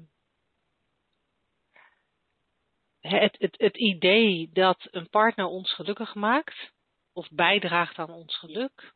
het, 3.00 3.36
het, 3.40 3.58
het 3.58 3.78
idee 3.78 4.50
dat 4.54 4.88
een 4.92 5.10
partner 5.10 5.46
ons 5.46 5.74
gelukkig 5.74 6.16
maakt, 6.16 6.72
of 7.14 7.30
bijdraagt 7.32 7.98
aan 7.98 8.12
ons 8.12 8.38
geluk, 8.38 8.94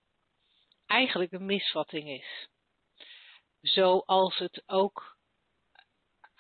eigenlijk 0.86 1.32
een 1.32 1.46
misvatting 1.46 2.10
is. 2.10 2.50
Zoals 3.62 4.38
het 4.38 4.64
ook 4.66 5.13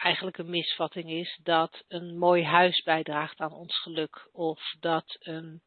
eigenlijk 0.04 0.38
een 0.38 0.50
misvatting 0.50 1.10
is 1.10 1.40
dat 1.44 1.84
een 1.88 2.18
mooi 2.18 2.44
huis 2.44 2.82
bijdraagt 2.82 3.40
aan 3.40 3.54
ons 3.54 3.82
geluk, 3.82 4.30
of 4.32 4.76
dat 4.80 5.18
een 5.20 5.62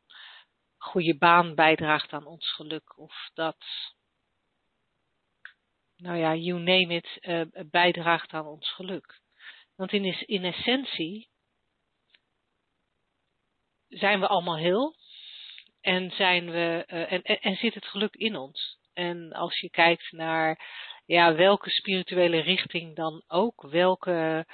goede 0.77 1.17
baan 1.17 1.55
bijdraagt 1.55 2.13
aan 2.13 2.27
ons 2.27 2.53
geluk, 2.53 2.99
of 2.99 3.31
dat, 3.35 3.57
nou 5.97 6.17
ja, 6.17 6.35
you 6.35 6.59
name 6.59 6.95
it, 6.95 7.19
eh, 7.21 7.43
bijdraagt 7.71 8.33
aan 8.33 8.47
ons 8.47 8.71
geluk. 8.71 9.21
Want 9.77 9.93
in, 9.93 10.05
in 10.27 10.45
essentie 10.45 11.29
zijn 13.89 14.21
we 14.21 14.27
allemaal 14.27 14.57
heel 14.57 14.95
en, 15.81 16.11
zijn 16.11 16.51
we, 16.51 16.85
eh, 16.87 17.13
en, 17.13 17.23
en 17.23 17.57
zit 17.57 17.75
het 17.75 17.87
geluk 17.87 18.15
in 18.15 18.37
ons. 18.37 18.79
En 18.97 19.33
als 19.33 19.61
je 19.61 19.71
kijkt 19.71 20.13
naar 20.13 20.67
ja, 21.07 21.35
welke 21.35 21.71
spirituele 21.71 22.41
richting 22.41 22.97
dan 22.97 23.25
ook, 23.27 23.63
welke 23.71 24.47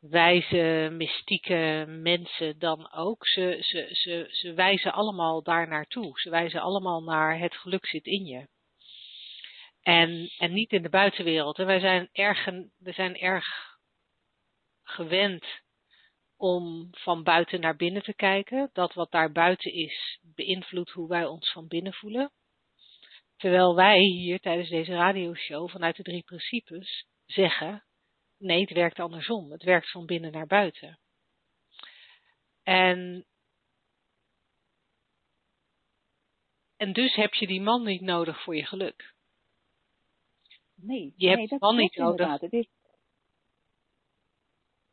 wijze, 0.00 0.88
mystieke 0.92 1.84
mensen 1.88 2.58
dan 2.58 2.92
ook, 2.92 3.26
ze, 3.26 3.56
ze, 3.60 3.88
ze, 3.92 4.26
ze 4.30 4.52
wijzen 4.54 4.92
allemaal 4.92 5.42
daar 5.42 5.68
naartoe. 5.68 6.20
Ze 6.20 6.30
wijzen 6.30 6.60
allemaal 6.60 7.02
naar 7.02 7.38
het 7.38 7.54
geluk 7.54 7.86
zit 7.86 8.06
in 8.06 8.24
je. 8.24 8.48
En, 9.82 10.30
en 10.38 10.52
niet 10.52 10.72
in 10.72 10.82
de 10.82 10.88
buitenwereld. 10.88 11.58
En 11.58 11.66
wij 11.66 11.80
zijn 11.80 12.08
erg, 12.12 12.44
we 12.78 12.92
zijn 12.92 13.16
erg 13.16 13.46
gewend 14.82 15.46
om 16.36 16.88
van 16.90 17.22
buiten 17.22 17.60
naar 17.60 17.76
binnen 17.76 18.02
te 18.02 18.14
kijken. 18.14 18.70
Dat 18.72 18.94
wat 18.94 19.10
daar 19.10 19.32
buiten 19.32 19.72
is, 19.72 20.18
beïnvloedt 20.22 20.90
hoe 20.90 21.08
wij 21.08 21.26
ons 21.26 21.52
van 21.52 21.68
binnen 21.68 21.92
voelen. 21.92 22.32
Terwijl 23.38 23.74
wij 23.74 23.98
hier 23.98 24.40
tijdens 24.40 24.68
deze 24.68 24.92
radioshow 24.92 25.70
vanuit 25.70 25.96
de 25.96 26.02
drie 26.02 26.22
principes 26.22 27.06
zeggen, 27.26 27.84
nee, 28.38 28.60
het 28.60 28.70
werkt 28.70 28.98
andersom. 28.98 29.50
Het 29.50 29.62
werkt 29.62 29.90
van 29.90 30.06
binnen 30.06 30.32
naar 30.32 30.46
buiten. 30.46 30.98
En, 32.62 33.26
en 36.76 36.92
dus 36.92 37.14
heb 37.14 37.34
je 37.34 37.46
die 37.46 37.60
man 37.60 37.84
niet 37.84 38.00
nodig 38.00 38.42
voor 38.42 38.56
je 38.56 38.66
geluk. 38.66 39.14
Nee, 40.74 41.12
Je 41.16 41.28
hebt 41.28 41.50
dat 41.50 41.60
man 41.60 41.76
niet 41.76 41.96
nodig. 41.96 42.40
Het 42.40 42.52
is, 42.52 42.68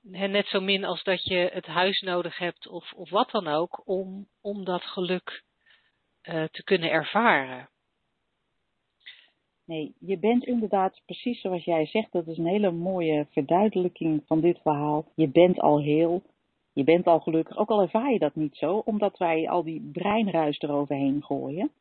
net 0.01 0.47
zo 0.47 0.61
min 0.61 0.83
als 0.83 1.03
dat 1.03 1.23
je 1.23 1.49
het 1.53 1.65
huis 1.65 2.01
nodig 2.01 2.37
hebt 2.37 2.67
of, 2.67 2.93
of 2.93 3.09
wat 3.09 3.31
dan 3.31 3.47
ook, 3.47 3.87
om, 3.87 4.29
om 4.41 4.63
dat 4.63 4.83
geluk 4.83 5.43
eh, 6.21 6.43
te 6.43 6.63
kunnen 6.63 6.89
ervaren. 6.89 7.69
Nee, 9.65 9.95
je 9.99 10.17
bent 10.17 10.45
inderdaad 10.45 11.01
precies 11.05 11.41
zoals 11.41 11.63
jij 11.63 11.85
zegt. 11.85 12.11
Dat 12.11 12.27
is 12.27 12.37
een 12.37 12.47
hele 12.47 12.71
mooie 12.71 13.27
verduidelijking 13.29 14.23
van 14.25 14.41
dit 14.41 14.59
verhaal. 14.61 15.05
Je 15.15 15.27
bent 15.27 15.59
al 15.59 15.81
heel, 15.81 16.21
je 16.73 16.83
bent 16.83 17.05
al 17.05 17.19
gelukkig. 17.19 17.57
Ook 17.57 17.69
al 17.69 17.81
ervaar 17.81 18.11
je 18.11 18.19
dat 18.19 18.35
niet 18.35 18.55
zo, 18.55 18.77
omdat 18.77 19.17
wij 19.17 19.49
al 19.49 19.63
die 19.63 19.89
breinruis 19.91 20.59
eroverheen 20.59 21.23
gooien. 21.23 21.71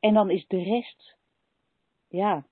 En 0.00 0.14
dan 0.14 0.30
is 0.30 0.46
de 0.46 0.62
rest, 0.62 1.16
ja, 2.08 2.44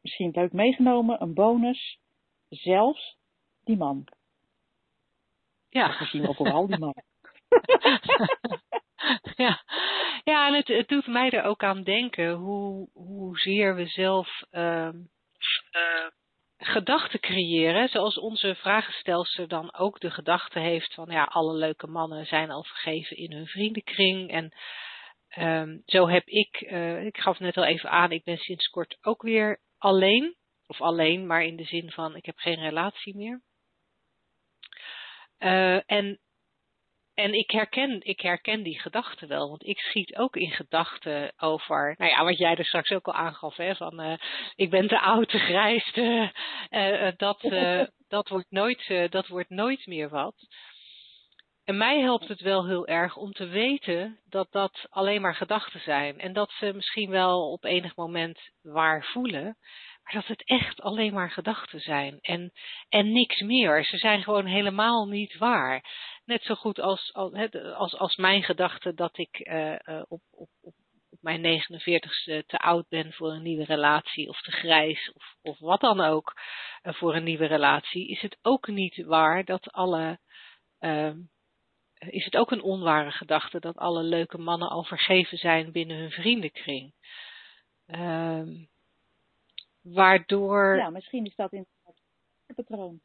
misschien 0.00 0.30
leuk 0.34 0.52
meegenomen, 0.52 1.22
een 1.22 1.34
bonus. 1.34 2.00
Zelfs 2.48 3.16
die 3.64 3.76
man. 3.76 4.04
Ja. 5.68 5.96
Misschien 5.98 6.22
wel 6.22 6.34
vooral 6.34 6.66
die 6.66 6.78
man. 6.78 6.94
ja. 9.44 9.62
Ja, 10.24 10.46
en 10.46 10.54
het, 10.54 10.68
het 10.68 10.88
doet 10.88 11.06
mij 11.06 11.30
er 11.30 11.44
ook 11.44 11.62
aan 11.62 11.82
denken 11.82 12.32
hoe, 12.32 12.88
hoezeer 12.92 13.74
we 13.74 13.86
zelf 13.86 14.42
ehm, 14.50 14.96
eh, 15.70 16.06
gedachten 16.56 17.20
creëren. 17.20 17.88
Zoals 17.88 18.18
onze 18.18 18.54
vragenstelster 18.54 19.48
dan 19.48 19.74
ook 19.74 20.00
de 20.00 20.10
gedachte 20.10 20.58
heeft 20.58 20.94
van 20.94 21.10
ja, 21.10 21.24
alle 21.24 21.54
leuke 21.54 21.86
mannen 21.86 22.26
zijn 22.26 22.50
al 22.50 22.64
vergeven 22.64 23.16
in 23.16 23.32
hun 23.32 23.46
vriendenkring. 23.46 24.30
En 24.30 24.52
ehm, 25.28 25.78
zo 25.86 26.08
heb 26.08 26.26
ik, 26.26 26.60
eh, 26.60 27.04
ik 27.04 27.18
gaf 27.18 27.38
net 27.38 27.56
al 27.56 27.64
even 27.64 27.90
aan, 27.90 28.12
ik 28.12 28.24
ben 28.24 28.38
sinds 28.38 28.68
kort 28.68 28.98
ook 29.00 29.22
weer 29.22 29.60
alleen. 29.78 30.36
Of 30.66 30.80
alleen, 30.80 31.26
maar 31.26 31.42
in 31.44 31.56
de 31.56 31.64
zin 31.64 31.90
van 31.90 32.16
ik 32.16 32.26
heb 32.26 32.36
geen 32.36 32.60
relatie 32.60 33.16
meer. 33.16 33.42
Eh, 35.38 35.90
en 35.90 36.20
en 37.14 37.32
ik 37.32 37.50
herken, 37.50 38.00
ik 38.02 38.20
herken 38.20 38.62
die 38.62 38.80
gedachten 38.80 39.28
wel, 39.28 39.48
want 39.48 39.66
ik 39.66 39.78
schiet 39.78 40.16
ook 40.16 40.36
in 40.36 40.50
gedachten 40.50 41.32
over, 41.36 41.94
nou 41.98 42.10
ja, 42.10 42.24
wat 42.24 42.38
jij 42.38 42.56
er 42.56 42.64
straks 42.64 42.90
ook 42.90 43.06
al 43.06 43.14
aangaf, 43.14 43.56
hè, 43.56 43.74
van 43.74 44.00
eh, 44.00 44.18
ik 44.54 44.70
ben 44.70 44.88
te 44.88 45.00
oud, 45.00 45.28
te 45.28 45.38
grijs, 45.38 45.92
te, 45.92 46.30
eh, 46.68 47.06
eh, 47.06 47.14
dat, 47.16 47.40
dat, 48.08 48.28
wordt 48.28 48.50
nooit, 48.50 49.10
dat 49.10 49.26
wordt 49.26 49.50
nooit 49.50 49.86
meer 49.86 50.08
wat. 50.08 50.34
En 51.64 51.76
mij 51.76 52.00
helpt 52.00 52.28
het 52.28 52.40
wel 52.40 52.66
heel 52.66 52.86
erg 52.86 53.16
om 53.16 53.32
te 53.32 53.46
weten 53.46 54.20
dat 54.28 54.52
dat 54.52 54.86
alleen 54.90 55.20
maar 55.20 55.34
gedachten 55.34 55.80
zijn. 55.80 56.18
En 56.18 56.32
dat 56.32 56.50
ze 56.50 56.72
misschien 56.74 57.10
wel 57.10 57.50
op 57.50 57.64
enig 57.64 57.96
moment 57.96 58.40
waar 58.62 59.04
voelen, 59.04 59.56
maar 60.02 60.12
dat 60.12 60.26
het 60.26 60.44
echt 60.44 60.80
alleen 60.80 61.12
maar 61.12 61.30
gedachten 61.30 61.80
zijn. 61.80 62.18
En, 62.20 62.52
en 62.88 63.12
niks 63.12 63.40
meer. 63.40 63.84
Ze 63.84 63.96
zijn 63.96 64.22
gewoon 64.22 64.46
helemaal 64.46 65.06
niet 65.06 65.38
waar. 65.38 65.84
Net 66.24 66.42
zo 66.42 66.54
goed 66.54 66.80
als, 66.80 67.12
als, 67.12 67.96
als, 67.96 68.16
mijn 68.16 68.42
gedachte 68.42 68.94
dat 68.94 69.18
ik 69.18 69.38
uh, 69.48 69.76
uh, 69.84 70.02
op, 70.08 70.20
op, 70.30 70.48
op, 70.60 70.74
mijn 71.20 71.62
49ste 71.62 72.46
te 72.46 72.58
oud 72.58 72.88
ben 72.88 73.12
voor 73.12 73.32
een 73.32 73.42
nieuwe 73.42 73.64
relatie, 73.64 74.28
of 74.28 74.40
te 74.40 74.50
grijs, 74.50 75.12
of, 75.14 75.36
of 75.42 75.58
wat 75.58 75.80
dan 75.80 76.00
ook 76.00 76.32
uh, 76.82 76.94
voor 76.94 77.14
een 77.14 77.24
nieuwe 77.24 77.46
relatie, 77.46 78.08
is 78.08 78.20
het 78.20 78.38
ook 78.42 78.66
niet 78.66 79.04
waar 79.04 79.44
dat 79.44 79.72
alle. 79.72 80.18
is 81.98 82.24
het 82.24 82.36
ook 82.36 82.50
een 82.50 82.62
onware 82.62 83.10
gedachte 83.10 83.60
dat 83.60 83.76
alle 83.76 84.02
leuke 84.02 84.38
mannen 84.38 84.68
al 84.68 84.84
vergeven 84.84 85.38
zijn 85.38 85.72
binnen 85.72 85.96
hun 85.96 86.10
vriendenkring. 86.10 86.94
Um, 87.86 88.68
waardoor. 89.82 90.76
Ja, 90.76 90.90
misschien 90.90 91.24
is 91.24 91.34
dat 91.34 91.52
inderdaad 91.52 92.02
een 92.46 92.54
patroon 92.54 93.00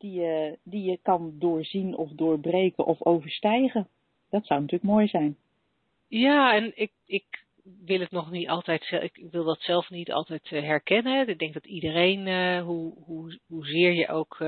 die 0.00 0.20
je, 0.20 0.58
die 0.62 0.82
je 0.90 0.98
kan 1.02 1.34
doorzien 1.38 1.96
of 1.96 2.10
doorbreken 2.10 2.86
of 2.86 3.02
overstijgen. 3.04 3.88
Dat 4.30 4.46
zou 4.46 4.60
natuurlijk 4.60 4.90
mooi 4.90 5.08
zijn. 5.08 5.36
Ja, 6.08 6.54
en 6.54 6.72
ik, 6.74 6.92
ik 7.06 7.44
wil 7.84 8.00
het 8.00 8.10
nog 8.10 8.30
niet 8.30 8.48
altijd, 8.48 8.90
ik 8.90 9.26
wil 9.30 9.44
dat 9.44 9.60
zelf 9.60 9.90
niet 9.90 10.12
altijd 10.12 10.48
herkennen. 10.48 11.28
Ik 11.28 11.38
denk 11.38 11.54
dat 11.54 11.66
iedereen, 11.66 12.26
uh, 12.26 12.62
hoe, 12.62 12.94
hoe, 13.04 13.38
hoezeer 13.46 13.92
je 13.92 14.08
ook 14.08 14.40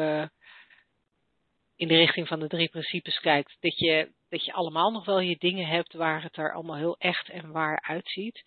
in 1.76 1.88
de 1.88 1.96
richting 1.96 2.28
van 2.28 2.40
de 2.40 2.48
drie 2.48 2.68
principes 2.68 3.20
kijkt, 3.20 3.56
dat 3.60 3.78
je 3.78 4.08
dat 4.32 4.44
je 4.44 4.52
allemaal 4.52 4.90
nog 4.90 5.04
wel 5.04 5.20
je 5.20 5.36
dingen 5.38 5.66
hebt 5.66 5.92
waar 5.92 6.22
het 6.22 6.36
er 6.36 6.52
allemaal 6.52 6.76
heel 6.76 6.96
echt 6.98 7.28
en 7.28 7.50
waar 7.50 7.80
uitziet. 7.80 8.42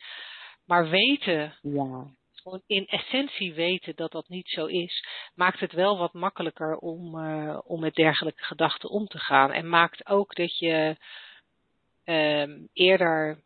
Maar 0.65 0.89
weten, 0.89 1.53
Ja. 1.61 2.07
Gewoon 2.45 2.61
in 2.67 2.87
essentie 2.87 3.53
weten 3.53 3.95
dat 3.95 4.11
dat 4.11 4.27
niet 4.29 4.47
zo 4.49 4.65
is, 4.65 5.05
maakt 5.35 5.59
het 5.59 5.71
wel 5.71 5.97
wat 5.97 6.13
makkelijker 6.13 6.77
om, 6.77 7.19
eh, 7.19 7.59
om 7.63 7.79
met 7.79 7.95
dergelijke 7.95 8.43
gedachten 8.43 8.89
om 8.89 9.07
te 9.07 9.19
gaan. 9.19 9.51
En 9.51 9.69
maakt 9.69 10.07
ook 10.07 10.35
dat 10.35 10.57
je 10.57 10.97
ehm, 12.03 12.65
eerder 12.73 13.39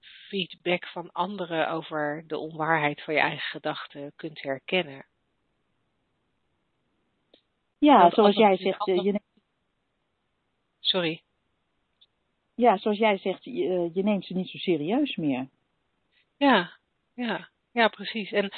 feedback 0.00 0.86
van 0.86 1.12
anderen 1.12 1.68
over 1.70 2.24
de 2.26 2.38
onwaarheid 2.38 3.02
van 3.02 3.14
je 3.14 3.20
eigen 3.20 3.48
gedachten 3.50 4.12
kunt 4.16 4.42
herkennen. 4.42 5.06
Ja, 7.78 8.00
Want 8.00 8.14
zoals 8.14 8.28
als 8.28 8.38
jij 8.38 8.56
zegt, 8.56 8.88
eh, 8.88 8.94
je, 8.96 9.02
neemt- 9.02 9.22
Sorry. 10.80 11.22
ja, 12.54 12.76
zoals 12.78 12.98
jij 12.98 13.18
zegt, 13.18 13.44
je, 13.44 13.50
eh, 13.68 13.94
je 13.94 14.02
neemt 14.02 14.24
ze 14.24 14.34
niet 14.34 14.48
zo 14.48 14.58
serieus 14.58 15.16
meer. 15.16 15.48
Ja, 16.36 16.72
ja, 17.14 17.48
ja, 17.72 17.88
precies. 17.88 18.32
En, 18.32 18.52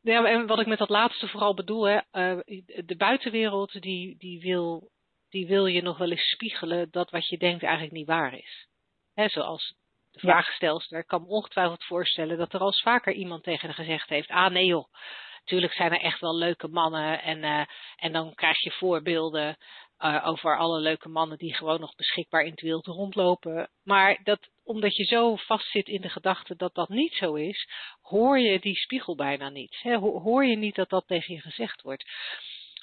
ja, 0.00 0.24
en 0.24 0.46
wat 0.46 0.60
ik 0.60 0.66
met 0.66 0.78
dat 0.78 0.88
laatste 0.88 1.28
vooral 1.28 1.54
bedoel, 1.54 1.88
hè, 1.88 1.98
eh, 2.10 2.38
de 2.86 2.96
buitenwereld 2.96 3.82
die, 3.82 4.16
die, 4.18 4.40
wil, 4.40 4.90
die 5.28 5.46
wil 5.46 5.66
je 5.66 5.82
nog 5.82 5.98
wel 5.98 6.10
eens 6.10 6.30
spiegelen 6.30 6.90
dat 6.90 7.10
wat 7.10 7.28
je 7.28 7.38
denkt 7.38 7.62
eigenlijk 7.62 7.94
niet 7.94 8.06
waar 8.06 8.34
is. 8.34 8.66
Hè, 9.14 9.28
zoals 9.28 9.74
de 10.10 10.18
vraagstelster, 10.18 10.98
ik 10.98 11.06
kan 11.06 11.22
me 11.22 11.28
ongetwijfeld 11.28 11.84
voorstellen 11.84 12.38
dat 12.38 12.52
er 12.52 12.60
al 12.60 12.72
vaker 12.72 13.12
iemand 13.12 13.42
tegen 13.42 13.66
haar 13.66 13.74
gezegd 13.74 14.08
heeft, 14.08 14.28
ah 14.28 14.50
nee 14.50 14.66
joh, 14.66 14.92
natuurlijk 15.40 15.72
zijn 15.72 15.92
er 15.92 16.00
echt 16.00 16.20
wel 16.20 16.36
leuke 16.36 16.68
mannen 16.68 17.22
en, 17.22 17.42
eh, 17.42 17.66
en 17.96 18.12
dan 18.12 18.34
krijg 18.34 18.60
je 18.60 18.70
voorbeelden 18.70 19.56
eh, 19.98 20.26
over 20.26 20.58
alle 20.58 20.80
leuke 20.80 21.08
mannen 21.08 21.38
die 21.38 21.54
gewoon 21.54 21.80
nog 21.80 21.94
beschikbaar 21.94 22.42
in 22.42 22.50
het 22.50 22.60
wild 22.60 22.86
rondlopen. 22.86 23.70
Maar 23.84 24.20
dat, 24.22 24.48
omdat 24.68 24.96
je 24.96 25.04
zo 25.04 25.36
vastzit 25.36 25.88
in 25.88 26.00
de 26.00 26.08
gedachte 26.08 26.56
dat 26.56 26.74
dat 26.74 26.88
niet 26.88 27.14
zo 27.14 27.34
is, 27.34 27.68
hoor 28.00 28.38
je 28.38 28.60
die 28.60 28.76
spiegel 28.76 29.16
bijna 29.16 29.48
niet. 29.48 29.78
Hè? 29.82 29.96
Ho- 29.96 30.20
Hoor 30.20 30.44
je 30.46 30.56
niet 30.56 30.74
dat 30.74 30.88
dat 30.90 31.06
tegen 31.06 31.34
je 31.34 31.40
gezegd 31.40 31.82
wordt. 31.82 32.04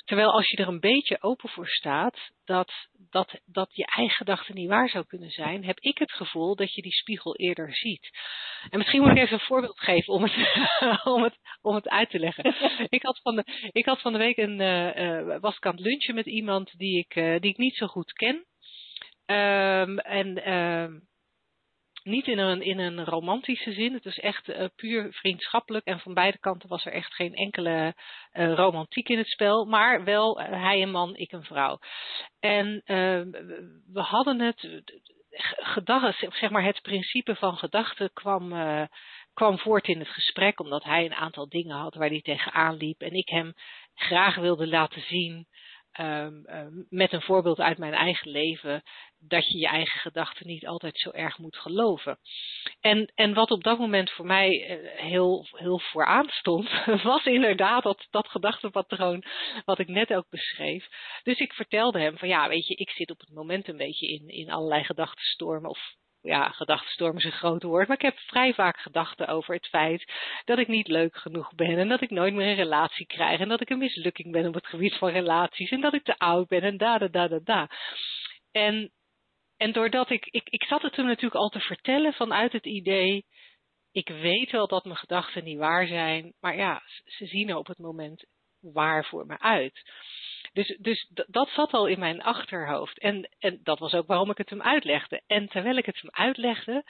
Terwijl 0.05 0.31
als 0.31 0.49
je 0.49 0.57
er 0.57 0.67
een 0.67 0.79
beetje 0.79 1.21
open 1.21 1.49
voor 1.49 1.67
staat 1.67 2.29
dat, 2.45 2.71
dat, 3.09 3.39
dat 3.45 3.75
je 3.75 3.85
eigen 3.85 4.15
gedachten 4.15 4.55
niet 4.55 4.69
waar 4.69 4.89
zou 4.89 5.05
kunnen 5.05 5.29
zijn, 5.29 5.65
heb 5.65 5.79
ik 5.79 5.97
het 5.97 6.11
gevoel 6.11 6.55
dat 6.55 6.73
je 6.73 6.81
die 6.81 6.93
spiegel 6.93 7.35
eerder 7.35 7.75
ziet. 7.75 8.09
En 8.69 8.77
misschien 8.77 9.01
moet 9.01 9.11
ik 9.11 9.17
even 9.17 9.33
een 9.33 9.39
voorbeeld 9.45 9.79
geven 9.79 10.13
om 10.13 10.23
het, 10.23 10.33
om 11.15 11.23
het, 11.23 11.37
om 11.61 11.75
het 11.75 11.89
uit 11.89 12.09
te 12.09 12.19
leggen. 12.19 12.55
ik, 12.97 13.01
had 13.01 13.19
van 13.21 13.35
de, 13.35 13.69
ik 13.71 13.85
had 13.85 14.01
van 14.01 14.11
de 14.11 14.17
week 14.19 14.37
een, 14.37 14.61
eh, 14.61 15.39
was 15.39 15.55
ik 15.55 15.65
aan 15.65 15.75
het 15.75 15.85
lunchen 15.85 16.15
met 16.15 16.25
iemand 16.25 16.77
die 16.77 16.99
ik, 16.99 17.15
eh, 17.15 17.39
die 17.39 17.51
ik 17.51 17.57
niet 17.57 17.75
zo 17.75 17.87
goed 17.87 18.13
ken. 18.13 18.45
Ehm, 19.25 19.97
en 19.97 20.43
ehm, 20.43 20.93
niet 22.05 22.27
in 22.27 22.37
een, 22.37 22.61
in 22.61 22.79
een 22.79 23.05
romantische 23.05 23.73
zin. 23.73 23.93
Het 23.93 24.03
was 24.03 24.19
echt 24.19 24.49
eh, 24.49 24.65
puur 24.75 25.13
vriendschappelijk. 25.13 25.85
En 25.85 25.99
van 25.99 26.13
beide 26.13 26.37
kanten 26.37 26.69
was 26.69 26.85
er 26.85 26.91
echt 26.91 27.13
geen 27.13 27.33
enkele 27.33 27.93
eh, 28.31 28.53
romantiek 28.53 29.09
in 29.09 29.17
het 29.17 29.27
spel. 29.27 29.65
Maar 29.65 30.03
wel 30.03 30.39
eh, 30.39 30.61
hij 30.61 30.81
een 30.81 30.91
man, 30.91 31.15
ik 31.15 31.31
een 31.31 31.43
vrouw. 31.43 31.79
En 32.39 32.81
we- 32.85 34.01
hadden 34.01 34.39
het. 34.39 34.83
Gedachten, 35.57 36.31
zeg 36.31 36.49
maar 36.49 36.63
het 36.63 36.81
principe 36.81 37.35
van 37.35 37.57
gedachten 37.57 38.13
kwam, 38.13 38.53
kwam 39.33 39.59
voort 39.59 39.87
in 39.87 39.99
het 39.99 40.07
gesprek. 40.07 40.59
Omdat 40.59 40.83
hij 40.83 41.05
een 41.05 41.13
aantal 41.13 41.49
dingen 41.49 41.75
had 41.77 41.95
waar 41.95 42.09
hij 42.09 42.21
tegenaan 42.21 42.75
liep. 42.77 43.01
En 43.01 43.13
ik 43.13 43.29
hem 43.29 43.53
graag 43.95 44.35
wilde 44.35 44.67
laten 44.67 45.01
zien. 45.01 45.47
Ehm, 45.95 46.45
ehm, 46.45 46.83
met 46.89 47.11
een 47.13 47.21
voorbeeld 47.21 47.59
uit 47.59 47.77
mijn 47.77 47.93
eigen 47.93 48.31
leven, 48.31 48.83
dat 49.19 49.47
je 49.47 49.57
je 49.57 49.67
eigen 49.67 49.99
gedachten 49.99 50.47
niet 50.47 50.67
altijd 50.67 50.99
zo 50.99 51.09
erg 51.09 51.37
moet 51.37 51.57
geloven. 51.57 52.19
En, 52.79 53.11
en 53.15 53.33
wat 53.33 53.51
op 53.51 53.63
dat 53.63 53.79
moment 53.79 54.11
voor 54.11 54.25
mij 54.25 54.65
eh, 54.65 54.99
heel, 55.01 55.47
heel 55.51 55.79
vooraan 55.79 56.29
stond, 56.29 56.69
was 57.03 57.25
inderdaad 57.25 57.83
dat, 57.83 58.07
dat 58.09 58.27
gedachtenpatroon 58.27 59.23
wat 59.65 59.79
ik 59.79 59.87
net 59.87 60.13
ook 60.13 60.29
beschreef. 60.29 60.87
Dus 61.23 61.39
ik 61.39 61.53
vertelde 61.53 61.99
hem 61.99 62.17
van 62.17 62.27
ja, 62.27 62.47
weet 62.47 62.67
je, 62.67 62.75
ik 62.75 62.89
zit 62.89 63.11
op 63.11 63.19
het 63.19 63.33
moment 63.33 63.67
een 63.67 63.77
beetje 63.77 64.07
in, 64.07 64.27
in 64.27 64.51
allerlei 64.51 64.83
gedachtenstormen 64.83 65.69
of 65.69 65.95
ja, 66.25 66.49
gedachtenstorm 66.49 67.17
is 67.17 67.23
een 67.23 67.31
groot 67.31 67.63
woord, 67.63 67.87
maar 67.87 67.97
ik 67.97 68.03
heb 68.03 68.17
vrij 68.17 68.53
vaak 68.53 68.77
gedachten 68.77 69.27
over 69.27 69.53
het 69.53 69.67
feit 69.67 70.11
dat 70.45 70.57
ik 70.57 70.67
niet 70.67 70.87
leuk 70.87 71.17
genoeg 71.17 71.55
ben 71.55 71.77
en 71.77 71.87
dat 71.87 72.01
ik 72.01 72.09
nooit 72.09 72.33
meer 72.33 72.47
een 72.47 72.55
relatie 72.55 73.05
krijg 73.05 73.39
en 73.39 73.49
dat 73.49 73.61
ik 73.61 73.69
een 73.69 73.77
mislukking 73.77 74.31
ben 74.31 74.47
op 74.47 74.53
het 74.53 74.67
gebied 74.67 74.95
van 74.95 75.09
relaties 75.09 75.69
en 75.69 75.81
dat 75.81 75.93
ik 75.93 76.03
te 76.03 76.17
oud 76.17 76.47
ben 76.47 76.61
en 76.61 76.77
da 76.77 76.97
da 76.97 77.07
da 77.07 77.27
da 77.27 77.39
da. 77.43 77.69
En, 78.51 78.91
en 79.57 79.71
doordat 79.71 80.09
ik, 80.09 80.25
ik, 80.25 80.49
ik 80.49 80.63
zat 80.63 80.81
het 80.81 80.93
toen 80.93 81.05
natuurlijk 81.05 81.41
al 81.41 81.49
te 81.49 81.59
vertellen 81.59 82.13
vanuit 82.13 82.51
het 82.51 82.65
idee, 82.65 83.25
ik 83.91 84.09
weet 84.09 84.51
wel 84.51 84.67
dat 84.67 84.85
mijn 84.85 84.97
gedachten 84.97 85.43
niet 85.43 85.57
waar 85.57 85.87
zijn, 85.87 86.33
maar 86.39 86.55
ja, 86.55 86.81
ze 87.05 87.25
zien 87.25 87.49
er 87.49 87.55
op 87.55 87.67
het 87.67 87.77
moment 87.77 88.25
waar 88.59 89.05
voor 89.05 89.25
me 89.25 89.39
uit. 89.39 89.81
Dus, 90.55 90.77
dus 90.79 91.11
dat 91.27 91.49
zat 91.49 91.71
al 91.71 91.85
in 91.85 91.99
mijn 91.99 92.21
achterhoofd. 92.21 92.99
En, 92.99 93.29
en 93.39 93.59
dat 93.63 93.79
was 93.79 93.93
ook 93.93 94.07
waarom 94.07 94.29
ik 94.29 94.37
het 94.37 94.49
hem 94.49 94.61
uitlegde. 94.61 95.21
En 95.27 95.47
terwijl 95.47 95.77
ik 95.77 95.85
het 95.85 96.01
hem 96.01 96.11
uitlegde, 96.11 96.83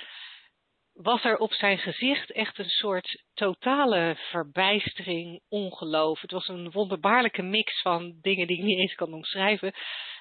was 0.93 1.24
er 1.24 1.38
op 1.38 1.53
zijn 1.53 1.78
gezicht 1.78 2.32
echt 2.32 2.59
een 2.59 2.70
soort 2.70 3.24
totale 3.34 4.16
verbijstering, 4.18 5.41
ongeloof. 5.49 6.22
Het 6.22 6.32
was 6.32 6.47
een 6.47 6.72
wonderbaarlijke 6.72 7.41
mix 7.41 7.82
van 7.82 8.18
dingen 8.22 8.47
die 8.47 8.57
ik 8.57 8.63
niet 8.63 8.80
eens 8.80 8.95
kan 8.95 9.13
omschrijven 9.13 9.74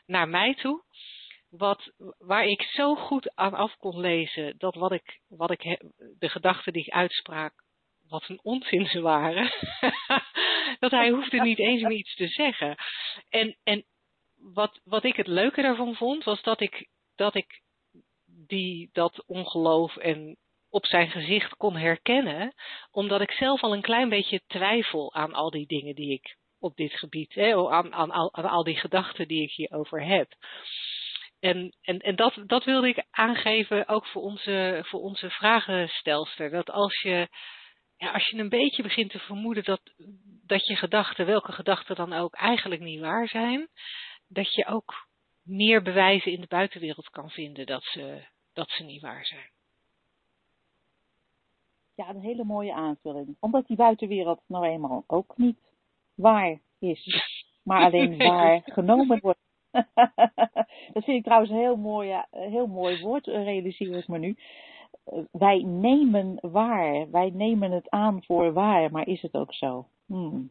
naar 0.07 0.29
mij 0.29 0.55
toe. 0.55 0.85
Wat, 1.51 1.93
waar 2.19 2.45
ik 2.45 2.63
zo 2.63 2.95
goed 2.95 3.35
aan 3.35 3.55
af 3.55 3.77
kon 3.77 4.01
lezen 4.01 4.55
dat 4.59 4.75
wat 4.75 4.93
ik, 4.93 5.21
wat 5.29 5.51
ik 5.51 5.63
de 6.19 6.29
gedachten 6.29 6.73
die 6.73 6.85
ik 6.85 6.93
uitsprak, 6.93 7.64
wat 8.09 8.29
een 8.29 8.41
onzin 8.43 8.87
ze 8.87 9.01
waren. 9.01 9.53
dat 10.79 10.91
hij 10.91 11.11
hoefde 11.11 11.41
niet 11.41 11.59
eens 11.59 11.83
meer 11.83 11.97
iets 11.97 12.15
te 12.15 12.29
zeggen. 12.29 12.77
En, 13.29 13.57
en 13.63 13.85
wat, 14.53 14.81
wat 14.85 15.05
ik 15.05 15.17
het 15.17 15.27
leuke 15.27 15.63
daarvan 15.63 15.95
vond, 15.95 16.25
was 16.25 16.43
dat 16.43 16.61
ik, 16.61 16.89
dat 17.17 17.35
ik 17.35 17.63
die, 18.47 18.89
dat 18.93 19.25
ongeloof 19.27 19.97
en 19.97 20.37
op 20.71 20.87
zijn 20.87 21.11
gezicht 21.11 21.57
kon 21.57 21.77
herkennen, 21.77 22.55
omdat 22.91 23.21
ik 23.21 23.31
zelf 23.31 23.63
al 23.63 23.73
een 23.73 23.83
klein 23.83 24.09
beetje 24.09 24.43
twijfel 24.47 25.15
aan 25.15 25.35
al 25.35 25.51
die 25.51 25.67
dingen 25.67 25.95
die 25.95 26.13
ik 26.13 26.37
op 26.59 26.77
dit 26.77 26.93
gebied, 26.93 27.35
hè, 27.35 27.69
aan, 27.69 27.95
aan, 27.95 28.11
al- 28.11 28.35
aan 28.35 28.49
al 28.49 28.65
die 28.65 28.77
gedachten 28.77 29.29
die 29.29 29.43
ik 29.43 29.51
hierover 29.51 30.05
heb. 30.05 30.29
En, 31.41 31.77
en, 31.81 31.99
en 31.99 32.17
dat, 32.17 32.43
dat 32.47 32.65
wilde 32.65 32.89
ik 32.89 33.05
aangeven 33.11 33.89
ook 33.89 34.07
voor 34.07 34.23
onze, 34.23 34.83
voor 34.87 35.01
onze 35.01 35.31
vragenstelster. 35.31 36.51
Dat 36.51 36.71
als 36.71 37.01
je, 37.03 37.29
ja, 38.05 38.11
als 38.13 38.29
je 38.29 38.39
een 38.39 38.49
beetje 38.49 38.83
begint 38.83 39.11
te 39.11 39.19
vermoeden 39.19 39.65
dat, 39.65 39.81
dat 40.47 40.67
je 40.67 40.77
gedachten, 40.77 41.27
welke 41.27 41.53
gedachten 41.53 41.97
dan 41.97 42.13
ook, 42.13 42.35
eigenlijk 42.35 42.81
niet 42.81 43.01
waar 43.01 43.29
zijn, 43.29 43.69
dat 44.29 44.55
je 44.55 44.67
ook 44.67 45.09
meer 45.43 45.83
bewijzen 45.83 46.33
in 46.33 46.41
de 46.41 46.47
buitenwereld 46.47 47.09
kan 47.11 47.31
vinden 47.31 47.67
dat 47.67 47.83
ze, 47.83 48.27
dat 48.53 48.71
ze 48.71 48.85
niet 48.85 49.03
waar 49.03 49.27
zijn. 49.27 49.51
Ja, 51.95 52.09
een 52.09 52.21
hele 52.21 52.45
mooie 52.45 52.75
aanvulling. 52.75 53.37
Omdat 53.41 53.67
die 53.67 53.77
buitenwereld 53.77 54.41
nou 54.47 54.67
eenmaal 54.67 55.05
ook 55.07 55.37
niet 55.37 55.59
waar 56.15 56.61
is, 56.79 57.25
maar 57.63 57.85
alleen 57.87 58.17
waar 58.17 58.63
genomen 58.65 59.21
wordt. 59.21 59.43
dat 60.93 61.05
vind 61.05 61.17
ik 61.19 61.25
trouwens 61.25 61.51
een 61.51 61.59
heel 61.59 61.77
mooi, 61.77 62.09
ja, 62.09 62.27
een 62.31 62.51
heel 62.51 62.67
mooi 62.67 63.01
woord, 63.01 63.27
eh, 63.27 63.45
realiseer 63.45 63.97
ik 63.97 64.09
me 64.09 64.19
nu. 64.19 64.37
Wij 65.31 65.63
nemen 65.63 66.39
waar, 66.41 67.11
wij 67.11 67.31
nemen 67.31 67.71
het 67.71 67.91
aan 67.91 68.25
voor 68.25 68.53
waar, 68.53 68.91
maar 68.91 69.07
is 69.07 69.23
het 69.23 69.35
ook 69.35 69.55
zo? 69.55 69.89
Hmm. 70.07 70.51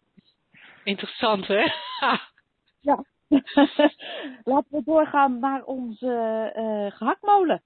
Interessant, 0.84 1.48
hè? 1.48 1.66
Ja. 2.80 3.04
Laten 4.44 4.68
we 4.70 4.82
doorgaan 4.86 5.39
naar 5.39 5.64
onze 5.64 6.52
eh 6.56 6.98
gehaktmolen. 6.98 7.64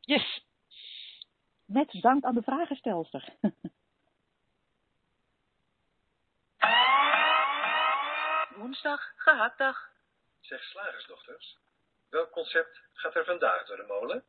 yes. 0.00 0.44
Met 1.64 1.98
dank 2.00 2.24
aan 2.24 2.34
de 2.34 2.42
vragenstelster. 2.42 3.28
Woensdag, 8.56 9.12
gehaktdag. 9.16 9.88
Zeg 10.40 10.62
slagersdochters, 10.62 11.56
welk 12.10 12.30
concept 12.30 12.80
gaat 12.92 13.14
er 13.14 13.24
vandaag 13.24 13.66
door 13.66 13.76
de 13.76 13.86
molen? 13.88 14.24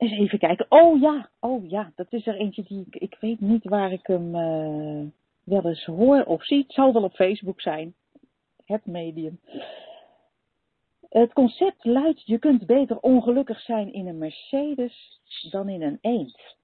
Eens 0.00 0.12
even 0.12 0.38
kijken. 0.38 0.66
Oh 0.68 1.00
ja, 1.00 1.28
oh 1.38 1.70
ja, 1.70 1.92
dat 1.94 2.12
is 2.12 2.26
er 2.26 2.34
eentje 2.34 2.62
die 2.62 2.86
ik, 2.90 2.96
ik 2.96 3.16
weet 3.20 3.40
niet 3.40 3.64
waar 3.64 3.92
ik 3.92 4.06
hem 4.06 4.34
eh, 4.34 5.06
wel 5.44 5.66
eens 5.66 5.84
hoor 5.84 6.22
of 6.22 6.44
zie. 6.44 6.62
Het 6.62 6.72
zal 6.72 6.92
wel 6.92 7.02
op 7.02 7.14
Facebook 7.14 7.60
zijn. 7.60 7.94
Het 8.64 8.86
medium. 8.86 9.40
Het 11.08 11.32
concept 11.32 11.84
luidt, 11.84 12.26
je 12.26 12.38
kunt 12.38 12.66
beter 12.66 12.98
ongelukkig 13.00 13.60
zijn 13.60 13.92
in 13.92 14.06
een 14.06 14.18
Mercedes 14.18 15.20
dan 15.50 15.68
in 15.68 15.82
een 15.82 15.98
eend. 16.00 16.56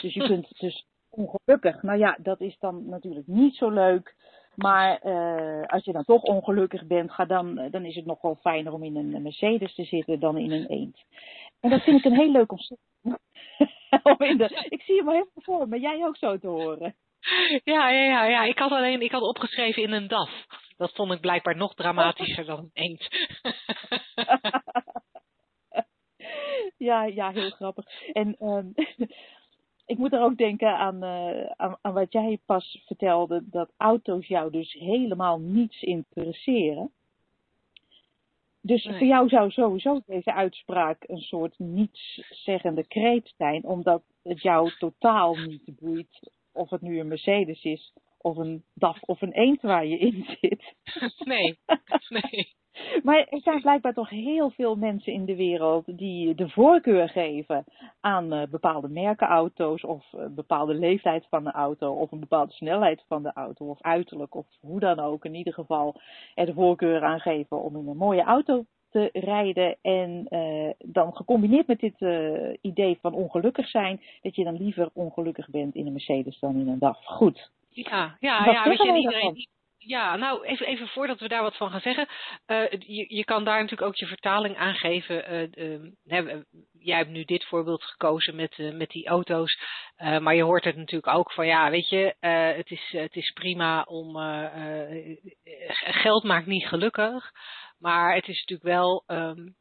Dus 0.00 0.14
je 0.14 0.26
kunt 0.26 0.58
dus 0.58 0.86
ongelukkig, 1.08 1.82
nou 1.82 1.98
ja, 1.98 2.18
dat 2.22 2.40
is 2.40 2.56
dan 2.58 2.88
natuurlijk 2.88 3.26
niet 3.26 3.54
zo 3.54 3.70
leuk. 3.70 4.14
Maar 4.62 4.98
eh, 4.98 5.66
als 5.66 5.84
je 5.84 5.92
dan 5.92 6.04
toch 6.04 6.22
ongelukkig 6.22 6.86
bent, 6.86 7.12
ga 7.12 7.24
dan, 7.24 7.58
eh, 7.58 7.70
dan 7.70 7.84
is 7.84 7.94
het 7.94 8.06
nog 8.06 8.20
wel 8.20 8.34
fijner 8.34 8.72
om 8.72 8.82
in 8.82 8.96
een 8.96 9.22
Mercedes 9.22 9.74
te 9.74 9.84
zitten 9.84 10.20
dan 10.20 10.38
in 10.38 10.50
een 10.50 10.66
eend. 10.66 11.04
En 11.60 11.70
dat 11.70 11.82
vind 11.82 11.98
ik 11.98 12.04
een 12.04 12.18
heel 12.18 12.32
leuk 12.32 12.46
concept. 12.46 12.80
om 14.02 14.16
in 14.18 14.36
de, 14.36 14.66
ik 14.68 14.82
zie 14.82 14.96
hem 14.96 15.08
al 15.08 15.12
helemaal 15.12 15.32
voor 15.34 15.68
me, 15.68 15.80
jij 15.80 16.04
ook 16.04 16.16
zo 16.16 16.38
te 16.38 16.46
horen. 16.46 16.96
Ja, 17.64 17.90
ja, 17.90 18.02
ja, 18.02 18.24
ja. 18.24 18.42
Ik 18.42 18.58
had 18.58 18.70
alleen 18.70 19.00
ik 19.00 19.10
had 19.10 19.22
opgeschreven 19.22 19.82
in 19.82 19.92
een 19.92 20.08
DAF. 20.08 20.46
Dat 20.76 20.94
vond 20.94 21.12
ik 21.12 21.20
blijkbaar 21.20 21.56
nog 21.56 21.74
dramatischer 21.74 22.44
dan 22.44 22.58
een 22.58 22.70
eend. 22.72 23.08
ja, 26.88 27.04
ja, 27.04 27.30
heel 27.30 27.50
grappig. 27.50 27.84
En 28.12 28.46
um, 28.46 28.74
ik 29.90 29.98
moet 29.98 30.12
er 30.12 30.20
ook 30.20 30.36
denken 30.36 30.76
aan, 30.76 31.04
uh, 31.04 31.50
aan, 31.56 31.76
aan, 31.80 31.92
wat 31.92 32.12
jij 32.12 32.38
pas 32.46 32.82
vertelde, 32.86 33.42
dat 33.50 33.72
auto's 33.76 34.26
jou 34.26 34.50
dus 34.50 34.72
helemaal 34.72 35.38
niets 35.38 35.82
interesseren. 35.82 36.90
Dus 38.60 38.84
voor 38.84 39.06
jou 39.06 39.28
zou 39.28 39.50
sowieso 39.50 40.00
deze 40.06 40.32
uitspraak 40.32 41.04
een 41.06 41.20
soort 41.20 41.58
nietszeggende 41.58 42.86
kreet 42.86 43.32
zijn, 43.36 43.64
omdat 43.64 44.02
het 44.22 44.42
jou 44.42 44.70
totaal 44.78 45.34
niet 45.34 45.78
boeit 45.80 46.30
of 46.52 46.70
het 46.70 46.80
nu 46.80 47.00
een 47.00 47.08
Mercedes 47.08 47.62
is, 47.62 47.92
of 48.18 48.36
een 48.36 48.64
DAF 48.74 49.02
of 49.02 49.20
een 49.22 49.32
eend 49.32 49.60
waar 49.60 49.86
je 49.86 49.98
in 49.98 50.24
zit. 50.40 50.74
Nee, 51.24 51.58
nee. 52.08 52.54
Maar 53.02 53.26
er 53.28 53.40
zijn 53.40 53.60
blijkbaar 53.60 53.92
toch 53.92 54.08
heel 54.08 54.50
veel 54.50 54.76
mensen 54.76 55.12
in 55.12 55.24
de 55.24 55.36
wereld 55.36 55.98
die 55.98 56.34
de 56.34 56.48
voorkeur 56.48 57.08
geven 57.08 57.64
aan 58.00 58.34
uh, 58.34 58.42
bepaalde 58.50 58.88
merken 58.88 59.26
auto's 59.26 59.84
of 59.84 60.12
een 60.12 60.34
bepaalde 60.34 60.74
leeftijd 60.74 61.26
van 61.30 61.44
de 61.44 61.52
auto 61.52 61.92
of 61.92 62.12
een 62.12 62.20
bepaalde 62.20 62.52
snelheid 62.52 63.04
van 63.08 63.22
de 63.22 63.32
auto 63.34 63.68
of 63.68 63.82
uiterlijk 63.82 64.34
of 64.34 64.46
hoe 64.60 64.80
dan 64.80 64.98
ook. 64.98 65.24
In 65.24 65.34
ieder 65.34 65.52
geval 65.52 66.00
er 66.34 66.46
de 66.46 66.54
voorkeur 66.54 67.04
aan 67.04 67.20
geven 67.20 67.62
om 67.62 67.76
in 67.76 67.88
een 67.88 67.96
mooie 67.96 68.22
auto 68.22 68.64
te 68.90 69.08
rijden 69.12 69.76
en 69.82 70.26
uh, 70.30 70.70
dan 70.78 71.16
gecombineerd 71.16 71.66
met 71.66 71.80
dit 71.80 72.00
uh, 72.00 72.56
idee 72.60 72.98
van 73.00 73.14
ongelukkig 73.14 73.68
zijn, 73.68 74.00
dat 74.22 74.36
je 74.36 74.44
dan 74.44 74.56
liever 74.56 74.90
ongelukkig 74.92 75.50
bent 75.50 75.74
in 75.74 75.86
een 75.86 75.92
Mercedes 75.92 76.38
dan 76.38 76.60
in 76.60 76.68
een 76.68 76.78
DAF. 76.78 77.04
Goed. 77.04 77.50
Ja, 77.68 78.16
ja, 78.20 78.44
ja 78.44 78.68
weet 78.68 78.82
je, 78.82 78.96
iedereen, 78.96 79.46
ja, 79.82 80.16
nou 80.16 80.44
even, 80.46 80.66
even 80.66 80.88
voordat 80.88 81.20
we 81.20 81.28
daar 81.28 81.42
wat 81.42 81.56
van 81.56 81.70
gaan 81.70 81.80
zeggen. 81.80 82.08
Uh, 82.46 82.70
je, 82.70 83.14
je 83.14 83.24
kan 83.24 83.44
daar 83.44 83.60
natuurlijk 83.60 83.88
ook 83.88 83.96
je 83.96 84.06
vertaling 84.06 84.56
aangeven. 84.56 85.32
Uh, 85.32 85.80
uh, 86.04 86.40
jij 86.78 86.96
hebt 86.96 87.10
nu 87.10 87.24
dit 87.24 87.44
voorbeeld 87.44 87.84
gekozen 87.84 88.36
met, 88.36 88.58
met 88.58 88.90
die 88.90 89.08
auto's. 89.08 89.58
maar 89.96 90.34
je 90.34 90.42
hoort 90.42 90.64
het 90.64 90.76
natuurlijk 90.76 91.14
ook 91.16 91.32
van 91.32 91.46
ja, 91.46 91.70
weet 91.70 91.88
je, 91.88 92.14
het, 92.56 92.70
is, 92.70 92.88
het 92.90 93.16
is 93.16 93.30
prima 93.30 93.82
om. 93.82 94.16
geld 96.02 96.24
maakt 96.24 96.46
niet 96.46 96.66
gelukkig. 96.66 97.30
Maar 97.78 98.14
het 98.14 98.28
is 98.28 98.38
natuurlijk 98.38 98.68
wel 98.68 99.04
um, 99.06 99.56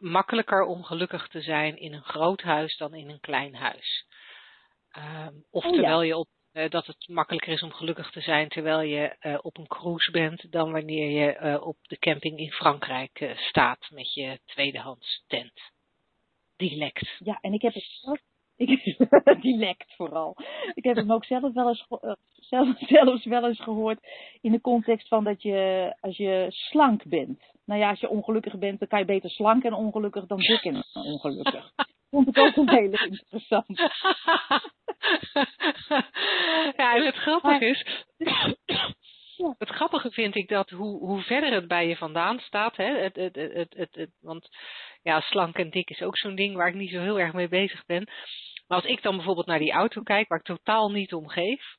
makkelijker 0.00 0.62
om 0.62 0.84
gelukkig 0.84 1.28
te 1.28 1.40
zijn 1.40 1.76
in 1.76 1.92
een 1.92 2.04
groot 2.04 2.42
huis 2.42 2.76
dan 2.76 2.94
in 2.94 3.10
een 3.10 3.20
klein 3.20 3.54
huis. 3.54 4.06
Um, 4.96 5.44
of 5.50 5.64
oh, 5.64 5.72
terwijl 5.72 6.02
je 6.02 6.16
op 6.16 6.28
dat 6.52 6.86
het 6.86 7.08
makkelijker 7.08 7.52
is 7.52 7.62
om 7.62 7.72
gelukkig 7.72 8.10
te 8.10 8.20
zijn 8.20 8.48
terwijl 8.48 8.80
je 8.80 9.16
uh, 9.20 9.38
op 9.42 9.58
een 9.58 9.66
cruise 9.66 10.10
bent 10.10 10.52
dan 10.52 10.72
wanneer 10.72 11.10
je 11.10 11.38
uh, 11.40 11.66
op 11.66 11.76
de 11.82 11.98
camping 11.98 12.38
in 12.38 12.50
Frankrijk 12.50 13.32
staat 13.36 13.90
met 13.90 14.14
je 14.14 14.40
tweedehands 14.44 15.24
tent. 15.26 15.60
Dilect. 16.56 17.16
Ja, 17.18 17.38
en 17.40 17.52
ik 17.52 17.62
heb 17.62 17.74
het 17.74 17.84
zelf, 18.00 18.20
dilect 19.40 19.94
vooral. 19.96 20.36
Ik 20.74 20.84
heb 20.84 20.96
hem 20.96 21.12
ook 21.12 21.24
zelf 21.24 21.52
wel 21.52 21.68
eens, 21.68 21.86
zelf, 22.32 22.78
zelfs 22.96 23.24
wel 23.24 23.46
eens 23.46 23.62
gehoord 23.62 23.98
in 24.40 24.52
de 24.52 24.60
context 24.60 25.08
van 25.08 25.24
dat 25.24 25.42
je, 25.42 25.92
als 26.00 26.16
je 26.16 26.46
slank 26.48 27.04
bent. 27.04 27.42
Nou 27.64 27.80
ja, 27.80 27.90
als 27.90 28.00
je 28.00 28.08
ongelukkig 28.08 28.58
bent, 28.58 28.78
dan 28.78 28.88
kan 28.88 28.98
je 28.98 29.04
beter 29.04 29.30
slank 29.30 29.64
en 29.64 29.74
ongelukkig 29.74 30.26
dan 30.26 30.38
dik 30.38 30.64
en 30.64 30.84
ongelukkig. 30.92 31.72
Vond 32.12 32.28
ik 32.28 32.38
ook 32.38 32.56
een 32.56 32.70
hele 32.80 33.06
interessant. 33.06 33.78
ja, 36.76 36.94
en 36.94 37.04
het 37.04 37.14
grappige 37.14 37.66
is. 37.66 37.84
Het 39.58 39.68
grappige 39.68 40.10
vind 40.10 40.34
ik 40.34 40.48
dat 40.48 40.70
hoe, 40.70 40.98
hoe 40.98 41.22
verder 41.22 41.52
het 41.52 41.68
bij 41.68 41.88
je 41.88 41.96
vandaan 41.96 42.38
staat, 42.38 42.76
hè, 42.76 42.98
het, 42.98 43.16
het, 43.16 43.34
het, 43.34 43.74
het, 43.74 43.94
het, 43.94 44.10
want 44.20 44.48
ja, 45.02 45.20
slank 45.20 45.56
en 45.56 45.70
dik 45.70 45.90
is 45.90 46.02
ook 46.02 46.18
zo'n 46.18 46.34
ding 46.34 46.56
waar 46.56 46.68
ik 46.68 46.74
niet 46.74 46.90
zo 46.90 47.00
heel 47.00 47.18
erg 47.18 47.32
mee 47.32 47.48
bezig 47.48 47.84
ben. 47.86 48.10
Maar 48.66 48.80
als 48.80 48.90
ik 48.90 49.02
dan 49.02 49.16
bijvoorbeeld 49.16 49.46
naar 49.46 49.58
die 49.58 49.72
auto 49.72 50.02
kijk, 50.02 50.28
waar 50.28 50.38
ik 50.38 50.44
totaal 50.44 50.90
niet 50.90 51.12
om 51.12 51.28
geef, 51.28 51.76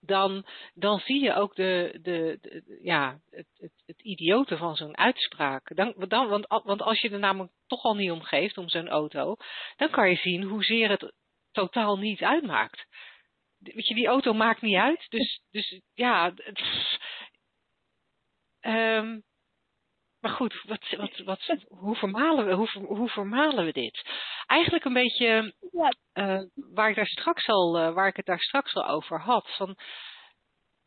dan, 0.00 0.46
dan 0.74 0.98
zie 0.98 1.22
je 1.22 1.34
ook 1.34 1.54
de, 1.54 1.98
de, 2.02 2.38
ja, 2.82 3.20
het, 3.30 3.46
het, 3.56 3.72
het 3.86 4.02
idiote 4.02 4.56
van 4.56 4.76
zo'n 4.76 4.96
uitspraak. 4.96 5.76
Dan, 5.76 5.94
dan, 6.08 6.28
want, 6.28 6.46
want 6.46 6.82
als 6.82 7.00
je 7.00 7.10
er 7.10 7.18
namelijk 7.18 7.52
toch 7.66 7.82
al 7.82 7.94
niet 7.94 8.10
om 8.10 8.22
geeft, 8.22 8.58
om 8.58 8.68
zo'n 8.68 8.88
auto, 8.88 9.36
dan 9.76 9.90
kan 9.90 10.10
je 10.10 10.16
zien 10.16 10.42
hoezeer 10.42 10.90
het 10.90 11.12
totaal 11.52 11.98
niet 11.98 12.22
uitmaakt. 12.22 12.86
Weet 13.58 13.86
je, 13.86 13.94
die 13.94 14.06
auto 14.06 14.32
maakt 14.32 14.60
niet 14.60 14.76
uit. 14.76 15.06
Dus, 15.08 15.42
dus 15.50 15.80
ja. 15.94 16.34
Um, 18.60 19.22
maar 20.20 20.30
goed, 20.30 20.62
wat, 20.66 20.94
wat, 20.96 21.18
wat, 21.18 21.54
hoe, 21.68 21.96
vermalen 21.96 22.46
we, 22.46 22.52
hoe, 22.52 22.68
hoe 22.86 23.08
vermalen 23.08 23.64
we 23.64 23.72
dit? 23.72 24.02
Eigenlijk 24.46 24.84
een 24.84 24.92
beetje 24.92 25.54
ja. 25.72 25.92
uh, 26.14 26.42
waar, 26.54 26.90
ik 26.90 26.96
daar 26.96 27.06
straks 27.06 27.46
al, 27.46 27.80
uh, 27.80 27.94
waar 27.94 28.08
ik 28.08 28.16
het 28.16 28.26
daar 28.26 28.40
straks 28.40 28.74
al 28.74 28.86
over 28.86 29.20
had. 29.20 29.54
Van, 29.56 29.76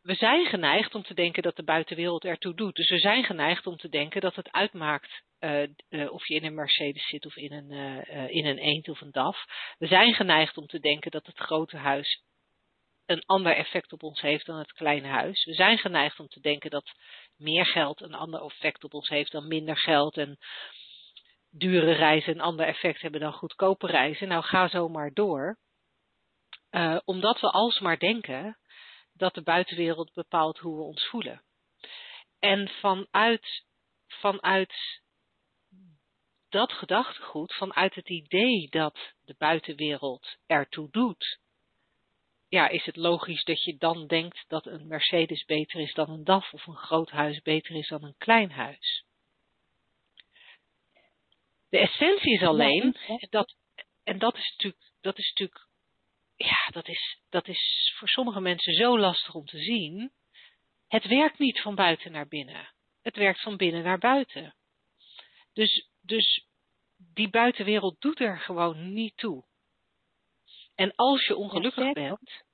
we 0.02 0.14
zijn 0.14 0.46
geneigd 0.46 0.94
om 0.94 1.02
te 1.02 1.14
denken 1.14 1.42
dat 1.42 1.56
de 1.56 1.64
buitenwereld 1.64 2.24
ertoe 2.24 2.54
doet. 2.54 2.76
Dus 2.76 2.90
we 2.90 2.98
zijn 2.98 3.24
geneigd 3.24 3.66
om 3.66 3.76
te 3.76 3.88
denken 3.88 4.20
dat 4.20 4.34
het 4.34 4.52
uitmaakt 4.52 5.22
uh, 5.40 5.62
uh, 5.88 6.12
of 6.12 6.26
je 6.26 6.34
in 6.34 6.44
een 6.44 6.54
Mercedes 6.54 7.08
zit 7.08 7.26
of 7.26 7.36
in 7.36 7.52
een, 7.52 7.70
in 8.30 8.46
een 8.46 8.58
eend 8.58 8.88
of 8.88 9.00
een 9.00 9.10
DAF. 9.10 9.44
We 9.78 9.86
zijn 9.86 10.14
geneigd 10.14 10.56
om 10.56 10.66
te 10.66 10.78
denken 10.78 11.10
dat 11.10 11.26
het 11.26 11.38
grote 11.38 11.76
huis 11.76 12.22
een 13.06 13.22
ander 13.26 13.56
effect 13.56 13.92
op 13.92 14.02
ons 14.02 14.20
heeft 14.20 14.46
dan 14.46 14.58
het 14.58 14.72
kleine 14.72 15.08
huis. 15.08 15.44
We 15.44 15.54
zijn 15.54 15.78
geneigd 15.78 16.20
om 16.20 16.28
te 16.28 16.40
denken 16.40 16.70
dat 16.70 16.92
meer 17.44 17.66
geld 17.66 18.00
een 18.00 18.14
ander 18.14 18.42
effect 18.42 18.84
op 18.84 18.94
ons 18.94 19.08
heeft 19.08 19.32
dan 19.32 19.48
minder 19.48 19.76
geld 19.76 20.16
en 20.16 20.38
dure 21.50 21.92
reizen 21.92 22.34
een 22.34 22.40
ander 22.40 22.66
effect 22.66 23.00
hebben 23.00 23.20
dan 23.20 23.32
goedkope 23.32 23.86
reizen. 23.86 24.28
Nou, 24.28 24.42
ga 24.42 24.68
zo 24.68 24.88
maar 24.88 25.12
door. 25.12 25.58
omdat 27.04 27.40
we 27.40 27.50
alsmaar 27.50 27.98
denken 27.98 28.58
dat 29.12 29.34
de 29.34 29.42
buitenwereld 29.42 30.12
bepaalt 30.12 30.58
hoe 30.58 30.76
we 30.76 30.82
ons 30.82 31.06
voelen. 31.06 31.42
En 32.38 32.68
vanuit, 32.68 33.64
vanuit 34.06 35.02
dat 36.48 36.72
gedachtegoed, 36.72 37.54
vanuit 37.54 37.94
het 37.94 38.08
idee 38.08 38.68
dat 38.70 39.12
de 39.24 39.34
buitenwereld 39.38 40.36
ertoe 40.46 40.90
doet, 40.90 41.38
ja, 42.54 42.68
is 42.68 42.84
het 42.84 42.96
logisch 42.96 43.44
dat 43.44 43.62
je 43.62 43.76
dan 43.76 44.06
denkt 44.06 44.44
dat 44.48 44.66
een 44.66 44.86
Mercedes 44.86 45.44
beter 45.44 45.80
is 45.80 45.94
dan 45.94 46.10
een 46.10 46.24
DAF 46.24 46.52
of 46.52 46.66
een 46.66 46.76
groot 46.76 47.10
huis 47.10 47.40
beter 47.40 47.74
is 47.76 47.88
dan 47.88 48.04
een 48.04 48.16
klein 48.18 48.50
huis. 48.50 49.04
De 51.68 51.78
essentie 51.78 52.34
is 52.34 52.42
alleen, 52.42 52.96
dat, 53.30 53.56
en 54.04 54.18
dat 54.18 54.36
is 54.36 54.50
natuurlijk, 54.50 54.92
dat 55.00 55.18
is 55.18 55.28
natuurlijk 55.28 55.68
ja, 56.36 56.68
dat 56.70 56.88
is, 56.88 57.20
dat 57.28 57.48
is 57.48 57.92
voor 57.98 58.08
sommige 58.08 58.40
mensen 58.40 58.74
zo 58.74 58.98
lastig 58.98 59.34
om 59.34 59.44
te 59.44 59.58
zien. 59.58 60.12
Het 60.88 61.06
werkt 61.06 61.38
niet 61.38 61.60
van 61.60 61.74
buiten 61.74 62.12
naar 62.12 62.28
binnen. 62.28 62.68
Het 63.02 63.16
werkt 63.16 63.40
van 63.40 63.56
binnen 63.56 63.82
naar 63.82 63.98
buiten. 63.98 64.54
Dus, 65.52 65.88
dus 66.02 66.46
die 66.96 67.28
buitenwereld 67.28 68.00
doet 68.00 68.20
er 68.20 68.38
gewoon 68.38 68.92
niet 68.92 69.16
toe. 69.16 69.44
En 70.74 70.92
als 70.94 71.26
je 71.26 71.36
ongelukkig 71.36 71.92
bent. 71.92 72.44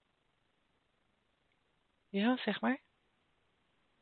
Ja, 2.09 2.37
zeg 2.37 2.61
maar. 2.61 2.81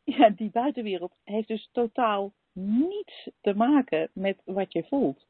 Ja, 0.04 0.30
die 0.30 0.50
buitenwereld 0.50 1.14
heeft 1.24 1.48
dus 1.48 1.68
totaal 1.72 2.32
niets 2.52 3.28
te 3.40 3.54
maken 3.54 4.10
met 4.12 4.42
wat 4.44 4.72
je 4.72 4.84
voelt. 4.84 5.26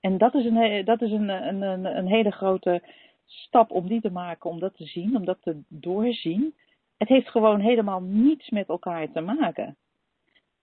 En 0.00 0.18
dat 0.18 0.34
is 0.34 0.44
een, 0.44 0.84
dat 0.84 1.02
is 1.02 1.10
een, 1.10 1.28
een, 1.28 1.62
een, 1.62 1.84
een 1.84 2.06
hele 2.06 2.30
grote 2.30 2.82
stap 3.24 3.70
om 3.70 3.88
die 3.88 4.00
te 4.00 4.10
maken, 4.10 4.50
om 4.50 4.58
dat 4.58 4.76
te 4.76 4.84
zien, 4.84 5.16
om 5.16 5.24
dat 5.24 5.42
te 5.42 5.62
doorzien. 5.68 6.54
Het 6.96 7.08
heeft 7.08 7.28
gewoon 7.28 7.60
helemaal 7.60 8.00
niets 8.00 8.50
met 8.50 8.68
elkaar 8.68 9.12
te 9.12 9.20
maken. 9.20 9.76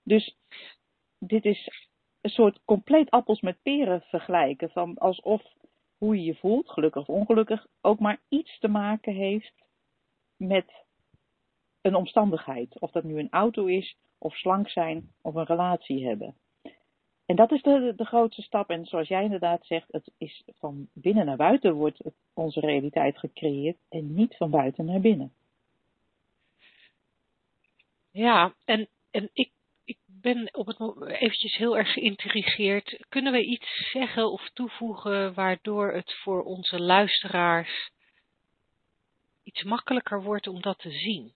Dus 0.03 0.37
dit 1.19 1.45
is 1.45 1.69
een 2.21 2.29
soort 2.29 2.59
compleet 2.65 3.09
appels 3.09 3.41
met 3.41 3.61
peren 3.61 4.01
vergelijken. 4.01 4.69
Van 4.69 4.97
alsof 4.97 5.41
hoe 5.97 6.15
je 6.15 6.23
je 6.23 6.35
voelt, 6.35 6.69
gelukkig 6.69 7.01
of 7.01 7.15
ongelukkig, 7.15 7.67
ook 7.81 7.99
maar 7.99 8.19
iets 8.29 8.59
te 8.59 8.67
maken 8.67 9.13
heeft 9.13 9.53
met 10.37 10.85
een 11.81 11.95
omstandigheid. 11.95 12.79
Of 12.79 12.91
dat 12.91 13.03
nu 13.03 13.19
een 13.19 13.31
auto 13.31 13.65
is, 13.65 13.97
of 14.17 14.35
slank 14.35 14.69
zijn, 14.69 15.11
of 15.21 15.35
een 15.35 15.45
relatie 15.45 16.05
hebben. 16.05 16.35
En 17.25 17.35
dat 17.35 17.51
is 17.51 17.61
de, 17.61 17.93
de 17.95 18.05
grootste 18.05 18.41
stap. 18.41 18.69
En 18.69 18.85
zoals 18.85 19.07
jij 19.07 19.23
inderdaad 19.23 19.65
zegt, 19.65 19.91
het 19.91 20.11
is 20.17 20.43
van 20.59 20.87
binnen 20.93 21.25
naar 21.25 21.37
buiten 21.37 21.73
wordt 21.73 22.01
onze 22.33 22.59
realiteit 22.59 23.17
gecreëerd 23.17 23.77
en 23.89 24.13
niet 24.13 24.35
van 24.35 24.49
buiten 24.49 24.85
naar 24.85 24.99
binnen. 24.99 25.33
Ja, 28.11 28.53
en, 28.65 28.87
en 29.11 29.29
ik, 29.33 29.51
ik 29.53 29.56
ben 30.33 30.49
op 30.53 30.67
het 30.67 30.79
eventjes 31.07 31.55
heel 31.55 31.77
erg 31.77 31.93
geïntrigeerd. 31.93 33.05
Kunnen 33.09 33.31
we 33.31 33.45
iets 33.45 33.89
zeggen 33.91 34.31
of 34.31 34.49
toevoegen 34.53 35.33
waardoor 35.33 35.93
het 35.93 36.13
voor 36.13 36.43
onze 36.43 36.79
luisteraars 36.79 37.91
iets 39.43 39.63
makkelijker 39.63 40.23
wordt 40.23 40.47
om 40.47 40.61
dat 40.61 40.79
te 40.79 40.91
zien? 40.91 41.33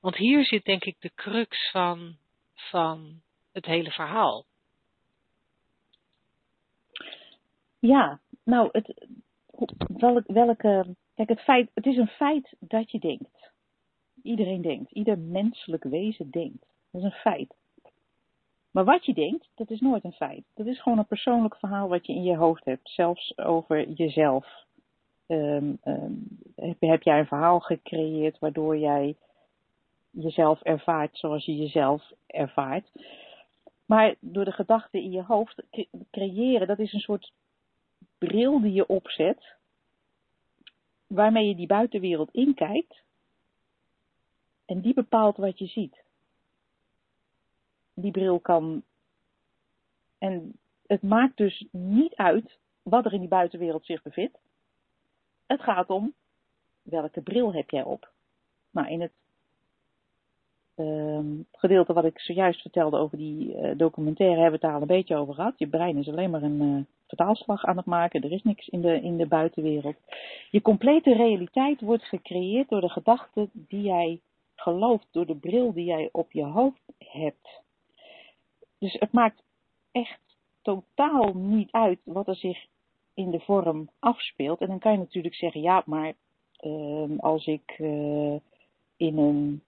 Want 0.00 0.16
hier 0.16 0.44
zit 0.44 0.64
denk 0.64 0.84
ik 0.84 0.96
de 1.00 1.10
crux 1.14 1.70
van, 1.70 2.16
van 2.54 3.20
het 3.52 3.64
hele 3.64 3.90
verhaal. 3.90 4.44
Ja, 7.78 8.20
nou, 8.44 8.68
het, 8.72 9.06
welke, 9.98 10.32
welke, 10.32 10.96
kijk, 11.14 11.28
het, 11.28 11.40
feit, 11.40 11.70
het 11.74 11.86
is 11.86 11.96
een 11.96 12.08
feit 12.08 12.56
dat 12.58 12.90
je 12.90 12.98
denkt. 12.98 13.52
Iedereen 14.22 14.62
denkt, 14.62 14.90
ieder 14.90 15.18
menselijk 15.18 15.84
wezen 15.84 16.30
denkt. 16.30 16.68
Dat 16.90 17.00
is 17.00 17.06
een 17.06 17.20
feit. 17.20 17.54
Maar 18.70 18.84
wat 18.84 19.04
je 19.04 19.14
denkt, 19.14 19.48
dat 19.54 19.70
is 19.70 19.80
nooit 19.80 20.04
een 20.04 20.12
feit. 20.12 20.44
Dat 20.54 20.66
is 20.66 20.82
gewoon 20.82 20.98
een 20.98 21.06
persoonlijk 21.06 21.56
verhaal 21.56 21.88
wat 21.88 22.06
je 22.06 22.12
in 22.12 22.22
je 22.22 22.36
hoofd 22.36 22.64
hebt, 22.64 22.90
zelfs 22.90 23.38
over 23.38 23.88
jezelf. 23.88 24.46
Um, 25.26 25.78
um, 25.84 26.38
heb, 26.54 26.80
heb 26.80 27.02
jij 27.02 27.18
een 27.18 27.26
verhaal 27.26 27.60
gecreëerd 27.60 28.38
waardoor 28.38 28.76
jij 28.76 29.16
jezelf 30.10 30.62
ervaart 30.62 31.18
zoals 31.18 31.44
je 31.44 31.56
jezelf 31.56 32.12
ervaart. 32.26 32.90
Maar 33.86 34.14
door 34.20 34.44
de 34.44 34.52
gedachten 34.52 35.02
in 35.02 35.10
je 35.10 35.22
hoofd 35.22 35.62
creëren, 36.10 36.66
dat 36.66 36.78
is 36.78 36.92
een 36.92 37.00
soort 37.00 37.32
bril 38.18 38.60
die 38.60 38.72
je 38.72 38.86
opzet, 38.86 39.54
waarmee 41.06 41.48
je 41.48 41.54
die 41.54 41.66
buitenwereld 41.66 42.30
inkijkt. 42.32 43.02
En 44.66 44.80
die 44.80 44.94
bepaalt 44.94 45.36
wat 45.36 45.58
je 45.58 45.66
ziet. 45.66 46.02
Die 48.00 48.10
bril 48.10 48.38
kan. 48.38 48.82
En 50.18 50.58
het 50.86 51.02
maakt 51.02 51.36
dus 51.36 51.66
niet 51.70 52.14
uit 52.14 52.58
wat 52.82 53.04
er 53.04 53.12
in 53.12 53.20
die 53.20 53.28
buitenwereld 53.28 53.84
zich 53.84 54.02
bevindt. 54.02 54.38
Het 55.46 55.62
gaat 55.62 55.90
om 55.90 56.14
welke 56.82 57.20
bril 57.20 57.54
heb 57.54 57.70
jij 57.70 57.82
op. 57.82 58.10
Nou, 58.70 58.88
in 58.88 59.00
het 59.00 59.12
uh, 60.76 61.20
gedeelte 61.52 61.92
wat 61.92 62.04
ik 62.04 62.20
zojuist 62.20 62.60
vertelde 62.60 62.96
over 62.96 63.18
die 63.18 63.54
uh, 63.54 63.70
documentaire 63.76 64.40
hebben 64.40 64.60
we 64.60 64.66
het 64.66 64.74
daar 64.74 64.74
al 64.74 64.80
een 64.80 64.96
beetje 64.96 65.16
over 65.16 65.34
gehad. 65.34 65.58
Je 65.58 65.68
brein 65.68 65.96
is 65.96 66.08
alleen 66.08 66.30
maar 66.30 66.42
een 66.42 66.62
uh, 66.62 66.80
vertaalslag 67.06 67.64
aan 67.64 67.76
het 67.76 67.86
maken. 67.86 68.22
Er 68.22 68.32
is 68.32 68.42
niks 68.42 68.68
in 68.68 68.80
de, 68.80 69.00
in 69.00 69.16
de 69.16 69.26
buitenwereld. 69.26 69.96
Je 70.50 70.62
complete 70.62 71.14
realiteit 71.14 71.80
wordt 71.80 72.04
gecreëerd 72.04 72.68
door 72.68 72.80
de 72.80 72.88
gedachten 72.88 73.50
die 73.52 73.82
jij 73.82 74.20
gelooft, 74.54 75.06
door 75.10 75.26
de 75.26 75.36
bril 75.36 75.72
die 75.72 75.84
jij 75.84 76.08
op 76.12 76.32
je 76.32 76.44
hoofd 76.44 76.82
hebt. 76.98 77.62
Dus 78.80 78.96
het 78.98 79.12
maakt 79.12 79.42
echt 79.92 80.20
totaal 80.62 81.32
niet 81.34 81.70
uit 81.70 81.98
wat 82.04 82.28
er 82.28 82.36
zich 82.36 82.66
in 83.14 83.30
de 83.30 83.40
vorm 83.40 83.90
afspeelt. 83.98 84.60
En 84.60 84.66
dan 84.66 84.78
kan 84.78 84.92
je 84.92 84.98
natuurlijk 84.98 85.34
zeggen, 85.34 85.60
ja, 85.60 85.82
maar 85.86 86.14
uh, 86.60 87.18
als 87.18 87.46
ik 87.46 87.78
uh, 87.78 88.36
in 88.96 89.18
een 89.18 89.62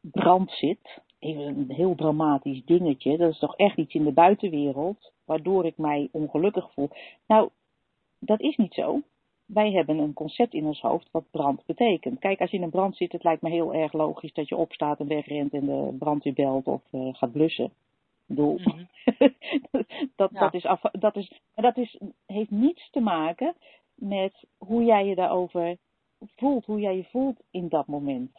brand 0.00 0.50
zit, 0.50 1.00
even 1.18 1.42
een 1.42 1.70
heel 1.70 1.94
dramatisch 1.94 2.64
dingetje, 2.64 3.16
dat 3.16 3.30
is 3.30 3.38
toch 3.38 3.56
echt 3.56 3.76
iets 3.76 3.94
in 3.94 4.04
de 4.04 4.12
buitenwereld, 4.12 5.12
waardoor 5.24 5.66
ik 5.66 5.76
mij 5.76 6.08
ongelukkig 6.12 6.72
voel. 6.72 6.90
Nou, 7.26 7.50
dat 8.18 8.40
is 8.40 8.56
niet 8.56 8.74
zo. 8.74 9.02
Wij 9.46 9.72
hebben 9.72 9.98
een 9.98 10.12
concept 10.12 10.54
in 10.54 10.66
ons 10.66 10.80
hoofd 10.80 11.08
wat 11.10 11.30
brand 11.30 11.66
betekent. 11.66 12.18
Kijk, 12.18 12.40
als 12.40 12.50
je 12.50 12.56
in 12.56 12.62
een 12.62 12.70
brand 12.70 12.96
zit, 12.96 13.12
het 13.12 13.24
lijkt 13.24 13.42
me 13.42 13.50
heel 13.50 13.74
erg 13.74 13.92
logisch 13.92 14.32
dat 14.32 14.48
je 14.48 14.56
opstaat 14.56 15.00
en 15.00 15.06
wegrent 15.06 15.52
en 15.52 15.66
de 15.66 15.96
brandweer 15.98 16.32
belt 16.32 16.66
of 16.66 16.82
uh, 16.92 17.14
gaat 17.14 17.32
blussen. 17.32 17.64
Ik 17.64 17.72
bedoel, 18.26 18.58
mm 18.58 18.64
-hmm. 18.64 18.88
dat, 20.16 20.30
ja. 20.32 20.40
dat, 20.40 20.54
is 20.54 20.64
af, 20.64 20.80
dat, 20.80 21.16
is, 21.16 21.40
dat 21.54 21.76
is, 21.76 22.00
heeft 22.26 22.50
niets 22.50 22.90
te 22.90 23.00
maken 23.00 23.54
met 23.94 24.44
hoe 24.58 24.84
jij 24.84 25.06
je 25.06 25.14
daarover 25.14 25.76
voelt, 26.36 26.64
hoe 26.64 26.80
jij 26.80 26.96
je 26.96 27.04
voelt 27.04 27.40
in 27.50 27.68
dat 27.68 27.86
moment. 27.86 28.36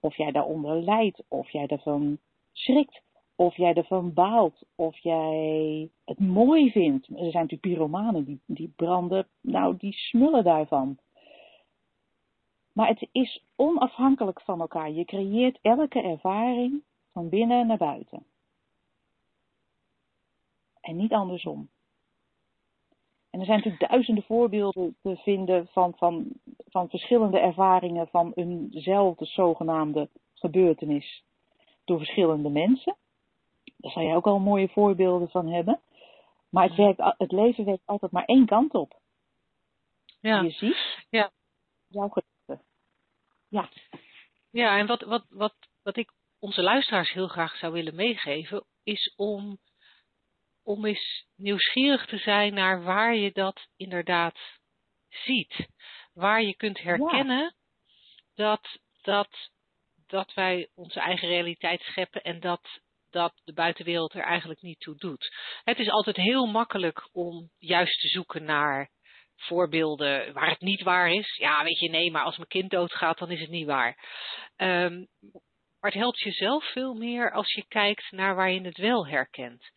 Of 0.00 0.16
jij 0.16 0.30
daaronder 0.30 0.82
lijdt, 0.82 1.22
of 1.28 1.50
jij 1.50 1.66
ervan 1.66 2.18
schrikt, 2.52 3.02
of 3.38 3.56
jij 3.56 3.74
ervan 3.74 4.12
baalt, 4.12 4.64
of 4.74 4.98
jij 4.98 5.90
het 6.04 6.18
mooi 6.18 6.70
vindt. 6.70 7.06
Er 7.06 7.16
zijn 7.16 7.32
natuurlijk 7.32 7.60
pyromanen 7.60 8.24
die, 8.24 8.40
die 8.46 8.72
branden, 8.76 9.26
nou 9.40 9.76
die 9.76 9.92
smullen 9.92 10.44
daarvan. 10.44 10.98
Maar 12.72 12.88
het 12.88 13.08
is 13.12 13.44
onafhankelijk 13.56 14.40
van 14.40 14.60
elkaar. 14.60 14.90
Je 14.90 15.04
creëert 15.04 15.58
elke 15.62 16.02
ervaring 16.02 16.82
van 17.12 17.28
binnen 17.28 17.66
naar 17.66 17.76
buiten. 17.76 18.24
En 20.80 20.96
niet 20.96 21.12
andersom. 21.12 21.68
En 23.30 23.40
er 23.40 23.46
zijn 23.46 23.58
natuurlijk 23.58 23.90
duizenden 23.90 24.24
voorbeelden 24.24 24.96
te 25.02 25.16
vinden 25.16 25.66
van, 25.66 25.92
van, 25.96 26.26
van 26.68 26.88
verschillende 26.88 27.38
ervaringen 27.38 28.08
van 28.08 28.32
eenzelfde 28.34 29.24
zogenaamde 29.24 30.08
gebeurtenis 30.34 31.24
door 31.84 31.98
verschillende 31.98 32.48
mensen. 32.48 32.96
Daar 33.78 33.92
zal 33.92 34.02
je 34.02 34.14
ook 34.14 34.26
al 34.26 34.38
mooie 34.38 34.68
voorbeelden 34.68 35.28
van 35.28 35.48
hebben. 35.48 35.80
Maar 36.50 36.64
het, 36.64 36.76
werkt, 36.76 37.14
het 37.18 37.32
leven 37.32 37.64
werkt 37.64 37.86
altijd 37.86 38.12
maar 38.12 38.24
één 38.24 38.46
kant 38.46 38.74
op. 38.74 39.00
Ja. 40.20 40.40
Je 40.40 40.50
ziet 40.50 41.06
ja. 41.10 41.30
jouw 41.88 42.08
gedachten. 42.08 42.66
Ja. 43.48 43.68
Ja, 44.50 44.78
en 44.78 44.86
wat, 44.86 45.02
wat, 45.02 45.24
wat, 45.28 45.54
wat 45.82 45.96
ik 45.96 46.12
onze 46.38 46.62
luisteraars 46.62 47.12
heel 47.12 47.28
graag 47.28 47.56
zou 47.56 47.72
willen 47.72 47.94
meegeven, 47.94 48.64
is 48.82 49.14
om 49.16 49.58
om 50.68 50.84
eens 50.84 51.26
nieuwsgierig 51.36 52.06
te 52.06 52.18
zijn 52.18 52.54
naar 52.54 52.82
waar 52.82 53.14
je 53.14 53.32
dat 53.32 53.68
inderdaad 53.76 54.38
ziet. 55.08 55.68
Waar 56.12 56.42
je 56.42 56.56
kunt 56.56 56.78
herkennen 56.78 57.42
ja. 57.42 57.54
dat, 58.34 58.78
dat, 59.02 59.50
dat 60.06 60.34
wij 60.34 60.68
onze 60.74 61.00
eigen 61.00 61.28
realiteit 61.28 61.80
scheppen 61.80 62.22
en 62.22 62.40
dat, 62.40 62.80
dat 63.10 63.40
de 63.44 63.52
buitenwereld 63.52 64.14
er 64.14 64.22
eigenlijk 64.22 64.60
niet 64.62 64.80
toe 64.80 64.96
doet. 64.96 65.34
Het 65.64 65.78
is 65.78 65.90
altijd 65.90 66.16
heel 66.16 66.46
makkelijk 66.46 67.08
om 67.12 67.50
juist 67.58 68.00
te 68.00 68.08
zoeken 68.08 68.44
naar 68.44 68.90
voorbeelden 69.36 70.32
waar 70.32 70.50
het 70.50 70.60
niet 70.60 70.82
waar 70.82 71.10
is. 71.10 71.36
Ja, 71.36 71.64
weet 71.64 71.78
je, 71.78 71.90
nee, 71.90 72.10
maar 72.10 72.24
als 72.24 72.36
mijn 72.36 72.48
kind 72.48 72.70
doodgaat, 72.70 73.18
dan 73.18 73.30
is 73.30 73.40
het 73.40 73.50
niet 73.50 73.66
waar. 73.66 73.96
Um, 74.56 75.08
maar 75.80 75.90
het 75.90 76.00
helpt 76.00 76.18
jezelf 76.18 76.64
veel 76.72 76.94
meer 76.94 77.32
als 77.32 77.52
je 77.52 77.66
kijkt 77.68 78.10
naar 78.10 78.34
waar 78.34 78.50
je 78.50 78.60
het 78.60 78.78
wel 78.78 79.06
herkent. 79.06 79.70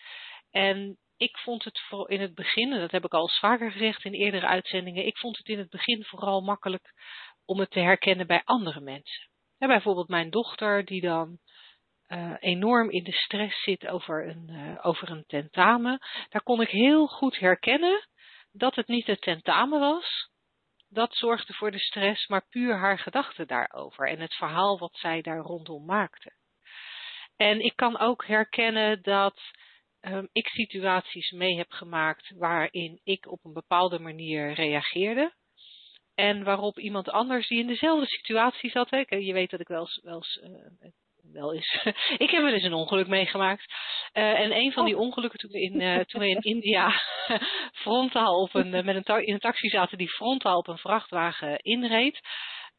En 0.49 0.97
ik 1.17 1.37
vond 1.37 1.63
het 1.63 1.79
voor 1.79 2.09
in 2.09 2.21
het 2.21 2.33
begin, 2.33 2.73
en 2.73 2.79
dat 2.79 2.91
heb 2.91 3.05
ik 3.05 3.13
al 3.13 3.29
vaker 3.29 3.71
gezegd 3.71 4.05
in 4.05 4.13
eerdere 4.13 4.47
uitzendingen, 4.47 5.05
ik 5.05 5.17
vond 5.17 5.37
het 5.37 5.47
in 5.47 5.57
het 5.57 5.69
begin 5.69 6.03
vooral 6.03 6.41
makkelijk 6.41 6.93
om 7.45 7.59
het 7.59 7.71
te 7.71 7.79
herkennen 7.79 8.27
bij 8.27 8.41
andere 8.43 8.79
mensen. 8.79 9.29
Ja, 9.57 9.67
bijvoorbeeld 9.67 10.07
mijn 10.07 10.29
dochter 10.29 10.85
die 10.85 11.01
dan 11.01 11.37
uh, 12.11 12.33
enorm 12.39 12.89
in 12.89 13.03
de 13.03 13.11
stress 13.11 13.63
zit 13.63 13.87
over 13.87 14.27
een, 14.27 14.49
uh, 14.49 14.85
over 14.85 15.09
een 15.09 15.25
tentamen. 15.27 15.99
Daar 16.29 16.43
kon 16.43 16.61
ik 16.61 16.69
heel 16.69 17.07
goed 17.07 17.37
herkennen 17.39 18.07
dat 18.51 18.75
het 18.75 18.87
niet 18.87 19.07
het 19.07 19.21
tentamen 19.21 19.79
was. 19.79 20.29
Dat 20.89 21.15
zorgde 21.15 21.53
voor 21.53 21.71
de 21.71 21.79
stress, 21.79 22.27
maar 22.27 22.47
puur 22.49 22.77
haar 22.77 22.99
gedachten 22.99 23.47
daarover 23.47 24.07
en 24.07 24.19
het 24.19 24.33
verhaal 24.33 24.79
wat 24.79 24.97
zij 24.97 25.21
daar 25.21 25.39
rondom 25.39 25.85
maakte. 25.85 26.33
En 27.35 27.59
ik 27.59 27.75
kan 27.75 27.99
ook 27.99 28.25
herkennen 28.25 29.01
dat 29.01 29.41
um, 30.01 30.29
ik 30.31 30.47
situaties 30.47 31.31
mee 31.31 31.57
heb 31.57 31.71
gemaakt 31.71 32.33
waarin 32.37 32.99
ik 33.03 33.31
op 33.31 33.45
een 33.45 33.53
bepaalde 33.53 33.99
manier 33.99 34.53
reageerde. 34.53 35.33
En 36.15 36.43
waarop 36.43 36.79
iemand 36.79 37.09
anders 37.09 37.47
die 37.47 37.59
in 37.59 37.67
dezelfde 37.67 38.07
situatie 38.07 38.69
zat. 38.69 38.89
Hè, 38.89 39.03
je 39.07 39.33
weet 39.33 39.49
dat 39.49 39.59
ik 39.59 39.67
wel 39.67 39.79
eens, 39.79 39.99
wel 40.03 40.15
eens, 40.15 40.41
uh, 40.43 40.91
wel 41.33 41.53
eens 41.53 41.83
ik 42.17 42.29
heb 42.29 42.41
wel 42.41 42.53
eens 42.53 42.63
een 42.63 42.73
ongeluk 42.73 43.07
meegemaakt. 43.07 43.65
Uh, 44.13 44.39
en 44.39 44.55
een 44.55 44.71
van 44.71 44.85
die 44.85 44.97
ongelukken 44.97 45.39
toen 45.39 45.51
we 45.51 45.61
in, 45.61 45.81
uh, 45.81 45.99
toen 45.99 46.21
we 46.21 46.29
in 46.29 46.41
India 46.53 46.91
frontaal 47.83 48.41
op 48.41 48.53
een, 48.53 48.69
met 48.69 49.07
een 49.07 49.25
in 49.25 49.33
een 49.33 49.39
taxi 49.39 49.69
zaten 49.69 49.97
die 49.97 50.09
frontaal 50.09 50.57
op 50.57 50.67
een 50.67 50.77
vrachtwagen 50.77 51.57
inreed. 51.57 52.19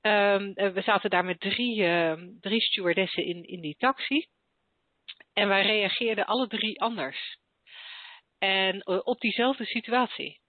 Um, 0.00 0.52
we 0.54 0.82
zaten 0.84 1.10
daar 1.10 1.24
met 1.24 1.40
drie, 1.40 1.76
uh, 1.76 2.12
drie 2.40 2.60
stewardessen 2.60 3.24
in, 3.24 3.42
in 3.42 3.60
die 3.60 3.76
taxi. 3.76 4.26
En 5.32 5.48
wij 5.48 5.62
reageerden 5.62 6.26
alle 6.26 6.46
drie 6.46 6.80
anders. 6.80 7.38
En 8.38 8.86
op 8.86 9.20
diezelfde 9.20 9.64
situatie. 9.64 10.40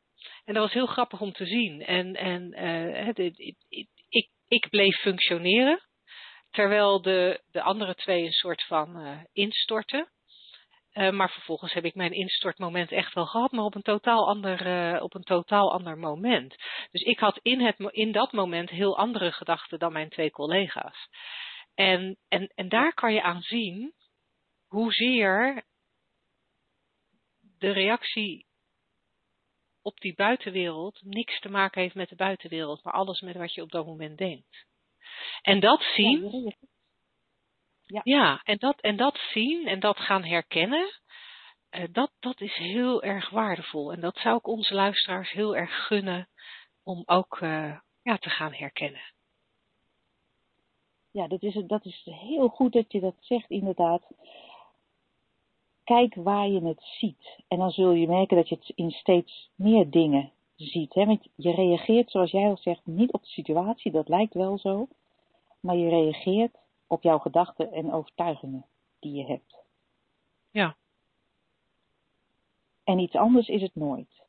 En 0.46 0.54
dat 0.54 0.64
was 0.64 0.74
heel 0.74 0.86
grappig 0.86 1.22
om 1.22 1.32
te 1.32 1.46
zien. 1.46 1.82
En, 1.82 2.16
en 2.16 2.54
uh, 2.54 3.06
het, 3.06 3.18
het, 3.18 3.38
het, 3.38 3.88
ik, 4.10 4.30
ik 4.48 4.70
bleef 4.70 4.96
functioneren. 4.96 5.82
Terwijl 6.54 7.02
de, 7.02 7.42
de 7.52 7.62
andere 7.62 7.96
twee 7.96 8.26
een 8.26 8.32
soort 8.32 8.64
van 8.64 9.02
uh, 9.02 9.20
instorten. 9.32 10.12
Uh, 10.94 11.10
maar 11.10 11.30
vervolgens 11.30 11.74
heb 11.74 11.86
ik 11.86 11.96
mijn 11.96 12.12
instortmoment 12.12 12.92
echt 12.92 13.14
wel 13.14 13.26
gehad, 13.26 13.52
maar 13.52 13.64
op 13.64 13.76
een 13.76 13.82
totaal 13.82 14.28
ander, 14.28 14.68
uh, 14.94 15.04
op 15.04 15.14
een 15.16 15.24
totaal 15.24 15.74
ander 15.74 15.98
moment. 15.98 16.56
Dus 16.92 17.02
ik 17.02 17.20
had 17.20 17.40
in, 17.42 17.62
het, 17.62 17.80
in 17.80 18.12
dat 18.12 18.32
moment 18.32 18.70
heel 18.70 18.98
andere 18.98 19.32
gedachten 19.32 19.80
dan 19.80 19.94
mijn 19.94 20.10
twee 20.10 20.32
collega's. 20.32 21.10
En, 21.76 22.18
en, 22.28 22.52
en 22.56 22.70
daar 22.70 22.94
kan 22.94 23.14
je 23.14 23.22
aan 23.22 23.42
zien 23.42 23.94
hoezeer 24.68 25.64
de 27.58 27.72
reactie 27.72 28.46
op 29.82 30.00
die 30.00 30.16
buitenwereld 30.16 31.02
niks 31.04 31.40
te 31.40 31.50
maken 31.50 31.82
heeft 31.82 31.96
met 31.96 32.10
de 32.10 32.16
buitenwereld, 32.16 32.84
maar 32.84 32.94
alles 32.94 33.22
met 33.22 33.36
wat 33.36 33.54
je 33.54 33.62
op 33.62 33.72
dat 33.72 33.86
moment 33.86 34.18
denkt. 34.18 34.66
En 35.42 35.60
dat 35.60 35.82
zien. 35.96 36.54
Ja, 37.82 38.02
ja 38.04 38.42
en, 38.44 38.58
dat, 38.58 38.82
en 38.82 38.98
dat 38.98 39.18
zien 39.32 39.68
en 39.68 39.80
dat 39.80 39.98
gaan 39.98 40.24
herkennen, 40.24 41.00
uh, 41.72 41.84
dat, 41.92 42.12
dat 42.20 42.42
is 42.42 42.56
heel 42.56 43.04
erg 43.04 43.30
waardevol. 43.30 43.92
En 43.92 44.00
dat 44.00 44.18
zou 44.18 44.38
ik 44.38 44.48
onze 44.48 44.74
luisteraars 44.74 45.32
heel 45.32 45.56
erg 45.56 45.86
gunnen 45.86 46.28
om 46.84 47.04
ook 47.06 47.40
uh, 47.42 47.80
ja, 48.04 48.18
te 48.18 48.30
gaan 48.30 48.54
herkennen. 48.54 49.12
Ja, 51.12 51.28
dat 51.28 51.44
is, 51.44 51.54
dat 51.68 51.86
is 51.86 52.02
heel 52.04 52.48
goed 52.48 52.74
dat 52.74 52.92
je 52.92 53.00
dat 53.00 53.16
zegt, 53.20 53.50
inderdaad. 53.50 54.08
Kijk 55.84 56.16
waar 56.16 56.48
je 56.48 56.66
het 56.66 56.82
ziet. 56.82 57.44
En 57.48 57.58
dan 57.58 57.72
zul 57.72 57.92
je 57.92 58.08
merken 58.08 58.38
dat 58.38 58.50
je 58.50 58.56
het 58.56 58.72
in 58.76 58.92
steeds 58.92 59.50
meer 59.56 59.90
dingen 59.90 60.32
ziet. 60.56 60.94
Hè? 60.94 61.06
Want 61.06 61.28
je 61.36 61.52
reageert, 61.52 62.12
zoals 62.12 62.32
jij 62.32 62.44
al 62.44 62.58
zegt, 62.58 62.86
niet 62.86 63.12
op 63.12 63.22
de 63.22 63.28
situatie, 63.28 63.92
dat 63.92 64.08
lijkt 64.08 64.34
wel 64.34 64.58
zo. 64.58 64.88
Maar 65.64 65.76
je 65.76 65.90
reageert 65.90 66.58
op 66.88 67.04
jouw 67.04 67.18
gedachten 67.18 67.72
en 67.72 67.92
overtuigingen 67.92 68.66
die 69.00 69.14
je 69.14 69.26
hebt. 69.26 69.56
Ja. 70.52 70.76
En 72.84 73.00
iets 73.00 73.16
anders 73.16 73.48
is 73.48 73.62
het 73.62 73.76
nooit. 73.76 74.22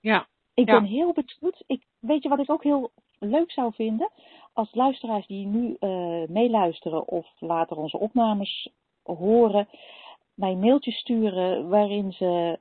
Ja. 0.00 0.26
Ik 0.54 0.66
ben 0.66 0.84
heel 0.84 1.12
benieuwd. 1.12 1.62
Ik, 1.66 1.82
weet 1.98 2.22
je 2.22 2.28
wat 2.28 2.38
ik 2.38 2.50
ook 2.50 2.62
heel 2.62 2.90
leuk 3.18 3.50
zou 3.50 3.74
vinden? 3.74 4.10
Als 4.52 4.74
luisteraars 4.74 5.26
die 5.26 5.46
nu 5.46 5.76
uh, 5.80 6.28
meeluisteren 6.28 7.08
of 7.08 7.26
later 7.38 7.76
onze 7.76 7.98
opnames 7.98 8.68
horen, 9.02 9.68
mij 10.34 10.50
een 10.50 10.58
mailtje 10.58 10.92
sturen 10.92 11.68
waarin 11.68 12.12
ze 12.12 12.58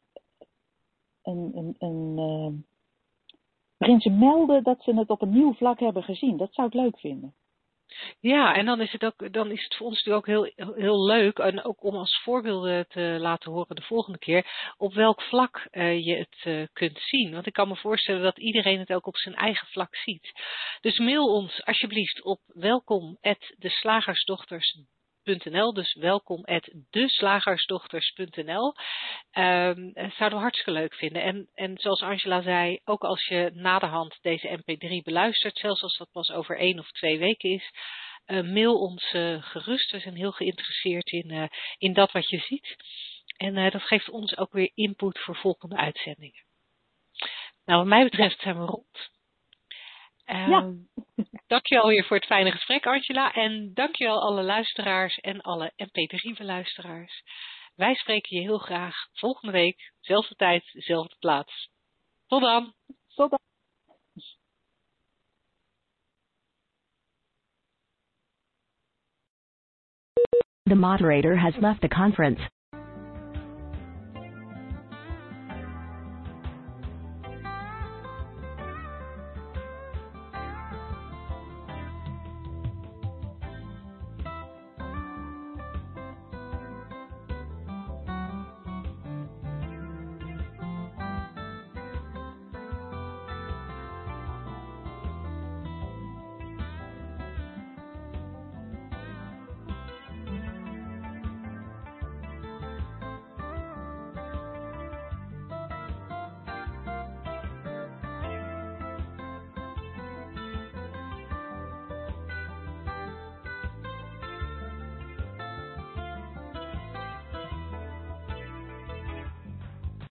een, 1.21 1.51
een, 1.55 1.75
een 1.79 2.17
uh, 2.17 2.70
waarin 3.81 4.01
ze 4.01 4.09
melden 4.09 4.63
dat 4.63 4.83
ze 4.83 4.95
het 4.95 5.09
op 5.09 5.21
een 5.21 5.33
nieuw 5.33 5.53
vlak 5.53 5.79
hebben 5.79 6.03
gezien. 6.03 6.37
Dat 6.37 6.53
zou 6.53 6.67
ik 6.67 6.73
leuk 6.73 6.99
vinden. 6.99 7.35
Ja, 8.19 8.55
en 8.55 8.65
dan 8.65 8.81
is 8.81 8.91
het, 8.91 9.03
ook, 9.03 9.33
dan 9.33 9.51
is 9.51 9.63
het 9.63 9.75
voor 9.75 9.87
ons 9.87 10.03
natuurlijk 10.03 10.27
ook 10.27 10.53
heel, 10.55 10.73
heel 10.75 11.05
leuk, 11.05 11.39
en 11.39 11.63
ook 11.63 11.83
om 11.83 11.95
als 11.95 12.21
voorbeelden 12.23 12.87
te 12.87 13.17
laten 13.19 13.51
horen 13.51 13.75
de 13.75 13.81
volgende 13.81 14.17
keer, 14.17 14.73
op 14.77 14.93
welk 14.93 15.21
vlak 15.21 15.67
uh, 15.71 16.05
je 16.05 16.15
het 16.15 16.43
uh, 16.43 16.67
kunt 16.73 16.99
zien. 16.99 17.33
Want 17.33 17.45
ik 17.45 17.53
kan 17.53 17.67
me 17.67 17.75
voorstellen 17.75 18.21
dat 18.21 18.39
iedereen 18.39 18.79
het 18.79 18.93
ook 18.93 19.07
op 19.07 19.17
zijn 19.17 19.35
eigen 19.35 19.67
vlak 19.67 19.95
ziet. 19.95 20.31
Dus 20.81 20.99
mail 20.99 21.33
ons 21.33 21.65
alsjeblieft 21.65 22.23
op 22.23 22.39
welkom@deslagersdochters 22.45 24.79
Dus 25.23 25.93
welkom 25.93 26.43
at 26.45 26.69
deslagersdochters.nl. 26.89 28.73
Um, 29.33 29.91
zouden 29.93 30.17
we 30.17 30.35
hartstikke 30.35 30.71
leuk 30.71 30.95
vinden. 30.95 31.21
En, 31.21 31.49
en 31.53 31.77
zoals 31.77 32.01
Angela 32.01 32.41
zei, 32.41 32.79
ook 32.83 33.01
als 33.01 33.25
je 33.25 33.51
naderhand 33.53 34.17
deze 34.21 34.59
mp3 34.59 35.03
beluistert, 35.03 35.57
zelfs 35.57 35.81
als 35.81 35.97
dat 35.97 36.11
pas 36.11 36.31
over 36.31 36.57
één 36.57 36.79
of 36.79 36.91
twee 36.91 37.19
weken 37.19 37.49
is, 37.49 37.71
uh, 38.27 38.41
mail 38.41 38.79
ons 38.79 39.13
uh, 39.13 39.43
gerust. 39.43 39.91
We 39.91 39.99
zijn 39.99 40.15
heel 40.15 40.31
geïnteresseerd 40.31 41.11
in, 41.11 41.31
uh, 41.31 41.47
in 41.77 41.93
dat 41.93 42.11
wat 42.11 42.29
je 42.29 42.39
ziet. 42.39 42.75
En 43.37 43.69
dat 43.69 43.81
geeft 43.81 44.09
ons 44.09 44.37
ook 44.37 44.51
weer 44.51 44.71
input 44.73 45.19
voor 45.19 45.35
volgende 45.35 45.75
uitzendingen. 45.75 46.43
Nou, 47.65 47.79
wat 47.79 47.87
mij 47.87 48.03
betreft 48.03 48.41
zijn 48.41 48.59
we 48.59 48.65
rond. 48.65 49.09
Um, 50.31 50.49
ja. 50.49 50.73
Dankjewel 51.47 51.87
weer 51.87 52.05
voor 52.05 52.17
het 52.17 52.25
fijne 52.25 52.51
gesprek, 52.51 52.85
Angela. 52.85 53.33
En 53.33 53.73
dankjewel 53.73 54.21
alle 54.21 54.43
luisteraars 54.43 55.17
en 55.17 55.41
alle 55.41 55.71
MP3-beluisteraars. 55.75 57.23
Wij 57.75 57.93
spreken 57.93 58.37
je 58.37 58.41
heel 58.41 58.57
graag 58.57 58.95
volgende 59.13 59.51
week, 59.51 59.91
dezelfde 59.99 60.35
tijd, 60.35 60.69
dezelfde 60.73 61.15
plaats. 61.19 61.69
Tot 62.27 62.41
dan. 62.41 62.73
Tot 63.15 63.29
dan. 63.29 63.39
The 70.63 70.75
moderator 70.75 71.37
has 71.37 71.55
left 71.57 71.81
the 71.81 71.87
conference. 71.87 72.49